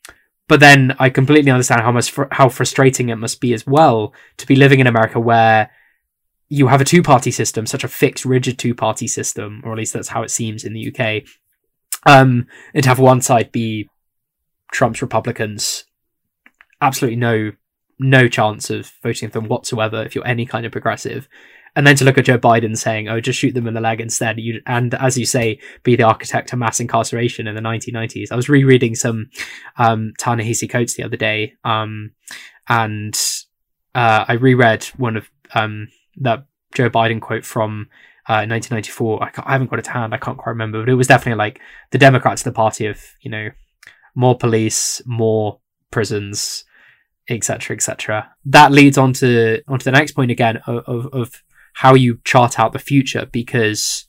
but 0.48 0.60
then 0.60 0.96
I 0.98 1.10
completely 1.10 1.50
understand 1.50 1.82
how 1.82 1.92
much 1.92 2.10
fr- 2.10 2.24
how 2.32 2.48
frustrating 2.48 3.10
it 3.10 3.16
must 3.16 3.40
be 3.40 3.52
as 3.52 3.66
well 3.66 4.14
to 4.38 4.46
be 4.46 4.56
living 4.56 4.80
in 4.80 4.86
America 4.86 5.20
where 5.20 5.70
you 6.48 6.68
have 6.68 6.80
a 6.80 6.84
two 6.84 7.02
party 7.02 7.30
system, 7.30 7.66
such 7.66 7.84
a 7.84 7.88
fixed, 7.88 8.24
rigid 8.24 8.58
two 8.58 8.74
party 8.74 9.06
system, 9.06 9.60
or 9.64 9.72
at 9.72 9.78
least 9.78 9.92
that's 9.92 10.08
how 10.08 10.22
it 10.22 10.30
seems 10.30 10.64
in 10.64 10.72
the 10.72 10.88
UK. 10.88 11.24
Um, 12.06 12.46
and 12.72 12.82
to 12.82 12.88
have 12.88 12.98
one 12.98 13.20
side 13.20 13.52
be 13.52 13.90
Trump's 14.72 15.02
Republicans, 15.02 15.84
absolutely 16.80 17.16
no 17.16 17.52
no 17.98 18.28
chance 18.28 18.70
of 18.70 18.92
voting 19.02 19.28
for 19.28 19.40
them 19.40 19.48
whatsoever 19.48 20.02
if 20.02 20.14
you're 20.14 20.26
any 20.26 20.46
kind 20.46 20.64
of 20.64 20.72
progressive. 20.72 21.28
And 21.76 21.86
then 21.86 21.96
to 21.96 22.04
look 22.04 22.18
at 22.18 22.24
Joe 22.24 22.38
Biden 22.38 22.76
saying, 22.76 23.08
"Oh, 23.08 23.20
just 23.20 23.38
shoot 23.38 23.54
them 23.54 23.68
in 23.68 23.74
the 23.74 23.80
leg 23.80 24.00
instead," 24.00 24.40
you, 24.40 24.60
and 24.66 24.94
as 24.94 25.18
you 25.18 25.26
say, 25.26 25.60
be 25.82 25.96
the 25.96 26.02
architect 26.04 26.52
of 26.52 26.58
mass 26.58 26.80
incarceration 26.80 27.46
in 27.46 27.54
the 27.54 27.60
1990s. 27.60 28.32
I 28.32 28.36
was 28.36 28.48
rereading 28.48 28.94
some 28.94 29.30
um, 29.76 30.12
Ta-Nehisi 30.18 30.68
Coates 30.68 30.94
the 30.94 31.04
other 31.04 31.16
day, 31.16 31.54
um, 31.64 32.12
and 32.68 33.16
uh, 33.94 34.24
I 34.26 34.34
reread 34.34 34.84
one 34.96 35.16
of 35.16 35.30
um, 35.54 35.88
that 36.16 36.46
Joe 36.74 36.90
Biden 36.90 37.20
quote 37.20 37.44
from 37.44 37.88
uh, 38.28 38.44
1994. 38.44 39.22
I, 39.22 39.30
I, 39.44 39.52
haven't 39.52 39.70
got 39.70 39.78
it 39.78 39.84
to 39.86 39.90
hand. 39.92 40.14
I 40.14 40.18
can't 40.18 40.38
quite 40.38 40.50
remember, 40.50 40.80
but 40.82 40.88
it 40.88 40.94
was 40.94 41.06
definitely 41.06 41.38
like 41.38 41.60
the 41.92 41.98
Democrats, 41.98 42.42
the 42.42 42.52
party 42.52 42.86
of 42.86 43.00
you 43.20 43.30
know 43.30 43.50
more 44.14 44.36
police, 44.36 45.00
more 45.06 45.60
prisons, 45.90 46.64
etc., 47.28 47.76
etc. 47.76 48.30
That 48.44 48.72
leads 48.72 48.98
on 48.98 49.12
to 49.14 49.62
onto 49.68 49.84
the 49.84 49.92
next 49.92 50.12
point 50.12 50.30
again 50.30 50.58
of, 50.66 51.06
of, 51.12 51.42
how 51.74 51.94
you 51.94 52.18
chart 52.24 52.58
out 52.58 52.72
the 52.72 52.78
future 52.80 53.24
because 53.30 54.08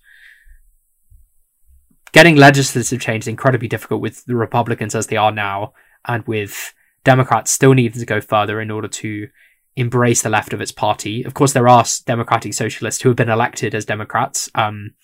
getting 2.14 2.36
legislative 2.36 3.00
change 3.00 3.26
is 3.26 3.28
incredibly 3.28 3.68
difficult 3.68 4.02
with 4.02 4.26
the 4.26 4.36
Republicans 4.36 4.96
as 4.96 5.06
they 5.06 5.18
are 5.18 5.32
now, 5.32 5.74
and 6.08 6.26
with 6.26 6.74
Democrats 7.04 7.52
still 7.52 7.74
needing 7.74 8.00
to 8.00 8.06
go 8.08 8.22
further 8.22 8.60
in 8.60 8.72
order 8.72 8.88
to 8.88 9.28
embrace 9.76 10.24
the 10.24 10.30
left 10.30 10.52
of 10.52 10.62
its 10.62 10.72
party. 10.72 11.24
Of 11.24 11.36
course, 11.36 11.54
there 11.54 11.68
are 11.68 11.86
democratic 12.08 12.56
socialists 12.56 13.04
who 13.04 13.10
have 13.10 13.16
been 13.16 13.30
elected 13.30 13.76
as 13.76 13.86
Democrats. 13.86 14.50
Um, 14.56 14.96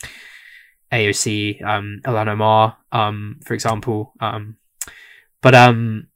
AOC, 0.92 1.64
um, 1.64 2.02
Ilhan 2.06 2.28
Omar, 2.28 2.78
um, 2.92 3.40
for 3.46 3.54
example. 3.54 4.14
Um, 4.20 4.58
but 5.42 5.54
um, 5.54 6.08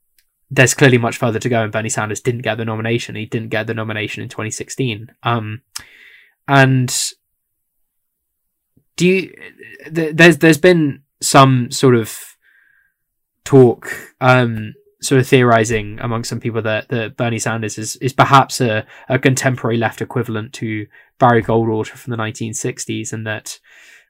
there's 0.52 0.74
clearly 0.74 0.98
much 0.98 1.18
further 1.18 1.40
to 1.40 1.50
go, 1.50 1.64
and 1.64 1.72
Bernie 1.72 1.90
Sanders 1.90 2.22
didn't 2.22 2.42
get 2.42 2.58
the 2.58 2.66
nomination. 2.66 3.16
He 3.16 3.26
didn't 3.26 3.50
get 3.50 3.68
the 3.68 3.74
nomination 3.74 4.24
in 4.24 4.30
2016. 4.30 5.12
Um, 5.24 5.62
and 6.48 6.96
do 8.96 9.08
you? 9.08 9.34
Th- 9.94 10.16
there's 10.16 10.38
there's 10.40 10.58
been 10.58 11.04
some 11.22 11.70
sort 11.72 11.96
of 11.96 12.18
talk 13.44 13.92
um, 14.22 14.74
sort 15.02 15.22
of 15.22 15.28
theorizing 15.28 16.00
among 16.02 16.24
some 16.24 16.40
people 16.40 16.62
that, 16.62 16.90
that 16.90 17.16
Bernie 17.16 17.40
Sanders 17.40 17.78
is, 17.78 17.96
is 17.98 18.14
perhaps 18.14 18.60
a, 18.60 18.86
a 19.08 19.18
contemporary 19.18 19.78
left 19.78 20.02
equivalent 20.02 20.54
to 20.54 20.88
Barry 21.20 21.42
Goldwater 21.42 21.92
from 21.92 22.12
the 22.12 22.18
1960s, 22.18 23.14
and 23.14 23.26
that 23.26 23.60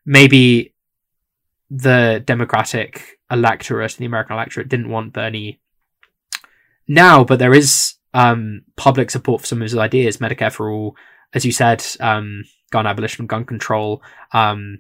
maybe 0.06 0.74
the 1.70 2.24
Democratic 2.26 3.20
electorate, 3.30 3.98
the 3.98 4.06
American 4.06 4.36
electorate, 4.36 4.70
didn't 4.70 4.90
want 4.90 5.14
Bernie 5.14 5.60
now, 6.90 7.24
but 7.24 7.40
there 7.40 7.54
is 7.54 7.94
um, 8.14 8.64
public 8.76 9.12
support 9.12 9.42
for 9.42 9.48
some 9.48 9.60
of 9.60 9.64
his 9.64 9.78
ideas. 9.78 10.18
Medicare 10.18 10.52
for 10.52 10.70
all, 10.70 10.98
as 11.34 11.46
you 11.46 11.52
said, 11.52 11.86
um, 12.00 12.44
gun 12.72 12.88
abolition, 12.88 13.28
gun 13.28 13.46
control, 13.46 14.02
um, 14.34 14.80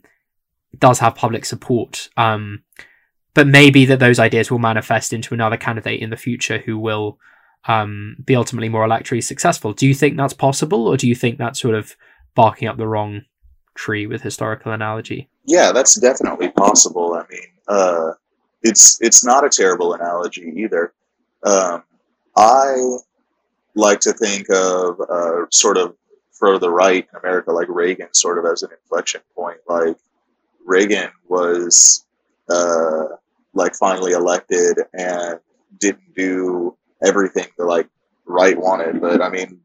does 0.78 0.99
have 0.99 1.16
public 1.16 1.45
support. 1.45 2.10
Um, 2.18 2.64
but 3.34 3.47
maybe 3.47 3.86
that 3.86 3.99
those 3.99 4.20
ideas 4.20 4.51
will 4.51 4.60
manifest 4.60 5.14
into 5.14 5.34
another 5.34 5.55
candidate 5.55 6.01
in 6.01 6.10
the 6.10 6.18
future 6.18 6.57
who 6.57 6.78
will 6.78 7.20
um, 7.68 8.18
be 8.26 8.36
ultimately 8.36 8.70
more 8.70 8.88
electorally 8.88 9.24
successful. 9.24 9.74
Do 9.74 9.88
you 9.88 9.93
think 9.93 10.18
that's 10.18 10.34
possible, 10.34 10.88
or 10.88 10.97
do 10.97 11.07
you 11.07 11.16
think 11.16 11.38
that's 11.38 11.62
sort 11.62 11.76
of 11.76 11.95
barking 12.36 12.68
up 12.68 12.78
the 12.78 12.88
wrong 12.88 13.22
tree 13.76 14.07
with 14.07 14.24
historical 14.24 14.72
analogy? 14.72 15.30
Yeah, 15.45 15.72
that's 15.72 15.99
definitely 15.99 16.49
possible. 16.49 17.14
I 17.14 17.24
mean, 17.32 17.47
uh, 17.68 18.12
it's 18.62 18.97
it's 19.01 19.24
not 19.24 19.45
a 19.45 19.49
terrible 19.49 19.93
analogy 19.93 20.51
either. 20.57 20.93
Um, 21.43 21.84
I 22.40 22.98
like 23.76 24.00
to 24.02 24.14
think 24.14 24.50
of 24.50 25.02
uh, 25.02 25.46
sort 25.52 25.76
of 25.78 25.96
for 26.32 26.58
the 26.58 26.72
right 26.72 27.06
in 27.12 27.20
America, 27.20 27.52
like 27.52 27.68
Reagan, 27.68 28.08
sort 28.14 28.38
of 28.38 28.46
as 28.46 28.64
an 28.64 28.70
inflection 28.72 29.20
point. 29.36 29.58
Like 29.68 29.98
Reagan 30.66 31.12
was 31.28 32.06
uh, 32.50 33.08
like 33.54 33.76
finally 33.76 34.14
elected 34.14 34.78
and 34.94 35.40
didn't 35.80 36.16
do 36.16 36.78
everything 37.04 37.48
the 37.58 37.66
like 37.66 37.90
right 38.26 38.58
wanted. 38.58 39.02
But 39.02 39.22
I 39.22 39.30
mean, 39.30 39.60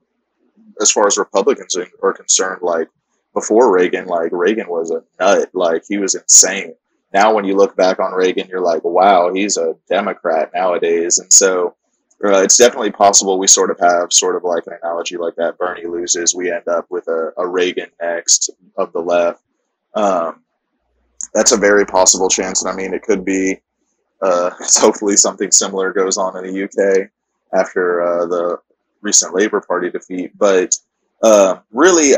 as 0.80 0.90
far 0.90 1.06
as 1.06 1.16
Republicans 1.16 1.76
are 2.02 2.12
concerned, 2.12 2.62
like 2.62 2.88
before 3.34 3.72
Reagan, 3.72 4.06
like 4.06 4.32
Reagan 4.32 4.68
was 4.68 4.90
a 4.90 5.04
nut. 5.20 5.50
Like 5.54 5.84
he 5.88 5.98
was 5.98 6.16
insane. 6.16 6.74
Now, 7.12 7.32
when 7.32 7.44
you 7.44 7.54
look 7.54 7.76
back 7.76 8.00
on 8.00 8.12
Reagan, 8.12 8.48
you're 8.48 8.60
like, 8.60 8.82
wow, 8.82 9.32
he's 9.32 9.56
a 9.56 9.76
Democrat 9.88 10.50
nowadays. 10.52 11.18
And 11.20 11.32
so 11.32 11.76
uh, 12.32 12.42
it's 12.42 12.56
definitely 12.56 12.92
possible 12.92 13.38
we 13.38 13.46
sort 13.46 13.70
of 13.70 13.78
have 13.80 14.12
sort 14.12 14.36
of 14.36 14.44
like 14.44 14.66
an 14.66 14.78
analogy 14.82 15.16
like 15.16 15.34
that. 15.36 15.58
Bernie 15.58 15.86
loses, 15.86 16.34
we 16.34 16.50
end 16.50 16.68
up 16.68 16.86
with 16.90 17.06
a, 17.08 17.32
a 17.36 17.46
Reagan 17.46 17.90
next 18.00 18.50
of 18.76 18.92
the 18.92 19.00
left. 19.00 19.42
Um, 19.94 20.42
that's 21.32 21.52
a 21.52 21.56
very 21.56 21.84
possible 21.84 22.28
chance. 22.28 22.62
And 22.62 22.70
I 22.70 22.76
mean, 22.76 22.94
it 22.94 23.02
could 23.02 23.24
be, 23.24 23.60
uh, 24.22 24.50
hopefully 24.60 25.16
something 25.16 25.50
similar 25.50 25.92
goes 25.92 26.16
on 26.16 26.36
in 26.36 26.52
the 26.52 26.64
UK 26.64 27.10
after 27.52 28.02
uh, 28.02 28.26
the 28.26 28.58
recent 29.00 29.34
Labour 29.34 29.60
Party 29.60 29.90
defeat. 29.90 30.32
But 30.38 30.76
uh, 31.22 31.58
really, 31.72 32.12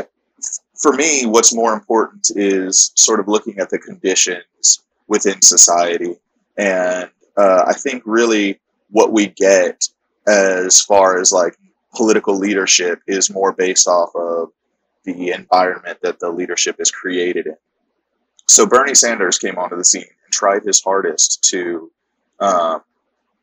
for 0.81 0.93
me, 0.93 1.25
what's 1.25 1.55
more 1.55 1.73
important 1.73 2.27
is 2.35 2.91
sort 2.95 3.19
of 3.19 3.27
looking 3.27 3.59
at 3.59 3.69
the 3.69 3.79
conditions 3.79 4.83
within 5.07 5.41
society. 5.41 6.15
And 6.57 7.09
uh, 7.35 7.63
I 7.67 7.73
think 7.73 8.03
really 8.05 8.59
what 8.89 9.11
we 9.11 9.27
get 9.27 9.87
as 10.27 10.81
far 10.81 11.19
as 11.19 11.31
like 11.31 11.57
political 11.95 12.37
leadership 12.37 13.01
is 13.07 13.29
more 13.29 13.53
based 13.53 13.87
off 13.87 14.09
of 14.15 14.49
the 15.03 15.31
environment 15.31 15.99
that 16.01 16.19
the 16.19 16.29
leadership 16.29 16.75
is 16.79 16.91
created 16.91 17.47
in. 17.47 17.55
So 18.45 18.65
Bernie 18.65 18.95
Sanders 18.95 19.39
came 19.39 19.57
onto 19.57 19.75
the 19.75 19.83
scene 19.83 20.03
and 20.03 20.33
tried 20.33 20.63
his 20.63 20.81
hardest 20.81 21.43
to 21.49 21.91
um, 22.39 22.81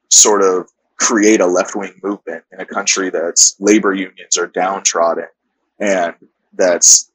sort 0.08 0.42
of 0.42 0.68
create 0.96 1.40
a 1.40 1.46
left 1.46 1.74
wing 1.74 1.94
movement 2.02 2.44
in 2.52 2.60
a 2.60 2.66
country 2.66 3.10
that's 3.10 3.56
labor 3.58 3.92
unions 3.92 4.38
are 4.38 4.46
downtrodden 4.46 5.26
and 5.80 6.14
that's 6.54 7.10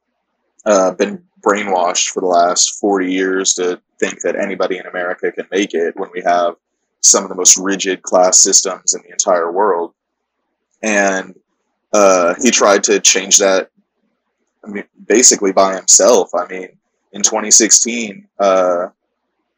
uh, 0.66 0.92
been 0.92 1.24
brainwashed 1.42 2.10
for 2.10 2.20
the 2.20 2.28
last 2.28 2.78
40 2.80 3.12
years 3.12 3.54
to 3.54 3.82
think 4.00 4.22
that 4.22 4.36
anybody 4.36 4.78
in 4.78 4.86
America 4.86 5.32
can 5.32 5.48
make 5.52 5.74
it 5.74 5.96
when 5.96 6.10
we 6.14 6.22
have 6.22 6.56
some 7.02 7.24
of 7.24 7.30
the 7.30 7.36
most 7.36 7.58
rigid 7.58 8.02
class 8.02 8.40
systems 8.40 8.94
in 8.94 9.02
the 9.04 9.12
entire 9.12 9.52
world. 9.52 9.94
And 10.82 11.36
uh, 11.94 12.36
he 12.42 12.52
tried 12.52 12.84
to 12.86 13.00
change 13.00 13.38
that 13.40 13.70
I 14.64 14.68
mean, 14.68 14.84
basically 15.08 15.52
by 15.52 15.76
himself. 15.76 16.32
I 16.36 16.46
mean, 16.48 16.70
in 17.14 17.22
2016, 17.22 18.28
uh, 18.40 18.88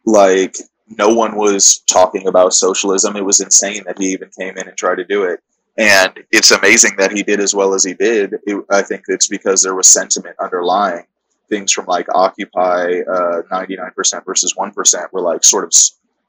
like 0.06 0.56
no 0.88 1.14
one 1.14 1.36
was 1.36 1.80
talking 1.88 2.28
about 2.28 2.54
socialism. 2.54 3.16
It 3.16 3.26
was 3.26 3.40
insane 3.40 3.84
that 3.86 4.00
he 4.00 4.12
even 4.12 4.30
came 4.38 4.58
in 4.58 4.68
and 4.68 4.78
tried 4.78 4.96
to 4.96 5.06
do 5.06 5.24
it. 5.24 5.42
And 5.78 6.24
it's 6.32 6.52
amazing 6.52 6.98
that 6.98 7.12
he 7.12 7.24
did 7.24 7.40
as 7.40 7.56
well 7.56 7.74
as 7.74 7.84
he 7.84 7.94
did. 7.94 8.36
It, 8.46 8.66
I 8.70 8.82
think 8.82 9.04
it's 9.08 9.28
because 9.28 9.62
there 9.62 9.76
was 9.76 9.88
sentiment 9.88 10.36
underlying 10.40 11.06
things 11.50 11.72
from 11.72 11.86
like 11.86 12.08
Occupy 12.14 13.02
uh, 13.02 13.42
99% 13.52 14.26
versus 14.26 14.54
1% 14.54 15.14
were 15.14 15.22
like 15.22 15.44
sort 15.44 15.64
of 15.64 15.74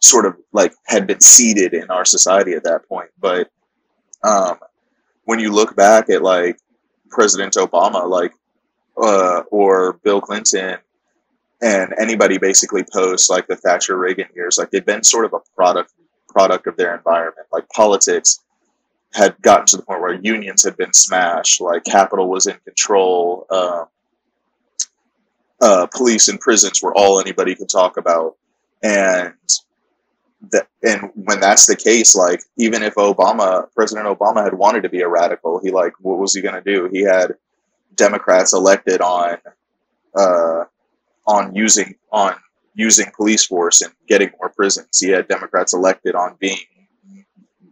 sort 0.02 0.26
of 0.26 0.36
like 0.52 0.74
had 0.86 1.06
been 1.06 1.20
seeded 1.20 1.74
in 1.74 1.90
our 1.90 2.04
society 2.04 2.52
at 2.52 2.64
that 2.64 2.86
point. 2.88 3.10
But 3.20 3.48
um, 4.24 4.58
when 5.24 5.38
you 5.38 5.52
look 5.52 5.74
back 5.76 6.10
at 6.10 6.22
like 6.22 6.58
President 7.08 7.54
Obama, 7.54 8.08
like 8.08 8.32
uh, 8.96 9.42
or 9.50 9.94
Bill 10.04 10.20
Clinton, 10.20 10.78
and 11.62 11.94
anybody 11.98 12.38
basically 12.38 12.84
posts 12.92 13.30
like 13.30 13.46
the 13.46 13.56
Thatcher 13.56 13.96
Reagan 13.96 14.28
years, 14.34 14.58
like 14.58 14.70
they've 14.70 14.84
been 14.84 15.04
sort 15.04 15.24
of 15.24 15.32
a 15.32 15.40
product 15.54 15.92
product 16.28 16.66
of 16.66 16.76
their 16.76 16.94
environment. 16.94 17.46
Like 17.52 17.68
politics 17.68 18.40
had 19.14 19.40
gotten 19.42 19.66
to 19.66 19.76
the 19.76 19.82
point 19.82 20.00
where 20.00 20.14
unions 20.14 20.64
had 20.64 20.76
been 20.76 20.92
smashed, 20.92 21.60
like 21.60 21.84
capital 21.84 22.28
was 22.28 22.46
in 22.46 22.56
control. 22.64 23.46
Um, 23.50 23.84
uh, 25.60 25.86
police 25.94 26.26
and 26.26 26.40
prisons 26.40 26.82
were 26.82 26.96
all 26.96 27.20
anybody 27.20 27.54
could 27.54 27.68
talk 27.68 27.96
about, 27.96 28.36
and 28.82 29.34
that, 30.50 30.66
and 30.82 31.10
when 31.14 31.40
that's 31.40 31.66
the 31.66 31.76
case, 31.76 32.14
like 32.14 32.42
even 32.58 32.82
if 32.82 32.94
Obama, 32.94 33.66
President 33.74 34.06
Obama, 34.06 34.44
had 34.44 34.54
wanted 34.54 34.82
to 34.82 34.88
be 34.88 35.02
a 35.02 35.08
radical, 35.08 35.60
he 35.62 35.70
like 35.70 35.92
what 36.00 36.18
was 36.18 36.34
he 36.34 36.40
going 36.42 36.54
to 36.54 36.60
do? 36.60 36.88
He 36.92 37.02
had 37.02 37.34
Democrats 37.94 38.52
elected 38.52 39.00
on 39.00 39.38
uh, 40.16 40.64
on 41.26 41.54
using 41.54 41.94
on 42.10 42.34
using 42.74 43.06
police 43.14 43.44
force 43.44 43.82
and 43.82 43.92
getting 44.08 44.30
more 44.40 44.48
prisons. 44.48 44.98
He 44.98 45.10
had 45.10 45.28
Democrats 45.28 45.74
elected 45.74 46.14
on 46.14 46.36
being 46.38 46.58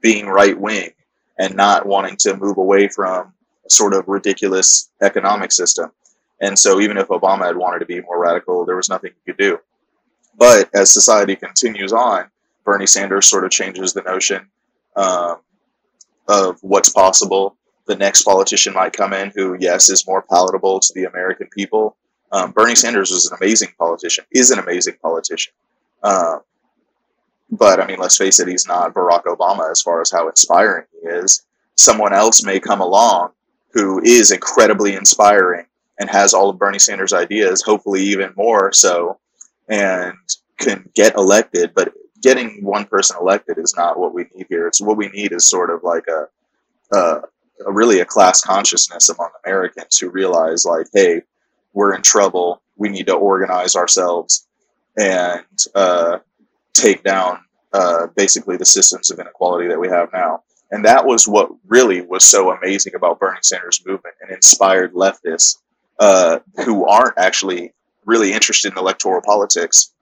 being 0.01 0.27
right 0.27 0.59
wing 0.59 0.91
and 1.39 1.55
not 1.57 1.87
wanting 1.87 2.17
to 2.19 2.37
move 2.37 2.59
away 2.59 2.89
from 2.89 3.33
a 3.67 3.71
sort 3.71 3.95
of 3.95 4.09
ridiculous 4.09 4.91
economic 5.03 5.53
system. 5.53 5.91
And 6.41 6.59
so 6.59 6.81
even 6.81 6.97
if 6.97 7.09
Obama 7.09 7.47
had 7.47 7.57
wanted 7.57 7.81
to 7.81 7.87
be 7.87 8.01
more 8.01 8.21
radical, 8.21 8.65
there 8.65 8.77
was 8.77 8.89
nothing 8.89 9.13
he 9.13 9.33
could 9.33 9.39
do. 9.39 9.59
But 10.39 10.71
as 10.75 10.91
society 10.91 11.37
continues 11.37 11.93
on, 11.93 12.31
Bernie 12.71 12.87
Sanders 12.87 13.27
sort 13.27 13.45
of 13.45 13.51
changes 13.51 13.93
the 13.93 14.03
notion 14.03 14.47
um, 14.95 15.39
of 16.29 16.57
what's 16.63 16.89
possible. 16.89 17.57
The 17.89 17.97
next 17.97 18.23
politician 18.23 18.75
might 18.75 18.93
come 18.93 19.13
in 19.13 19.33
who, 19.35 19.57
yes, 19.59 19.91
is 19.91 20.07
more 20.07 20.23
palatable 20.23 20.79
to 20.79 20.93
the 20.95 21.03
American 21.03 21.49
people. 21.49 21.97
Um, 22.31 22.53
Bernie 22.53 22.77
Sanders 22.77 23.11
was 23.11 23.27
an 23.27 23.37
amazing 23.41 23.71
politician, 23.77 24.25
is 24.31 24.53
an 24.53 24.61
amazing 24.61 24.95
politician. 25.03 25.53
Um, 26.05 26.43
but 27.51 27.81
I 27.81 27.89
mean, 27.89 27.99
let's 27.99 28.17
face 28.17 28.39
it, 28.39 28.47
he's 28.47 28.69
not 28.69 28.95
Barack 28.95 29.25
Obama 29.25 29.69
as 29.69 29.83
far 29.83 30.01
as 30.01 30.13
how 30.13 30.29
inspiring 30.29 30.87
he 30.93 31.09
is. 31.09 31.43
Someone 31.75 32.13
else 32.13 32.45
may 32.45 32.61
come 32.61 32.81
along 32.81 33.31
who 33.73 34.01
is 34.05 34.31
incredibly 34.31 34.95
inspiring 34.95 35.67
and 35.99 36.09
has 36.09 36.33
all 36.33 36.51
of 36.51 36.59
Bernie 36.61 36.79
Sanders' 36.79 37.13
ideas, 37.13 37.63
hopefully 37.63 38.05
even 38.05 38.33
more 38.37 38.73
so, 38.73 39.19
and 39.69 40.15
can 40.59 40.89
get 40.95 41.17
elected, 41.17 41.73
but 41.75 41.93
getting 42.23 42.63
one 42.63 42.85
person 42.85 43.17
elected 43.21 43.59
is 43.59 43.75
not 43.77 43.99
what 43.99 44.15
we 44.15 44.27
need 44.35 44.47
here. 44.49 44.67
It's 44.67 44.81
what 44.81 44.97
we 44.97 45.09
need 45.09 45.33
is 45.33 45.47
sort 45.47 45.71
of 45.71 45.83
like 45.83 46.05
a, 46.09 46.97
a, 46.97 47.23
a 47.67 47.73
really 47.73 48.01
a 48.01 48.05
class 48.05 48.41
consciousness 48.41 49.09
among 49.09 49.31
Americans 49.45 49.99
who 49.99 50.11
realize 50.11 50.65
like, 50.65 50.87
hey, 50.93 51.23
we're 51.73 51.95
in 51.95 52.03
trouble. 52.03 52.63
We 52.77 52.89
need 52.89 53.07
to 53.07 53.15
organize 53.15 53.77
ourselves 53.77 54.47
and 54.99 55.45
uh, 55.75 56.19
take 56.73 57.03
down 57.03 57.41
uh, 57.73 58.09
basically 58.17 58.57
the 58.57 58.65
systems 58.65 59.11
of 59.11 59.19
inequality 59.19 59.69
that 59.69 59.81
we 59.81 59.89
have 59.89 60.13
now. 60.13 60.43
And 60.71 60.85
that 60.85 61.05
was 61.05 61.27
what 61.27 61.51
really 61.67 62.01
was 62.01 62.25
so 62.25 62.53
amazing 62.53 62.95
about 62.95 63.19
Bernie 63.19 63.39
Sanders' 63.43 63.83
movement 63.85 64.15
and 64.21 64.31
inspired 64.31 64.95
leftists 64.95 65.59
uh, 65.99 66.39
who 66.65 66.87
aren't 66.87 67.19
actually 67.19 67.73
really 68.05 68.33
interested 68.33 68.73
in 68.73 68.79
electoral 68.79 69.21
politics. 69.23 69.93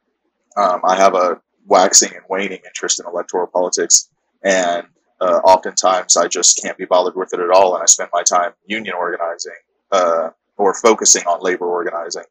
Um, 0.57 0.81
I 0.85 0.97
have 0.97 1.15
a 1.15 1.41
waxing 1.69 2.15
and 2.15 2.25
waning 2.29 2.61
interest 2.67 3.01
in 3.01 3.07
electoral 3.07 3.47
politics, 3.47 4.09
and 4.43 4.87
uh, 5.21 5.41
oftentimes 5.45 6.17
I 6.17 6.29
just 6.29 6.61
can't 6.63 6.79
be 6.79 6.85
bothered 6.85 7.17
with 7.17 7.33
it 7.33 7.41
at 7.41 7.51
all, 7.51 7.75
and 7.75 7.83
I 7.83 7.87
spend 7.87 8.11
my 8.13 8.23
time 8.23 8.53
union 8.67 8.95
organizing 8.95 9.53
uh, 9.93 10.31
or 10.57 10.75
focusing 10.75 11.23
on 11.27 11.41
labor 11.41 11.67
organizing. 11.67 12.25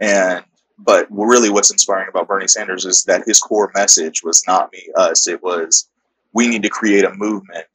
And 0.00 0.44
but 0.78 1.08
really, 1.10 1.50
what's 1.50 1.72
inspiring 1.72 2.08
about 2.08 2.28
Bernie 2.28 2.46
Sanders 2.46 2.84
is 2.84 3.04
that 3.04 3.24
his 3.26 3.40
core 3.40 3.70
message 3.74 4.22
was 4.22 4.44
not 4.46 4.72
me, 4.72 4.88
us. 4.96 5.26
It 5.26 5.42
was 5.42 5.88
we 6.32 6.48
need 6.48 6.62
to 6.62 6.68
create 6.68 7.04
a 7.04 7.14
movement 7.14 7.66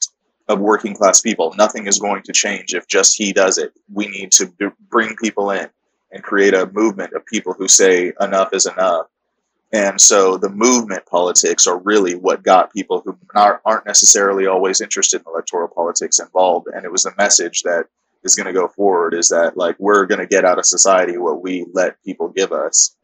of 0.48 0.60
working 0.60 0.96
class 0.96 1.22
people. 1.22 1.54
Nothing 1.58 1.88
is 1.88 2.00
going 2.00 2.24
to 2.24 2.34
change 2.34 2.74
if 2.74 2.88
just 2.88 3.18
he 3.18 3.34
does 3.34 3.58
it. 3.58 3.74
We 3.92 4.08
need 4.08 4.32
to 4.34 4.52
bring 4.90 5.16
people 5.16 5.52
in 5.52 5.70
and 6.12 6.24
create 6.24 6.54
a 6.54 6.68
movement 6.68 7.14
of 7.14 7.26
people 7.26 7.54
who 7.54 7.68
say 7.68 8.14
enough 8.22 8.54
is 8.54 8.66
enough. 8.66 9.08
And 9.74 10.00
so 10.00 10.38
the 10.38 10.50
movement 10.50 11.06
politics 11.08 11.66
are 11.66 11.80
really 11.80 12.14
what 12.14 12.44
got 12.44 12.72
people 12.72 13.02
who 13.04 13.18
aren't 13.34 13.88
necessarily 13.88 14.46
always 14.46 14.82
interested 14.82 15.22
in 15.22 15.28
electoral 15.28 15.68
politics 15.68 16.20
involved. 16.20 16.68
And 16.68 16.86
it 16.86 16.92
was 16.92 17.04
the 17.04 17.14
message 17.18 17.64
that 17.64 17.86
is 18.24 18.36
going 18.36 18.46
to 18.46 18.54
go 18.54 18.68
forward 18.68 19.16
is 19.16 19.30
that 19.30 19.58
like 19.58 19.76
we're 19.80 20.06
going 20.06 20.20
to 20.20 20.28
get 20.28 20.46
out 20.46 20.60
of 20.60 20.66
society 20.66 21.18
what 21.18 21.42
we 21.42 21.66
let 21.74 22.02
people 22.04 22.30
give 22.30 22.52
us. 22.52 22.96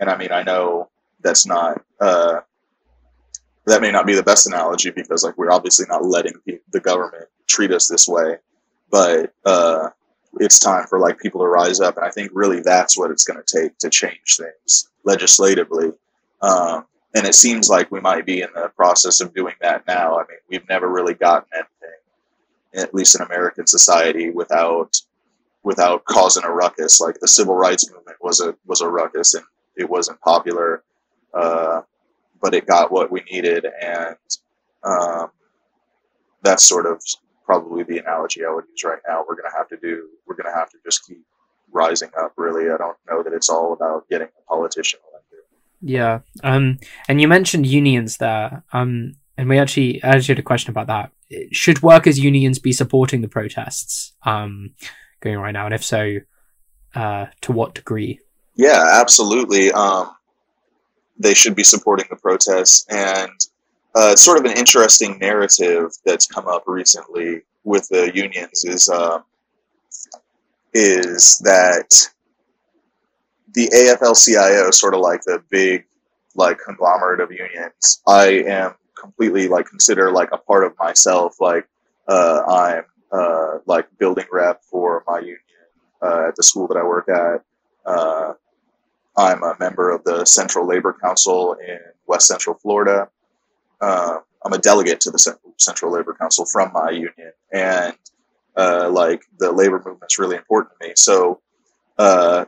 And 0.00 0.10
I 0.10 0.16
mean, 0.18 0.32
I 0.32 0.42
know 0.42 0.90
that's 1.22 1.46
not 1.46 1.82
uh, 1.98 2.40
that 3.66 3.80
may 3.80 3.90
not 3.90 4.06
be 4.06 4.14
the 4.14 4.22
best 4.22 4.46
analogy 4.46 4.90
because 4.90 5.24
like 5.24 5.38
we're 5.38 5.50
obviously 5.50 5.86
not 5.88 6.04
letting 6.04 6.34
the 6.72 6.80
government 6.80 7.26
treat 7.46 7.72
us 7.72 7.86
this 7.86 8.06
way, 8.06 8.36
but 8.90 9.32
uh, 9.44 9.88
it's 10.40 10.58
time 10.58 10.86
for 10.88 10.98
like 10.98 11.20
people 11.20 11.40
to 11.40 11.46
rise 11.46 11.80
up, 11.80 11.96
and 11.96 12.04
I 12.04 12.10
think 12.10 12.30
really 12.34 12.60
that's 12.60 12.98
what 12.98 13.10
it's 13.10 13.24
going 13.24 13.40
to 13.42 13.60
take 13.60 13.78
to 13.78 13.90
change 13.90 14.36
things 14.36 14.90
legislatively. 15.04 15.92
Um, 16.42 16.86
and 17.14 17.26
it 17.26 17.34
seems 17.34 17.68
like 17.68 17.90
we 17.90 18.00
might 18.00 18.26
be 18.26 18.40
in 18.40 18.48
the 18.54 18.70
process 18.74 19.20
of 19.20 19.34
doing 19.34 19.54
that 19.60 19.86
now. 19.86 20.16
I 20.18 20.22
mean, 20.28 20.38
we've 20.48 20.68
never 20.68 20.88
really 20.88 21.14
gotten 21.14 21.48
anything, 21.54 21.98
at 22.74 22.94
least 22.94 23.14
in 23.14 23.22
American 23.22 23.66
society, 23.66 24.30
without 24.30 25.00
without 25.62 26.04
causing 26.04 26.44
a 26.44 26.50
ruckus. 26.50 27.00
Like 27.00 27.20
the 27.20 27.28
civil 27.28 27.54
rights 27.54 27.90
movement 27.90 28.16
was 28.20 28.40
a 28.40 28.56
was 28.66 28.80
a 28.80 28.88
ruckus, 28.88 29.34
and 29.34 29.44
it 29.76 29.88
wasn't 29.88 30.20
popular. 30.20 30.82
Uh, 31.32 31.82
but 32.40 32.54
it 32.54 32.66
got 32.66 32.90
what 32.90 33.10
we 33.10 33.22
needed, 33.30 33.66
and 33.80 34.16
um, 34.82 35.30
that's 36.42 36.64
sort 36.64 36.86
of 36.86 37.02
probably 37.46 37.84
the 37.84 37.98
analogy 37.98 38.44
I 38.44 38.52
would 38.52 38.64
use 38.70 38.84
right 38.84 38.98
now. 39.06 39.20
We're 39.20 39.36
going 39.36 39.50
to 39.50 39.56
have 39.56 39.68
to 39.68 39.76
do. 39.76 40.08
We're 40.26 40.36
to 40.36 40.52
have 40.52 40.70
to 40.70 40.78
just 40.84 41.06
keep 41.06 41.22
rising 41.70 42.10
up. 42.18 42.32
Really, 42.36 42.70
I 42.70 42.76
don't 42.78 42.96
know 43.08 43.22
that 43.22 43.32
it's 43.32 43.48
all 43.48 43.72
about 43.72 44.08
getting 44.08 44.28
a 44.28 44.48
politician. 44.48 45.00
Yeah, 45.82 46.20
um, 46.44 46.78
and 47.08 47.20
you 47.20 47.28
mentioned 47.28 47.66
unions 47.66 48.18
there, 48.18 48.62
um, 48.72 49.14
and 49.36 49.48
we 49.48 49.58
actually 49.58 50.02
I 50.02 50.10
actually 50.10 50.34
had 50.34 50.38
a 50.38 50.42
question 50.42 50.70
about 50.70 50.86
that. 50.86 51.10
Should 51.50 51.82
workers' 51.82 52.18
unions 52.18 52.58
be 52.58 52.72
supporting 52.72 53.20
the 53.20 53.28
protests 53.28 54.12
um, 54.24 54.74
going 55.20 55.38
right 55.38 55.52
now, 55.52 55.66
and 55.66 55.74
if 55.74 55.84
so, 55.84 56.18
uh, 56.94 57.26
to 57.40 57.52
what 57.52 57.74
degree? 57.74 58.20
Yeah, 58.54 59.00
absolutely. 59.00 59.72
Um, 59.72 60.12
they 61.18 61.34
should 61.34 61.54
be 61.54 61.64
supporting 61.64 62.06
the 62.10 62.16
protests. 62.16 62.86
And 62.88 63.32
uh, 63.94 64.16
sort 64.16 64.38
of 64.38 64.44
an 64.44 64.56
interesting 64.56 65.18
narrative 65.18 65.90
that's 66.04 66.26
come 66.26 66.48
up 66.48 66.64
recently 66.66 67.42
with 67.64 67.88
the 67.88 68.10
unions 68.14 68.64
is 68.64 68.88
uh, 68.88 69.20
is 70.74 71.38
that 71.44 72.08
the 73.54 73.68
AFL-CIO, 73.68 74.70
sort 74.70 74.94
of 74.94 75.00
like 75.00 75.22
the 75.22 75.42
big 75.50 75.84
like 76.34 76.58
conglomerate 76.58 77.20
of 77.20 77.30
unions, 77.30 78.00
I 78.06 78.44
am 78.46 78.74
completely 78.98 79.48
like 79.48 79.66
consider 79.66 80.10
like 80.10 80.30
a 80.32 80.38
part 80.38 80.64
of 80.64 80.72
myself. 80.78 81.40
Like 81.40 81.68
uh, 82.08 82.42
I'm 82.48 82.84
uh, 83.10 83.58
like 83.66 83.86
building 83.98 84.26
rep 84.32 84.62
for 84.64 85.04
my 85.06 85.18
union 85.18 85.38
uh, 86.00 86.28
at 86.28 86.36
the 86.36 86.42
school 86.42 86.66
that 86.68 86.76
I 86.76 86.82
work 86.82 87.08
at. 87.08 87.42
Uh, 87.84 88.34
I'm 89.16 89.42
a 89.42 89.54
member 89.60 89.90
of 89.90 90.04
the 90.04 90.24
Central 90.24 90.66
Labor 90.66 90.96
Council 91.02 91.54
in 91.54 91.78
West 92.06 92.28
Central 92.28 92.56
Florida. 92.56 93.08
Uh, 93.80 94.18
I'm 94.44 94.52
a 94.52 94.58
delegate 94.58 95.00
to 95.02 95.10
the 95.10 95.36
Central 95.58 95.92
Labor 95.92 96.14
Council 96.14 96.46
from 96.46 96.72
my 96.72 96.90
union, 96.90 97.32
and 97.52 97.94
uh, 98.56 98.88
like 98.90 99.22
the 99.38 99.52
labor 99.52 99.82
movement's 99.84 100.18
really 100.18 100.36
important 100.36 100.72
to 100.80 100.88
me. 100.88 100.94
So, 100.96 101.40
uh, 101.98 102.46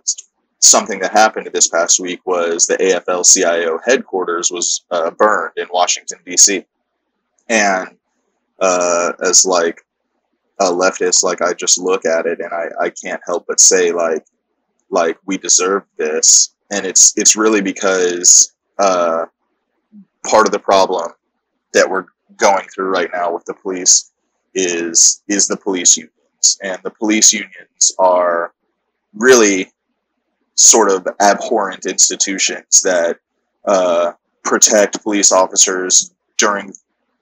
something 0.65 0.99
that 1.01 1.13
happened 1.13 1.49
this 1.53 1.69
past 1.69 2.01
week 2.01 2.21
was 2.25 2.67
the 2.67 2.77
AFL-CIO 2.77 3.81
headquarters 3.85 4.51
was 4.51 4.85
uh, 4.91 5.11
burned 5.11 5.53
in 5.57 5.67
Washington 5.71 6.19
D.C. 6.25 6.65
And 7.49 7.97
uh, 8.61 9.13
as 9.23 9.45
like 9.45 9.81
a 10.61 10.65
leftist, 10.65 11.23
like 11.23 11.43
I 11.43 11.53
just 11.55 11.79
look 11.79 12.07
at 12.07 12.27
it 12.27 12.41
and 12.41 12.53
I, 12.53 12.69
I 12.81 12.91
can't 12.91 13.21
help 13.27 13.47
but 13.47 13.61
say 13.61 13.93
like 13.93 14.25
like 14.91 15.19
we 15.27 15.37
deserve 15.39 15.83
this 15.97 16.55
and 16.71 16.87
it's 16.87 17.13
it's 17.17 17.37
really 17.37 17.61
because 17.61 18.55
uh, 18.79 19.27
part 20.25 20.47
of 20.47 20.53
the 20.53 20.59
problem 20.59 21.13
that 21.73 21.89
we're 21.89 22.07
going 22.37 22.67
through 22.69 22.89
right 22.89 23.11
now 23.13 23.33
with 23.33 23.45
the 23.45 23.55
police 23.55 24.13
is 24.55 25.23
is 25.29 25.47
the 25.47 25.57
police 25.57 25.97
unions, 25.97 26.59
and 26.63 26.79
the 26.83 26.91
police 26.91 27.33
unions 27.33 27.93
are 27.99 28.53
really 29.13 29.71
sort 30.55 30.91
of 30.91 31.07
abhorrent 31.21 31.87
institutions 31.87 32.83
that 32.83 33.19
uh, 33.65 34.13
protect 34.43 35.03
police 35.03 35.33
officers 35.33 36.13
during 36.37 36.73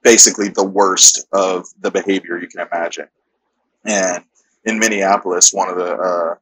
basically 0.03 0.49
the 0.49 0.65
worst 0.65 1.27
of 1.33 1.67
the 1.81 1.91
behavior 1.91 2.39
you 2.39 2.49
can 2.49 2.67
imagine. 2.67 3.07
And 3.85 4.25
in 4.65 4.79
Minneapolis, 4.79 5.53
one 5.53 5.69
of 5.69 5.77
the 5.77 5.95
uh, 5.95 6.35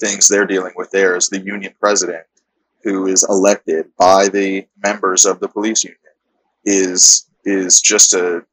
things 0.00 0.28
they're 0.28 0.46
dealing 0.46 0.72
with 0.76 0.90
there 0.90 1.16
is 1.16 1.28
the 1.28 1.40
union 1.40 1.74
president 1.78 2.24
who 2.82 3.06
is 3.06 3.24
elected 3.28 3.86
by 3.96 4.28
the 4.28 4.66
members 4.82 5.24
of 5.24 5.38
the 5.40 5.48
police 5.48 5.84
union 5.84 5.98
is 6.64 7.28
is 7.44 7.80
just 7.80 8.14
a 8.14 8.44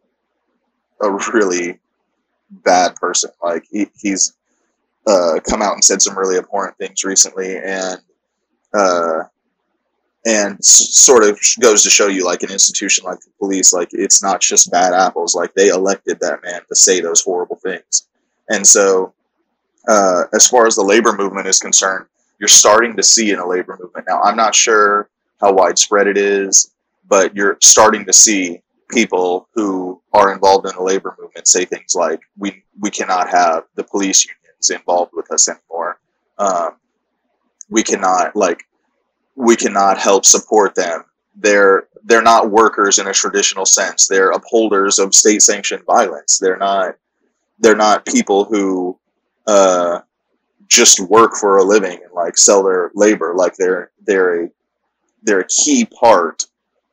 a 1.01 1.11
really 1.33 1.79
bad 2.49 2.95
person. 2.95 3.31
Like 3.41 3.65
he, 3.69 3.87
he's 3.99 4.33
uh, 5.07 5.39
come 5.47 5.61
out 5.61 5.73
and 5.73 5.83
said 5.83 6.01
some 6.01 6.17
really 6.17 6.37
abhorrent 6.37 6.77
things 6.77 7.03
recently, 7.03 7.57
and 7.57 7.99
uh, 8.73 9.23
and 10.25 10.55
s- 10.55 10.95
sort 10.97 11.23
of 11.23 11.39
goes 11.59 11.83
to 11.83 11.89
show 11.89 12.07
you, 12.07 12.25
like 12.25 12.43
an 12.43 12.51
institution 12.51 13.05
like 13.05 13.19
the 13.21 13.31
police, 13.39 13.73
like 13.73 13.89
it's 13.91 14.21
not 14.21 14.41
just 14.41 14.71
bad 14.71 14.93
apples. 14.93 15.35
Like 15.35 15.53
they 15.53 15.69
elected 15.69 16.19
that 16.19 16.43
man 16.43 16.61
to 16.67 16.75
say 16.75 16.99
those 16.99 17.23
horrible 17.23 17.55
things, 17.57 18.07
and 18.49 18.65
so 18.65 19.13
uh, 19.87 20.23
as 20.33 20.47
far 20.47 20.67
as 20.67 20.75
the 20.75 20.83
labor 20.83 21.15
movement 21.15 21.47
is 21.47 21.59
concerned, 21.59 22.05
you're 22.39 22.47
starting 22.47 22.95
to 22.95 23.03
see 23.03 23.31
in 23.31 23.39
a 23.39 23.47
labor 23.47 23.77
movement. 23.79 24.07
Now, 24.07 24.21
I'm 24.21 24.37
not 24.37 24.55
sure 24.55 25.09
how 25.41 25.53
widespread 25.53 26.07
it 26.07 26.17
is, 26.17 26.71
but 27.07 27.35
you're 27.35 27.57
starting 27.61 28.05
to 28.05 28.13
see 28.13 28.61
people 28.89 29.47
who 29.53 30.01
are 30.13 30.33
involved 30.33 30.67
in 30.67 30.75
the 30.75 30.83
labor 30.83 31.15
movement 31.19 31.47
say 31.47 31.65
things 31.65 31.95
like, 31.95 32.19
"We 32.37 32.63
we 32.79 32.89
cannot 32.91 33.29
have 33.29 33.65
the 33.75 33.83
police 33.83 34.27
involved 34.69 35.11
with 35.13 35.31
us 35.31 35.47
anymore. 35.47 35.99
Um, 36.37 36.71
we 37.69 37.83
cannot 37.83 38.35
like 38.35 38.63
we 39.35 39.55
cannot 39.55 39.97
help 39.97 40.25
support 40.25 40.75
them. 40.75 41.03
They're 41.35 41.87
they're 42.03 42.21
not 42.21 42.51
workers 42.51 42.97
in 42.97 43.07
a 43.07 43.13
traditional 43.13 43.65
sense. 43.65 44.07
They're 44.07 44.31
upholders 44.31 44.99
of 44.99 45.15
state 45.15 45.41
sanctioned 45.41 45.85
violence. 45.85 46.39
They're 46.39 46.57
not 46.57 46.95
they're 47.59 47.75
not 47.75 48.05
people 48.05 48.45
who 48.45 48.97
uh, 49.47 50.01
just 50.67 50.99
work 50.99 51.33
for 51.35 51.57
a 51.57 51.63
living 51.63 51.99
and 52.03 52.13
like 52.13 52.37
sell 52.37 52.63
their 52.63 52.91
labor 52.93 53.33
like 53.35 53.55
they're 53.55 53.91
they're 54.05 54.45
a 54.45 54.49
they're 55.23 55.41
a 55.41 55.47
key 55.47 55.85
part 55.85 56.45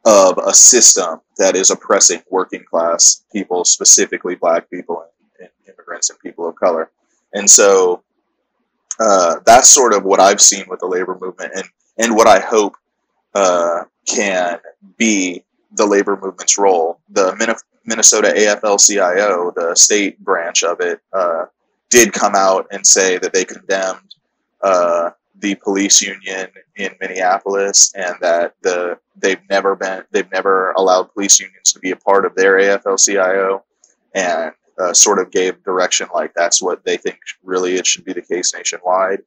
of 0.05 0.39
a 0.39 0.55
system 0.55 1.21
that 1.37 1.55
is 1.55 1.71
oppressing 1.71 2.23
working 2.31 2.65
class 2.65 3.25
people 3.33 3.65
specifically 3.65 4.35
black 4.35 4.71
people 4.71 5.05
and, 5.39 5.49
and 5.67 5.75
immigrants 5.75 6.11
and 6.11 6.19
people 6.21 6.49
of 6.49 6.57
color 6.57 6.91
and 7.33 7.49
so 7.49 8.03
uh, 8.99 9.37
that's 9.45 9.69
sort 9.69 9.93
of 9.93 10.05
what 10.05 10.21
I've 10.21 10.41
seen 10.41 10.65
with 10.69 10.81
the 10.81 10.87
labor 10.87 11.17
movement 11.21 11.53
and 11.55 11.65
and 11.99 12.15
what 12.15 12.27
I 12.27 12.41
hope 12.41 12.77
uh, 13.35 13.85
can 14.07 14.59
be 14.97 15.45
the 15.73 15.87
labor 15.87 16.19
movement's 16.21 16.59
role. 16.59 17.01
The 17.11 17.35
Minnesota 17.85 18.33
AFL-CIO, 18.37 19.53
the 19.55 19.75
state 19.75 20.19
branch 20.21 20.63
of 20.63 20.81
it, 20.81 21.01
uh, 21.13 21.47
did 21.89 22.13
come 22.13 22.35
out 22.35 22.67
and 22.71 22.87
say 22.87 23.19
that 23.19 23.33
they 23.33 23.45
condemned 23.45 24.15
uh, 24.63 25.11
the 25.39 25.55
police 25.57 26.01
union 26.03 26.49
in 26.77 26.95
Minneapolis 27.01 27.93
and 27.95 28.15
that 28.21 28.55
the 28.63 28.99
they've 29.17 29.41
never 29.51 29.77
been 29.77 30.03
they've 30.11 30.31
never 30.33 30.73
allowed 30.73 31.13
police 31.13 31.39
unions 31.39 31.73
to 31.73 31.79
be 31.79 31.91
a 31.91 31.97
part 31.97 32.25
of 32.25 32.35
their 32.35 32.55
AFL-CIO 32.59 33.63
and 34.15 34.53
uh, 34.79 34.93
sort 34.93 35.19
of 35.19 35.31
gave 35.31 35.63
direction 35.65 36.07
like 36.15 36.33
that's 36.35 36.61
what 36.61 36.85
they 36.85 36.97
think 36.97 37.19
really 37.43 37.77
it 37.77 37.87
should 37.87 38.05
be 38.05 38.13
the 38.13 38.23
case 38.23 38.55
nationwide. 38.55 39.21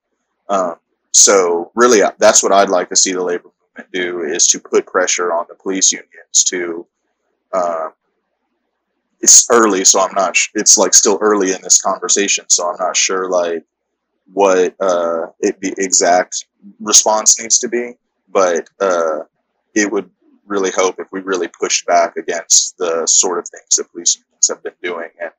Um, 0.47 0.76
so 1.12 1.72
really, 1.76 2.02
uh, 2.02 2.12
that's 2.20 2.43
what 2.43 2.52
I'd 2.52 2.70
like 2.70 2.89
to 2.89 2.95
see 2.95 3.14
the 3.14 3.24
labor 3.24 3.50
movement 3.78 3.91
do 3.91 4.22
is 4.22 4.47
to 4.47 4.60
put 4.60 4.86
pressure 4.86 5.34
on 5.34 5.45
the 5.50 5.56
police 5.56 5.91
unions 5.91 6.43
to 6.45 6.86
uh, 7.54 7.89
it's 9.22 9.47
early, 9.50 9.84
so 9.84 10.00
I'm 10.00 10.14
not. 10.14 10.36
Sh- 10.36 10.50
it's 10.56 10.78
like 10.78 10.93
still 10.93 11.18
early 11.22 11.52
in 11.52 11.62
this 11.62 11.82
conversation, 11.82 12.45
so 12.47 12.70
I'm 12.70 12.78
not 12.80 12.95
sure 12.95 13.30
like 13.30 13.66
what 14.32 14.76
uh, 14.80 15.28
it 15.39 15.60
the 15.60 15.74
exact 15.78 16.45
response 16.80 17.39
needs 17.39 17.60
to 17.60 17.68
be. 17.68 17.93
But 18.32 18.70
uh, 18.80 19.22
it 19.76 19.91
would 19.91 20.10
really 20.45 20.72
hope 20.72 21.00
if 21.00 21.08
we 21.12 21.22
really 21.22 21.50
pushed 21.60 21.86
back 21.86 22.16
against 22.16 22.78
the 22.78 23.06
sort 23.08 23.39
of 23.39 23.47
things 23.50 23.76
that 23.76 23.91
police 23.91 24.24
have 24.48 24.64
been 24.64 24.74
doing, 24.82 25.10
and 25.22 25.32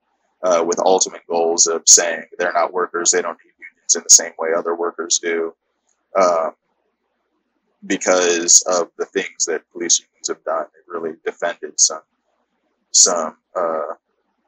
uh, 0.42 0.64
with 0.64 0.78
ultimate 0.80 1.22
goals 1.28 1.66
of 1.66 1.82
saying 1.86 2.24
they're 2.38 2.52
not 2.52 2.72
workers, 2.72 3.10
they 3.10 3.22
don't 3.22 3.38
need 3.44 3.52
unions 3.58 3.94
in 3.96 4.02
the 4.02 4.10
same 4.10 4.32
way 4.38 4.50
other 4.56 4.74
workers 4.74 5.18
do, 5.18 5.54
um, 6.20 6.52
because 7.86 8.62
of 8.66 8.90
the 8.98 9.06
things 9.06 9.44
that 9.46 9.62
police 9.72 10.00
unions 10.00 10.28
have 10.28 10.42
done. 10.44 10.66
They 10.72 10.80
really 10.86 11.16
defended 11.24 11.78
some 11.78 12.02
some 12.92 13.36
uh, 13.54 13.94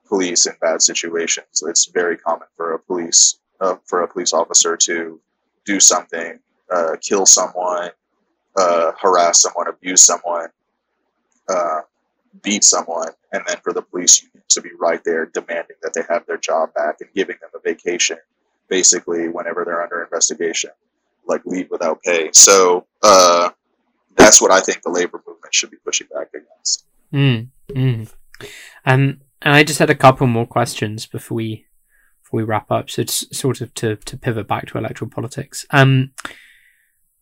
police 0.09 0.47
in 0.47 0.55
bad 0.61 0.83
situations. 0.83 1.63
It's 1.67 1.87
very 1.87 2.17
common 2.17 2.49
for 2.57 2.75
a 2.75 2.79
police 2.79 3.39
uh, 3.61 3.77
for 3.87 4.03
a 4.03 4.09
police 4.09 4.33
officer 4.33 4.77
to 4.77 5.21
do 5.65 5.79
something, 5.79 6.41
uh, 6.71 6.97
kill 7.01 7.25
someone, 7.25 7.91
uh, 8.57 8.93
harass 9.01 9.43
someone, 9.43 9.69
abuse 9.69 10.03
someone, 10.03 10.49
uh, 11.49 11.81
beat 12.43 12.65
someone, 12.65 13.09
and 13.33 13.43
then 13.47 13.57
for 13.63 13.73
the 13.73 13.83
police 13.83 14.27
to 14.49 14.61
be 14.61 14.71
right 14.79 15.03
there 15.05 15.27
demanding 15.27 15.77
that 15.83 15.95
they 15.95 16.03
have 16.09 16.27
their 16.27 16.39
job 16.39 16.73
back 16.75 16.97
and 17.01 17.11
giving 17.15 17.37
them 17.41 17.51
a 17.55 17.61
vacation, 17.61 18.19
basically 18.69 19.29
whenever 19.29 19.65
they're 19.65 19.83
under 19.83 20.03
investigation, 20.03 20.71
like 21.27 21.45
leave 21.45 21.69
without 21.71 22.03
pay. 22.03 22.31
So 22.33 22.87
uh, 23.03 23.51
that's 24.17 24.41
what 24.41 24.51
I 24.51 24.61
think 24.61 24.83
the 24.83 24.91
labor 24.91 25.23
movement 25.27 25.55
should 25.55 25.71
be 25.71 25.79
pushing 25.85 26.09
back 26.15 26.29
against. 26.35 26.87
Mm, 27.13 27.49
mm. 27.71 28.13
And 28.85 29.21
I 29.43 29.65
just 29.65 29.79
had 29.79 29.91
a 29.91 29.95
couple 29.95 30.27
more 30.27 30.47
questions 30.47 31.07
before 31.07 31.37
we 31.37 31.67
before 32.23 32.39
we 32.39 32.45
wrap 32.45 32.71
up. 32.71 32.91
So 32.91 33.03
it's 33.03 33.37
sort 33.37 33.61
of 33.61 33.75
to 33.75 33.97
to 33.97 34.17
pivot 34.17 34.49
back 34.49 34.67
to 34.69 34.79
electoral 34.79 35.11
politics. 35.11 35.67
Um, 35.71 36.13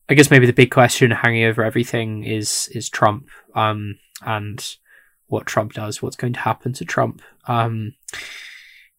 I 0.08 0.14
guess 0.14 0.30
maybe 0.30 0.46
the 0.46 0.52
big 0.52 0.70
question 0.70 1.10
hanging 1.10 1.44
over 1.44 1.62
everything 1.62 2.24
is 2.24 2.68
is 2.72 2.88
Trump. 2.88 3.28
Um, 3.54 3.98
and 4.22 4.76
what 5.30 5.46
Trump 5.46 5.72
does, 5.72 6.02
what's 6.02 6.16
going 6.16 6.32
to 6.34 6.40
happen 6.40 6.72
to 6.74 6.84
Trump 6.84 7.22
um, 7.46 7.94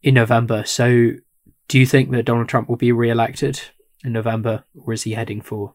in 0.02 0.16
November. 0.16 0.64
So, 0.66 1.12
do 1.68 1.80
you 1.80 1.86
think 1.86 2.12
that 2.12 2.26
Donald 2.26 2.50
Trump 2.50 2.68
will 2.68 2.78
be 2.78 2.92
re-elected 2.92 3.62
in 4.04 4.14
November, 4.14 4.64
or 4.76 4.94
is 4.94 5.04
he 5.04 5.12
heading 5.12 5.42
for 5.42 5.74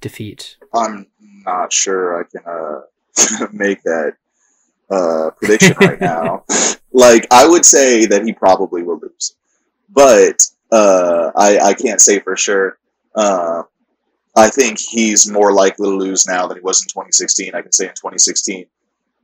defeat? 0.00 0.56
I'm 0.74 1.06
not 1.46 1.72
sure 1.72 2.20
I 2.20 2.24
can 2.30 2.42
uh, 2.46 3.46
make 3.52 3.82
that 3.84 4.14
uh, 4.90 5.30
prediction 5.36 5.76
right 5.80 6.00
now. 6.00 6.44
like, 6.92 7.26
I 7.30 7.46
would 7.46 7.64
say 7.64 8.06
that 8.06 8.24
he 8.24 8.32
probably 8.32 8.82
will 8.82 8.98
lose, 8.98 9.36
but 9.88 10.42
uh, 10.70 11.30
I, 11.36 11.58
I 11.58 11.74
can't 11.74 12.00
say 12.00 12.18
for 12.20 12.36
sure. 12.36 12.78
Uh, 13.14 13.62
I 14.34 14.48
think 14.48 14.78
he's 14.78 15.30
more 15.30 15.52
likely 15.52 15.88
to 15.88 15.94
lose 15.94 16.26
now 16.26 16.46
than 16.46 16.56
he 16.56 16.62
was 16.62 16.82
in 16.82 16.88
2016. 16.88 17.54
I 17.54 17.60
can 17.60 17.72
say 17.72 17.84
in 17.84 17.90
2016, 17.90 18.64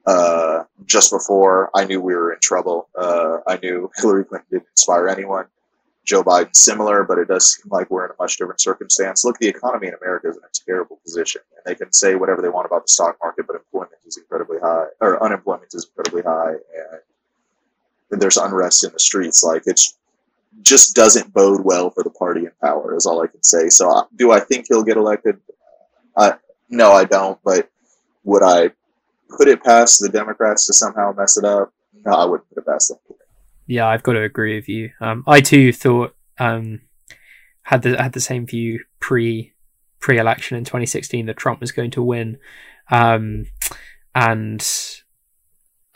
uh, 0.08 0.64
just 0.86 1.10
before 1.10 1.70
I 1.74 1.84
knew 1.84 2.00
we 2.00 2.14
were 2.14 2.32
in 2.32 2.40
trouble, 2.40 2.88
uh, 2.96 3.38
I 3.46 3.58
knew 3.58 3.90
Hillary 3.96 4.24
Clinton 4.24 4.46
didn't 4.50 4.68
inspire 4.70 5.06
anyone. 5.06 5.44
Joe 6.06 6.24
Biden 6.24 6.56
similar, 6.56 7.04
but 7.04 7.18
it 7.18 7.28
does 7.28 7.54
seem 7.54 7.70
like 7.70 7.90
we're 7.90 8.06
in 8.06 8.12
a 8.12 8.14
much 8.18 8.38
different 8.38 8.62
circumstance. 8.62 9.22
Look, 9.22 9.36
the 9.38 9.48
economy 9.48 9.88
in 9.88 9.94
America 10.00 10.30
is 10.30 10.36
in 10.38 10.42
a 10.42 10.64
terrible 10.66 10.98
position, 11.04 11.42
and 11.54 11.62
they 11.66 11.78
can 11.78 11.92
say 11.92 12.14
whatever 12.14 12.40
they 12.40 12.48
want 12.48 12.64
about 12.64 12.84
the 12.84 12.88
stock 12.88 13.18
market, 13.22 13.46
but 13.46 13.56
employment 13.56 14.00
is 14.06 14.16
incredibly 14.16 14.58
high, 14.58 14.86
or 15.02 15.22
unemployment 15.22 15.74
is 15.74 15.86
incredibly 15.86 16.22
high, 16.22 16.54
and 18.10 18.22
there's 18.22 18.38
unrest 18.38 18.84
in 18.84 18.92
the 18.94 18.98
streets. 18.98 19.42
Like 19.44 19.64
it 19.66 19.78
just 20.62 20.94
doesn't 20.94 21.34
bode 21.34 21.62
well 21.62 21.90
for 21.90 22.02
the 22.02 22.10
party 22.10 22.46
in 22.46 22.52
power. 22.62 22.96
Is 22.96 23.04
all 23.04 23.22
I 23.22 23.26
can 23.26 23.42
say. 23.42 23.68
So, 23.68 23.90
uh, 23.90 24.04
do 24.16 24.32
I 24.32 24.40
think 24.40 24.64
he'll 24.70 24.84
get 24.84 24.96
elected? 24.96 25.38
I 26.16 26.36
no, 26.70 26.92
I 26.92 27.04
don't. 27.04 27.38
But 27.44 27.68
would 28.24 28.42
I 28.42 28.70
put 29.36 29.48
it 29.48 29.62
past 29.62 30.00
the 30.00 30.08
Democrats 30.08 30.66
to 30.66 30.72
somehow 30.72 31.12
mess 31.16 31.36
it 31.36 31.44
up? 31.44 31.72
No, 32.04 32.12
I 32.12 32.24
wouldn't 32.24 32.48
put 32.48 32.58
it 32.58 32.66
past 32.66 32.88
them. 32.88 32.98
Yeah, 33.66 33.86
I've 33.86 34.02
got 34.02 34.14
to 34.14 34.22
agree 34.22 34.54
with 34.54 34.68
you. 34.68 34.90
Um, 35.00 35.24
I 35.26 35.40
too 35.40 35.72
thought 35.72 36.16
um, 36.38 36.80
had 37.62 37.82
the 37.82 38.00
had 38.00 38.12
the 38.14 38.20
same 38.20 38.46
view 38.46 38.84
pre 39.00 39.52
pre 40.00 40.18
election 40.18 40.56
in 40.56 40.64
2016 40.64 41.26
that 41.26 41.36
Trump 41.36 41.60
was 41.60 41.72
going 41.72 41.90
to 41.92 42.02
win, 42.02 42.38
um, 42.90 43.44
and 44.14 44.66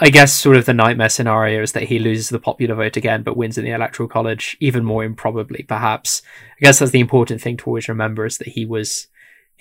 I 0.03 0.11
guess 0.11 0.35
sort 0.35 0.57
of 0.57 0.67
the 0.67 0.75
nightmare 0.75 1.09
scenario 1.09 1.63
is 1.63 1.73
that 1.73 1.85
he 1.85 2.01
loses 2.01 2.29
the 2.29 2.41
popular 2.41 2.75
vote 2.75 2.97
again, 2.97 3.23
but 3.23 3.37
wins 3.37 3.57
in 3.57 3.65
the 3.65 3.71
electoral 3.71 4.09
college, 4.09 4.57
even 4.59 4.85
more 4.85 5.05
improbably, 5.05 5.65
perhaps. 5.69 6.23
I 6.57 6.65
guess 6.65 6.81
that's 6.81 6.91
the 6.91 6.99
important 6.99 7.41
thing 7.41 7.57
to 7.59 7.67
always 7.67 7.89
remember 7.89 8.27
is 8.27 8.39
that 8.39 8.49
he 8.49 8.67
was, 8.67 9.07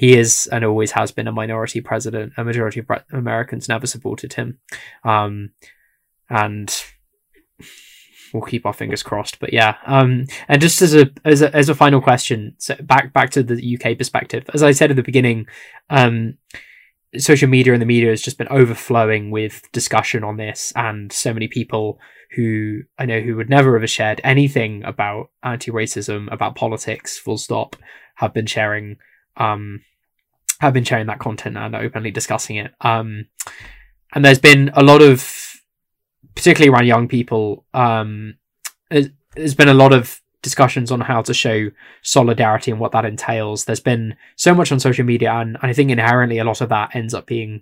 he 0.01 0.17
is, 0.17 0.49
and 0.51 0.65
always 0.65 0.93
has 0.93 1.11
been 1.11 1.27
a 1.27 1.31
minority 1.31 1.79
president. 1.79 2.33
A 2.35 2.43
majority 2.43 2.79
of 2.79 2.89
Americans 3.13 3.69
never 3.69 3.85
supported 3.85 4.33
him, 4.33 4.57
um, 5.03 5.51
and 6.27 6.83
we'll 8.33 8.41
keep 8.41 8.65
our 8.65 8.73
fingers 8.73 9.03
crossed. 9.03 9.39
But 9.39 9.53
yeah, 9.53 9.75
um, 9.85 10.25
and 10.47 10.59
just 10.59 10.81
as 10.81 10.95
a 10.95 11.11
as 11.23 11.43
a 11.43 11.55
as 11.55 11.69
a 11.69 11.75
final 11.75 12.01
question, 12.01 12.55
so 12.57 12.73
back 12.81 13.13
back 13.13 13.29
to 13.33 13.43
the 13.43 13.77
UK 13.77 13.95
perspective, 13.95 14.43
as 14.55 14.63
I 14.63 14.71
said 14.71 14.89
at 14.89 14.95
the 14.95 15.03
beginning, 15.03 15.45
um 15.91 16.39
social 17.19 17.47
media 17.47 17.73
and 17.73 17.81
the 17.81 17.85
media 17.85 18.09
has 18.09 18.23
just 18.23 18.39
been 18.39 18.47
overflowing 18.47 19.29
with 19.29 19.71
discussion 19.71 20.23
on 20.23 20.37
this 20.37 20.73
and 20.75 21.11
so 21.11 21.31
many 21.31 21.47
people 21.47 21.99
who 22.35 22.79
I 22.97 23.05
know 23.05 23.19
who 23.19 23.35
would 23.35 23.51
never 23.51 23.77
have 23.77 23.87
shared 23.87 24.19
anything 24.23 24.83
about 24.83 25.29
anti-racism, 25.43 26.33
about 26.33 26.55
politics, 26.55 27.19
full 27.19 27.37
stop, 27.37 27.75
have 28.15 28.33
been 28.33 28.47
sharing 28.47 28.97
um 29.37 29.81
have 30.61 30.73
been 30.73 30.83
sharing 30.83 31.07
that 31.07 31.19
content 31.19 31.57
and 31.57 31.75
openly 31.75 32.11
discussing 32.11 32.55
it. 32.55 32.73
Um 32.81 33.27
and 34.13 34.23
there's 34.23 34.39
been 34.39 34.71
a 34.73 34.83
lot 34.83 35.01
of 35.01 35.27
particularly 36.35 36.71
around 36.73 36.87
young 36.87 37.07
people, 37.07 37.65
um 37.73 38.35
there's 38.89 39.55
been 39.55 39.69
a 39.69 39.73
lot 39.73 39.93
of 39.93 40.21
discussions 40.41 40.91
on 40.91 41.01
how 41.01 41.21
to 41.21 41.33
show 41.33 41.69
solidarity 42.01 42.71
and 42.71 42.79
what 42.79 42.91
that 42.91 43.05
entails. 43.05 43.65
There's 43.65 43.79
been 43.79 44.15
so 44.35 44.53
much 44.53 44.71
on 44.71 44.79
social 44.79 45.05
media, 45.05 45.31
and 45.31 45.57
I 45.61 45.73
think 45.73 45.91
inherently 45.91 46.39
a 46.39 46.43
lot 46.43 46.61
of 46.61 46.69
that 46.69 46.95
ends 46.95 47.13
up 47.13 47.27
being 47.27 47.61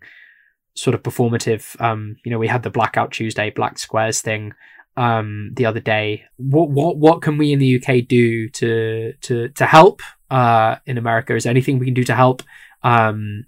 sort 0.75 0.95
of 0.95 1.03
performative. 1.03 1.79
Um, 1.81 2.17
you 2.23 2.31
know, 2.31 2.39
we 2.39 2.47
had 2.47 2.63
the 2.63 2.69
Blackout 2.69 3.11
Tuesday, 3.11 3.49
Black 3.49 3.77
Squares 3.77 4.21
thing 4.21 4.53
um, 4.97 5.51
the 5.53 5.65
other 5.65 5.79
day. 5.79 6.23
What 6.37 6.69
what 6.69 6.97
what 6.97 7.21
can 7.21 7.37
we 7.37 7.51
in 7.51 7.59
the 7.59 7.81
UK 7.81 8.07
do 8.07 8.49
to 8.49 9.13
to 9.13 9.49
to 9.49 9.65
help 9.65 10.01
uh, 10.29 10.77
in 10.85 10.97
America? 10.97 11.35
Is 11.35 11.43
there 11.43 11.51
anything 11.51 11.79
we 11.79 11.85
can 11.85 11.93
do 11.93 12.03
to 12.05 12.15
help? 12.15 12.43
Um, 12.83 13.45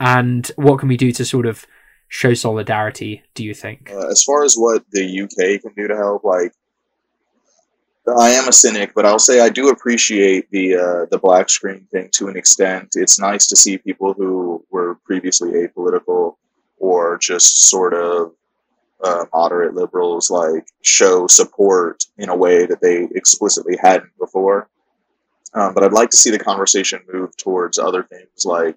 and 0.00 0.50
what 0.56 0.80
can 0.80 0.88
we 0.88 0.96
do 0.96 1.12
to 1.12 1.24
sort 1.24 1.46
of 1.46 1.66
show 2.08 2.34
solidarity? 2.34 3.22
Do 3.34 3.44
you 3.44 3.54
think? 3.54 3.90
Uh, 3.90 4.08
as 4.08 4.22
far 4.22 4.44
as 4.44 4.54
what 4.54 4.84
the 4.90 5.22
UK 5.22 5.62
can 5.62 5.72
do 5.74 5.88
to 5.88 5.96
help, 5.96 6.24
like 6.24 6.52
I 8.08 8.30
am 8.30 8.48
a 8.48 8.52
cynic, 8.52 8.92
but 8.94 9.06
I'll 9.06 9.20
say 9.20 9.40
I 9.40 9.48
do 9.48 9.68
appreciate 9.68 10.50
the 10.50 10.74
uh, 10.74 11.06
the 11.10 11.18
black 11.18 11.48
screen 11.48 11.86
thing 11.92 12.08
to 12.12 12.28
an 12.28 12.36
extent. 12.36 12.90
It's 12.94 13.18
nice 13.18 13.46
to 13.46 13.56
see 13.56 13.78
people 13.78 14.12
who 14.12 14.64
were 14.70 14.96
previously 15.04 15.52
apolitical 15.52 16.36
or 16.78 17.16
just 17.18 17.68
sort 17.68 17.94
of 17.94 18.32
uh, 19.04 19.24
moderate 19.32 19.74
liberals 19.74 20.30
like 20.30 20.66
show 20.82 21.28
support 21.28 22.04
in 22.18 22.28
a 22.28 22.36
way 22.36 22.66
that 22.66 22.80
they 22.80 23.08
explicitly 23.14 23.76
hadn't 23.80 24.10
before. 24.18 24.68
Um, 25.54 25.74
but 25.74 25.84
I'd 25.84 25.92
like 25.92 26.10
to 26.10 26.16
see 26.16 26.30
the 26.30 26.38
conversation 26.38 27.00
move 27.12 27.36
towards 27.36 27.78
other 27.78 28.02
things 28.02 28.46
like 28.46 28.76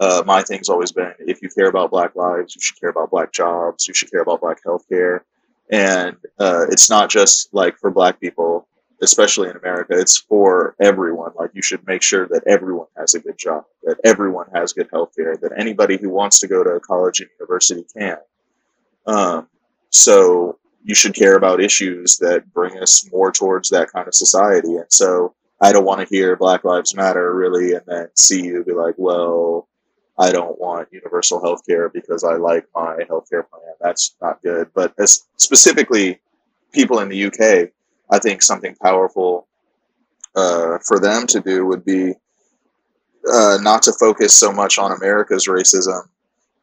uh, 0.00 0.22
my 0.26 0.42
thing's 0.42 0.68
always 0.68 0.92
been 0.92 1.12
if 1.20 1.42
you 1.42 1.48
care 1.48 1.68
about 1.68 1.90
black 1.90 2.16
lives, 2.16 2.54
you 2.54 2.60
should 2.60 2.78
care 2.80 2.90
about 2.90 3.10
black 3.10 3.32
jobs, 3.32 3.86
you 3.86 3.94
should 3.94 4.10
care 4.10 4.22
about 4.22 4.40
black 4.40 4.62
healthcare. 4.64 5.20
And 5.70 6.16
uh, 6.38 6.66
it's 6.70 6.90
not 6.90 7.08
just 7.08 7.52
like 7.54 7.78
for 7.78 7.90
black 7.90 8.20
people 8.20 8.66
especially 9.02 9.50
in 9.50 9.56
america 9.56 9.98
it's 9.98 10.16
for 10.16 10.74
everyone. 10.80 11.32
Like 11.36 11.50
you 11.54 11.62
should 11.62 11.86
make 11.86 12.02
sure 12.02 12.26
that 12.28 12.44
everyone 12.46 12.86
has 12.96 13.14
a 13.14 13.20
good 13.20 13.36
job 13.36 13.64
that 13.82 13.98
everyone 14.04 14.46
has 14.54 14.72
good 14.72 14.88
health 14.92 15.14
care 15.14 15.36
that 15.36 15.52
anybody 15.56 15.98
who 15.98 16.08
wants 16.08 16.38
to 16.40 16.46
go 16.46 16.62
to 16.62 16.80
college 16.80 17.20
and 17.20 17.28
university 17.38 17.84
can. 17.96 18.18
Um, 19.06 19.48
so 19.90 20.58
you 20.84 20.94
should 20.94 21.14
care 21.14 21.36
about 21.36 21.60
issues 21.60 22.18
that 22.18 22.52
bring 22.52 22.78
us 22.78 23.08
more 23.12 23.32
towards 23.32 23.68
that 23.70 23.90
kind 23.92 24.08
of 24.08 24.14
society. 24.14 24.76
And 24.76 24.90
so 24.90 25.34
i 25.62 25.72
don't 25.72 25.84
want 25.84 26.00
to 26.06 26.14
hear 26.14 26.36
black 26.36 26.64
lives 26.64 26.94
matter 26.94 27.34
really 27.34 27.72
and 27.72 27.82
then 27.86 28.08
see 28.14 28.42
you 28.44 28.62
be 28.64 28.72
like 28.72 28.94
well 28.98 29.68
I 30.18 30.30
don't 30.30 30.60
want 30.60 30.88
universal 30.92 31.42
health 31.42 31.66
care 31.66 31.88
because 31.88 32.22
I 32.22 32.34
like 32.34 32.66
my 32.74 32.98
health 33.08 33.28
care 33.30 33.42
plan. 33.42 33.62
That's 33.80 34.14
not 34.20 34.42
good. 34.42 34.68
But 34.74 34.92
as 34.98 35.24
specifically 35.36 36.20
people 36.72 36.98
in 37.00 37.08
the 37.08 37.24
UK, 37.26 37.70
I 38.10 38.18
think 38.18 38.42
something 38.42 38.74
powerful 38.76 39.48
uh, 40.36 40.78
for 40.86 40.98
them 40.98 41.26
to 41.28 41.40
do 41.40 41.66
would 41.66 41.84
be 41.84 42.12
uh, 43.32 43.58
not 43.62 43.82
to 43.82 43.92
focus 43.92 44.34
so 44.34 44.52
much 44.52 44.78
on 44.78 44.92
America's 44.92 45.46
racism, 45.46 46.02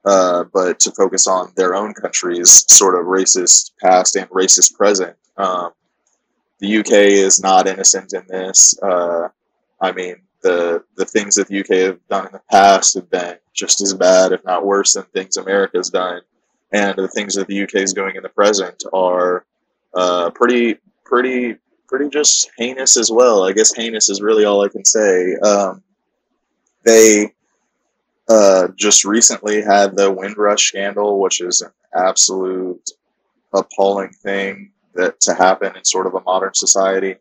uh, 0.05 0.43
but 0.53 0.79
to 0.81 0.91
focus 0.91 1.25
on 1.27 1.51
their 1.55 1.75
own 1.75 1.93
country's 1.93 2.65
sort 2.71 2.99
of 2.99 3.07
racist 3.07 3.71
past 3.81 4.15
and 4.15 4.29
racist 4.29 4.75
present. 4.75 5.15
Um, 5.37 5.71
the 6.59 6.79
UK 6.79 6.91
is 6.91 7.41
not 7.41 7.67
innocent 7.67 8.13
in 8.13 8.23
this. 8.27 8.77
Uh, 8.81 9.29
I 9.81 9.91
mean, 9.91 10.17
the 10.41 10.83
the 10.95 11.05
things 11.05 11.35
that 11.35 11.47
the 11.47 11.59
UK 11.59 11.69
have 11.87 12.07
done 12.07 12.25
in 12.27 12.31
the 12.31 12.41
past 12.51 12.95
have 12.95 13.09
been 13.09 13.37
just 13.53 13.81
as 13.81 13.93
bad, 13.93 14.31
if 14.31 14.43
not 14.45 14.65
worse, 14.65 14.93
than 14.93 15.03
things 15.03 15.37
America's 15.37 15.89
done. 15.89 16.21
And 16.71 16.95
the 16.97 17.07
things 17.07 17.35
that 17.35 17.47
the 17.47 17.63
UK 17.63 17.75
is 17.75 17.93
doing 17.93 18.15
in 18.15 18.23
the 18.23 18.29
present 18.29 18.83
are 18.93 19.45
uh, 19.93 20.29
pretty 20.31 20.77
pretty 21.03 21.55
pretty 21.87 22.09
just 22.09 22.51
heinous 22.57 22.97
as 22.97 23.11
well. 23.11 23.43
I 23.43 23.53
guess 23.53 23.73
heinous 23.73 24.09
is 24.09 24.21
really 24.21 24.45
all 24.45 24.63
I 24.63 24.69
can 24.69 24.85
say. 24.85 25.35
Um, 25.37 25.81
they 26.83 27.33
uh, 28.27 28.67
just 28.75 29.03
recently 29.03 29.61
had 29.61 29.95
the 29.95 30.11
Windrush 30.11 30.67
scandal, 30.67 31.19
which 31.19 31.41
is 31.41 31.61
an 31.61 31.71
absolute 31.95 32.91
appalling 33.53 34.11
thing 34.11 34.71
that 34.95 35.19
to 35.21 35.33
happen 35.33 35.75
in 35.75 35.83
sort 35.83 36.07
of 36.07 36.15
a 36.15 36.21
modern 36.21 36.53
society. 36.53 37.15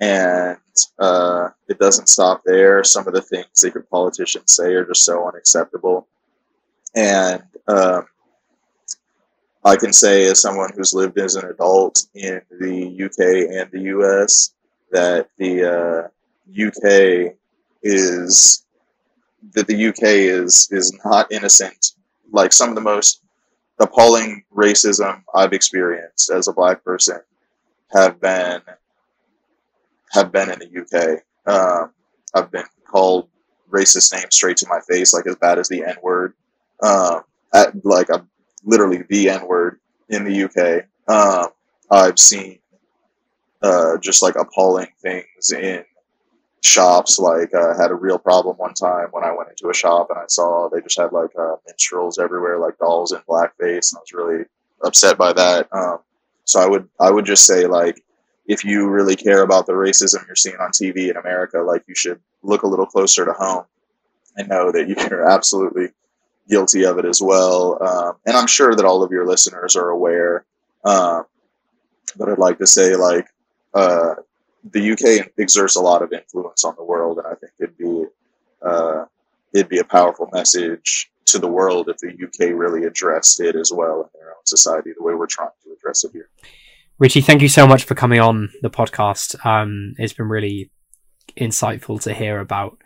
And 0.00 0.58
uh, 0.98 1.50
it 1.68 1.78
doesn't 1.78 2.08
stop 2.08 2.42
there. 2.44 2.82
Some 2.82 3.06
of 3.06 3.14
the 3.14 3.22
things 3.22 3.60
that 3.60 3.90
politicians 3.90 4.54
say 4.54 4.74
are 4.74 4.84
just 4.84 5.04
so 5.04 5.28
unacceptable. 5.28 6.08
And 6.96 7.42
um, 7.68 8.06
I 9.64 9.76
can 9.76 9.92
say, 9.92 10.26
as 10.26 10.42
someone 10.42 10.70
who's 10.74 10.92
lived 10.92 11.18
as 11.18 11.36
an 11.36 11.48
adult 11.48 12.06
in 12.14 12.40
the 12.60 13.04
UK 13.04 13.54
and 13.56 13.70
the 13.70 13.92
US, 13.96 14.54
that 14.90 15.28
the 15.38 15.64
uh, 15.64 16.08
UK 16.50 17.34
is 17.82 18.64
that 19.54 19.66
the 19.66 19.86
UK 19.88 20.02
is 20.02 20.68
is 20.70 20.98
not 21.04 21.30
innocent. 21.30 21.92
Like 22.30 22.52
some 22.52 22.68
of 22.68 22.74
the 22.74 22.80
most 22.80 23.22
appalling 23.82 24.44
racism 24.54 25.22
I've 25.34 25.52
experienced 25.52 26.30
as 26.30 26.48
a 26.48 26.52
black 26.52 26.84
person 26.84 27.20
have 27.92 28.20
been 28.20 28.62
have 30.12 30.30
been 30.30 30.50
in 30.50 30.58
the 30.58 30.80
UK. 30.80 31.22
Um, 31.46 31.92
I've 32.34 32.50
been 32.50 32.64
called 32.86 33.28
racist 33.70 34.12
names 34.12 34.34
straight 34.34 34.58
to 34.58 34.68
my 34.68 34.80
face, 34.88 35.12
like 35.12 35.26
as 35.26 35.36
bad 35.36 35.58
as 35.58 35.68
the 35.68 35.84
N 35.84 35.96
word. 36.02 36.34
Um, 36.82 37.22
at 37.54 37.84
like 37.84 38.08
literally 38.64 39.04
the 39.08 39.30
N 39.30 39.46
word 39.46 39.80
in 40.08 40.24
the 40.24 40.44
UK. 40.44 40.84
Um, 41.08 41.48
I've 41.90 42.18
seen 42.18 42.58
uh, 43.62 43.98
just 43.98 44.22
like 44.22 44.36
appalling 44.36 44.88
things 45.02 45.52
in 45.52 45.84
shops. 46.62 47.18
Like 47.18 47.54
uh, 47.54 47.76
had 47.76 47.90
a 47.90 47.94
real 47.94 48.18
problem 48.18 48.56
one 48.56 48.74
time 48.74 49.08
when 49.10 49.24
I 49.24 49.34
went 49.34 49.50
into 49.50 49.68
a 49.68 49.74
shop 49.74 50.08
and 50.10 50.18
I 50.18 50.24
saw 50.28 50.68
they 50.68 50.80
just 50.80 50.98
had 50.98 51.12
like 51.12 51.30
uh, 51.38 51.56
minstrels 51.66 52.18
everywhere, 52.18 52.58
like 52.58 52.78
dolls 52.78 53.12
in 53.12 53.20
blackface, 53.28 53.92
and 53.92 53.98
I 53.98 54.00
was 54.00 54.12
really 54.14 54.44
upset 54.82 55.18
by 55.18 55.32
that. 55.34 55.68
Um, 55.72 55.98
so 56.44 56.60
I 56.60 56.66
would 56.66 56.88
I 56.98 57.10
would 57.10 57.26
just 57.26 57.46
say 57.46 57.66
like 57.66 58.02
if 58.46 58.64
you 58.64 58.88
really 58.88 59.16
care 59.16 59.42
about 59.42 59.66
the 59.66 59.72
racism 59.72 60.26
you're 60.26 60.36
seeing 60.36 60.56
on 60.56 60.70
TV 60.70 61.10
in 61.10 61.16
America, 61.16 61.58
like 61.58 61.84
you 61.86 61.94
should 61.94 62.20
look 62.42 62.62
a 62.62 62.66
little 62.66 62.86
closer 62.86 63.24
to 63.24 63.32
home 63.32 63.64
and 64.36 64.48
know 64.48 64.72
that 64.72 64.88
you're 64.88 65.28
absolutely 65.28 65.88
guilty 66.48 66.84
of 66.84 66.98
it 66.98 67.04
as 67.04 67.20
well. 67.22 67.82
Um, 67.82 68.16
and 68.26 68.36
I'm 68.36 68.46
sure 68.46 68.74
that 68.74 68.84
all 68.84 69.02
of 69.02 69.12
your 69.12 69.26
listeners 69.26 69.76
are 69.76 69.90
aware. 69.90 70.44
Um, 70.84 71.24
but 72.16 72.28
I'd 72.28 72.38
like 72.38 72.58
to 72.58 72.66
say, 72.66 72.96
like, 72.96 73.28
uh, 73.74 74.16
the 74.70 74.92
UK 74.92 75.30
exerts 75.38 75.76
a 75.76 75.80
lot 75.80 76.02
of 76.02 76.12
influence 76.12 76.64
on 76.64 76.74
the 76.76 76.84
world, 76.84 77.18
and 77.18 77.26
I 77.26 77.34
think 77.34 77.52
it'd 77.58 77.76
be 77.76 78.04
uh, 78.62 79.04
it'd 79.52 79.68
be 79.68 79.78
a 79.78 79.84
powerful 79.84 80.28
message 80.32 81.10
to 81.26 81.38
the 81.38 81.48
world 81.48 81.88
if 81.88 81.98
the 81.98 82.08
UK 82.08 82.56
really 82.56 82.84
addressed 82.84 83.40
it 83.40 83.56
as 83.56 83.72
well 83.72 84.02
in 84.02 84.08
their 84.20 84.30
own 84.30 84.44
society, 84.44 84.92
the 84.96 85.02
way 85.02 85.14
we're 85.14 85.26
trying 85.26 85.50
to 85.64 85.72
address 85.72 86.04
it 86.04 86.12
here. 86.12 86.28
Richie, 86.98 87.20
thank 87.20 87.42
you 87.42 87.48
so 87.48 87.66
much 87.66 87.84
for 87.84 87.94
coming 87.94 88.20
on 88.20 88.50
the 88.62 88.70
podcast. 88.70 89.44
Um, 89.44 89.94
it's 89.98 90.12
been 90.12 90.28
really 90.28 90.70
insightful 91.36 92.00
to 92.02 92.12
hear 92.12 92.38
about 92.38 92.78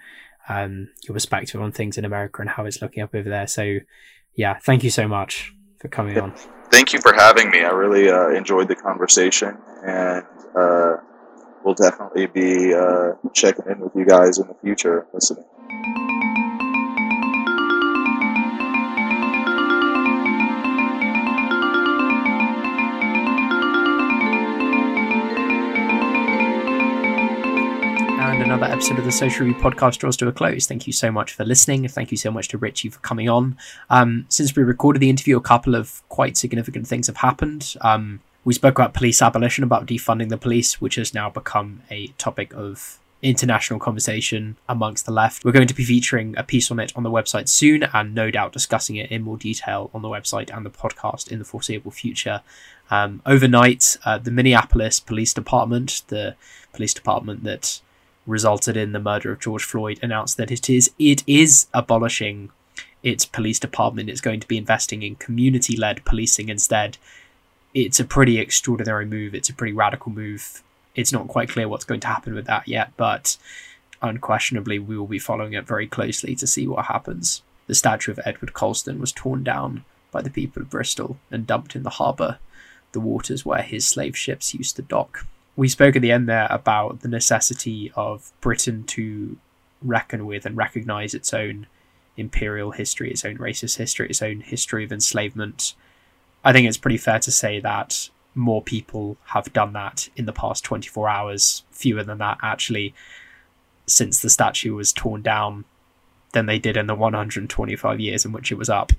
um, 0.48 0.88
your 1.02 1.14
perspective 1.14 1.60
on 1.60 1.72
things 1.72 1.98
in 1.98 2.04
America 2.04 2.40
and 2.40 2.50
how 2.50 2.64
it's 2.64 2.80
looking 2.80 3.02
up 3.02 3.14
over 3.14 3.28
there. 3.28 3.46
So, 3.46 3.78
yeah, 4.34 4.58
thank 4.58 4.84
you 4.84 4.90
so 4.90 5.08
much 5.08 5.52
for 5.80 5.88
coming 5.88 6.18
on. 6.18 6.32
Thank 6.70 6.92
you 6.92 7.00
for 7.00 7.12
having 7.12 7.50
me. 7.50 7.60
I 7.60 7.70
really 7.70 8.08
uh, 8.08 8.28
enjoyed 8.28 8.68
the 8.68 8.76
conversation, 8.76 9.56
and 9.84 10.24
uh, 10.54 10.96
we'll 11.66 11.74
definitely 11.74 12.26
be 12.26 12.72
uh, 12.72 13.12
checking 13.34 13.66
in 13.66 13.80
with 13.80 13.94
you 13.96 14.06
guys 14.06 14.38
in 14.38 14.46
the 14.46 14.54
future, 14.62 15.04
listening. 15.12 15.44
And 28.18 28.42
another 28.44 28.66
episode 28.66 29.00
of 29.00 29.04
the 29.04 29.10
Social 29.10 29.44
Review 29.44 29.60
podcast 29.60 29.98
draws 29.98 30.16
to 30.18 30.28
a 30.28 30.32
close. 30.32 30.66
Thank 30.66 30.86
you 30.86 30.92
so 30.92 31.10
much 31.10 31.32
for 31.32 31.44
listening. 31.44 31.88
Thank 31.88 32.12
you 32.12 32.16
so 32.16 32.30
much 32.30 32.46
to 32.48 32.58
Richie 32.58 32.90
for 32.90 33.00
coming 33.00 33.28
on. 33.28 33.58
Um, 33.90 34.26
since 34.28 34.54
we 34.54 34.62
recorded 34.62 35.00
the 35.00 35.10
interview, 35.10 35.36
a 35.36 35.40
couple 35.40 35.74
of 35.74 36.08
quite 36.10 36.36
significant 36.36 36.86
things 36.86 37.08
have 37.08 37.16
happened. 37.16 37.74
Um, 37.80 38.20
we 38.46 38.54
spoke 38.54 38.78
about 38.78 38.94
police 38.94 39.20
abolition, 39.20 39.64
about 39.64 39.86
defunding 39.86 40.28
the 40.28 40.38
police, 40.38 40.80
which 40.80 40.94
has 40.94 41.12
now 41.12 41.28
become 41.28 41.82
a 41.90 42.06
topic 42.16 42.54
of 42.54 43.00
international 43.20 43.80
conversation 43.80 44.56
amongst 44.68 45.04
the 45.04 45.10
left. 45.10 45.44
We're 45.44 45.50
going 45.50 45.66
to 45.66 45.74
be 45.74 45.84
featuring 45.84 46.32
a 46.38 46.44
piece 46.44 46.70
on 46.70 46.78
it 46.78 46.92
on 46.94 47.02
the 47.02 47.10
website 47.10 47.48
soon, 47.48 47.82
and 47.82 48.14
no 48.14 48.30
doubt 48.30 48.52
discussing 48.52 48.94
it 48.94 49.10
in 49.10 49.22
more 49.22 49.36
detail 49.36 49.90
on 49.92 50.02
the 50.02 50.08
website 50.08 50.56
and 50.56 50.64
the 50.64 50.70
podcast 50.70 51.32
in 51.32 51.40
the 51.40 51.44
foreseeable 51.44 51.90
future. 51.90 52.42
Um, 52.88 53.20
overnight, 53.26 53.96
uh, 54.04 54.18
the 54.18 54.30
Minneapolis 54.30 55.00
Police 55.00 55.34
Department, 55.34 56.02
the 56.06 56.36
police 56.72 56.94
department 56.94 57.42
that 57.42 57.80
resulted 58.28 58.76
in 58.76 58.92
the 58.92 59.00
murder 59.00 59.32
of 59.32 59.40
George 59.40 59.64
Floyd 59.64 59.98
announced 60.02 60.36
that 60.36 60.52
it 60.52 60.70
is 60.70 60.92
it 61.00 61.24
is 61.26 61.66
abolishing 61.74 62.50
its 63.02 63.26
police 63.26 63.58
department. 63.58 64.08
It's 64.08 64.20
going 64.20 64.38
to 64.38 64.46
be 64.46 64.56
investing 64.56 65.02
in 65.02 65.16
community 65.16 65.76
led 65.76 66.04
policing 66.04 66.48
instead. 66.48 66.96
It's 67.76 68.00
a 68.00 68.04
pretty 68.04 68.38
extraordinary 68.38 69.04
move. 69.04 69.34
It's 69.34 69.50
a 69.50 69.54
pretty 69.54 69.74
radical 69.74 70.10
move. 70.10 70.62
It's 70.94 71.12
not 71.12 71.28
quite 71.28 71.50
clear 71.50 71.68
what's 71.68 71.84
going 71.84 72.00
to 72.00 72.06
happen 72.06 72.34
with 72.34 72.46
that 72.46 72.66
yet, 72.66 72.92
but 72.96 73.36
unquestionably 74.00 74.78
we 74.78 74.96
will 74.96 75.06
be 75.06 75.18
following 75.18 75.52
it 75.52 75.66
very 75.66 75.86
closely 75.86 76.34
to 76.36 76.46
see 76.46 76.66
what 76.66 76.86
happens. 76.86 77.42
The 77.66 77.74
statue 77.74 78.12
of 78.12 78.20
Edward 78.24 78.54
Colston 78.54 78.98
was 78.98 79.12
torn 79.12 79.44
down 79.44 79.84
by 80.10 80.22
the 80.22 80.30
people 80.30 80.62
of 80.62 80.70
Bristol 80.70 81.18
and 81.30 81.46
dumped 81.46 81.76
in 81.76 81.82
the 81.82 81.90
harbour, 81.90 82.38
the 82.92 83.00
waters 83.00 83.44
where 83.44 83.62
his 83.62 83.86
slave 83.86 84.16
ships 84.16 84.54
used 84.54 84.76
to 84.76 84.82
dock 84.82 85.26
we 85.56 85.68
spoke 85.68 85.96
at 85.96 86.02
the 86.02 86.12
end 86.12 86.28
there 86.28 86.46
about 86.50 87.00
the 87.00 87.08
necessity 87.08 87.90
of 87.96 88.30
Britain 88.40 88.84
to 88.84 89.38
reckon 89.82 90.26
with 90.26 90.44
and 90.44 90.56
recognize 90.56 91.14
its 91.14 91.32
own 91.32 91.66
imperial 92.16 92.70
history, 92.70 93.10
its 93.10 93.24
own 93.24 93.38
racist 93.38 93.78
history, 93.78 94.08
its 94.08 94.22
own 94.22 94.40
history 94.40 94.84
of 94.84 94.92
enslavement. 94.92 95.74
I 96.46 96.52
think 96.52 96.68
it's 96.68 96.76
pretty 96.76 96.96
fair 96.96 97.18
to 97.18 97.32
say 97.32 97.58
that 97.58 98.08
more 98.36 98.62
people 98.62 99.16
have 99.24 99.52
done 99.52 99.72
that 99.72 100.08
in 100.14 100.26
the 100.26 100.32
past 100.32 100.62
24 100.62 101.08
hours, 101.08 101.64
fewer 101.72 102.04
than 102.04 102.18
that 102.18 102.38
actually, 102.40 102.94
since 103.84 104.22
the 104.22 104.30
statue 104.30 104.72
was 104.72 104.92
torn 104.92 105.22
down, 105.22 105.64
than 106.34 106.46
they 106.46 106.60
did 106.60 106.76
in 106.76 106.86
the 106.86 106.94
125 106.94 107.98
years 107.98 108.24
in 108.24 108.30
which 108.30 108.52
it 108.52 108.58
was 108.58 108.70
up. 108.70 108.92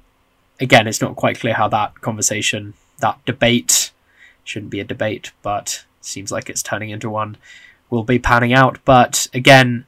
Again, 0.59 0.87
it's 0.87 0.99
not 0.99 1.15
quite 1.15 1.39
clear 1.39 1.53
how 1.53 1.69
that 1.69 2.01
conversation, 2.01 2.73
that 2.99 3.23
debate, 3.23 3.93
shouldn't 4.43 4.71
be 4.71 4.81
a 4.81 4.83
debate, 4.83 5.31
but 5.41 5.85
seems 6.01 6.33
like 6.33 6.49
it's 6.49 6.61
turning 6.61 6.89
into 6.89 7.09
one, 7.09 7.37
will 7.89 8.03
be 8.03 8.19
panning 8.19 8.51
out. 8.51 8.79
But 8.83 9.29
again, 9.33 9.85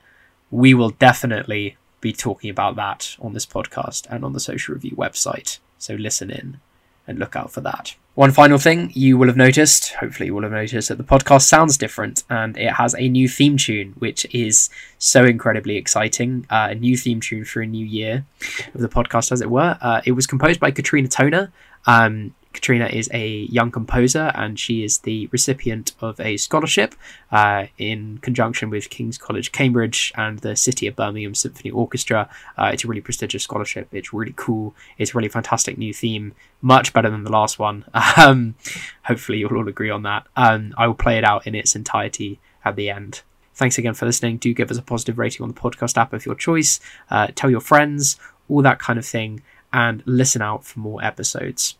we 0.49 0.73
will 0.73 0.91
definitely 0.91 1.75
be 1.99 2.13
talking 2.13 2.49
about 2.49 2.77
that 2.77 3.17
on 3.19 3.33
this 3.33 3.45
podcast 3.45 4.07
and 4.09 4.23
on 4.23 4.31
the 4.31 4.39
Social 4.39 4.75
Review 4.75 4.95
website. 4.95 5.59
So 5.77 5.95
listen 5.95 6.31
in 6.31 6.61
and 7.09 7.19
look 7.19 7.35
out 7.35 7.51
for 7.51 7.61
that. 7.61 7.95
One 8.15 8.31
final 8.31 8.57
thing 8.57 8.91
you 8.93 9.17
will 9.17 9.27
have 9.27 9.37
noticed, 9.37 9.93
hopefully, 9.93 10.27
you 10.27 10.35
will 10.35 10.43
have 10.43 10.51
noticed 10.51 10.89
that 10.89 10.97
the 10.97 11.05
podcast 11.05 11.43
sounds 11.43 11.77
different 11.77 12.23
and 12.29 12.57
it 12.57 12.73
has 12.73 12.93
a 12.95 13.07
new 13.07 13.29
theme 13.29 13.55
tune, 13.55 13.93
which 13.99 14.25
is 14.35 14.69
so 14.97 15.23
incredibly 15.23 15.77
exciting. 15.77 16.45
Uh, 16.49 16.67
a 16.71 16.75
new 16.75 16.97
theme 16.97 17.21
tune 17.21 17.45
for 17.45 17.61
a 17.61 17.65
new 17.65 17.85
year 17.85 18.25
of 18.73 18.81
the 18.81 18.89
podcast, 18.89 19.31
as 19.31 19.41
it 19.41 19.49
were. 19.49 19.77
Uh, 19.81 20.01
it 20.05 20.11
was 20.11 20.27
composed 20.27 20.59
by 20.59 20.69
Katrina 20.69 21.07
Toner. 21.07 21.51
Um, 21.85 22.35
Katrina 22.51 22.87
is 22.87 23.09
a 23.13 23.27
young 23.27 23.71
composer 23.71 24.31
and 24.33 24.59
she 24.59 24.83
is 24.83 24.99
the 24.99 25.27
recipient 25.31 25.93
of 26.01 26.19
a 26.19 26.37
scholarship 26.37 26.95
uh, 27.31 27.67
in 27.77 28.17
conjunction 28.19 28.69
with 28.69 28.89
King's 28.89 29.17
College 29.17 29.51
Cambridge 29.51 30.11
and 30.15 30.39
the 30.39 30.55
City 30.55 30.87
of 30.87 30.95
Birmingham 30.95 31.35
Symphony 31.35 31.69
Orchestra. 31.69 32.27
Uh, 32.57 32.71
it's 32.73 32.83
a 32.83 32.87
really 32.87 33.01
prestigious 33.01 33.43
scholarship. 33.43 33.87
It's 33.91 34.13
really 34.13 34.33
cool. 34.35 34.73
It's 34.97 35.13
a 35.13 35.17
really 35.17 35.29
fantastic 35.29 35.77
new 35.77 35.93
theme, 35.93 36.33
much 36.61 36.91
better 36.91 37.09
than 37.09 37.23
the 37.23 37.31
last 37.31 37.59
one. 37.59 37.85
Um, 38.17 38.55
hopefully, 39.03 39.37
you'll 39.37 39.55
all 39.55 39.67
agree 39.67 39.89
on 39.89 40.03
that. 40.03 40.27
Um, 40.35 40.73
I 40.77 40.87
will 40.87 40.93
play 40.95 41.17
it 41.17 41.23
out 41.23 41.47
in 41.47 41.55
its 41.55 41.75
entirety 41.75 42.39
at 42.65 42.75
the 42.75 42.89
end. 42.89 43.21
Thanks 43.53 43.77
again 43.77 43.93
for 43.93 44.05
listening. 44.05 44.37
Do 44.37 44.53
give 44.53 44.71
us 44.71 44.77
a 44.77 44.81
positive 44.81 45.17
rating 45.17 45.43
on 45.43 45.49
the 45.49 45.59
podcast 45.59 45.97
app 45.97 46.11
of 46.11 46.25
your 46.25 46.35
choice. 46.35 46.79
Uh, 47.09 47.27
tell 47.33 47.49
your 47.49 47.61
friends, 47.61 48.17
all 48.49 48.61
that 48.61 48.79
kind 48.79 48.99
of 48.99 49.05
thing, 49.05 49.41
and 49.71 50.03
listen 50.05 50.41
out 50.41 50.65
for 50.65 50.79
more 50.79 51.03
episodes. 51.03 51.77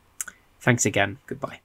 Thanks 0.59 0.85
again. 0.85 1.17
Goodbye. 1.27 1.61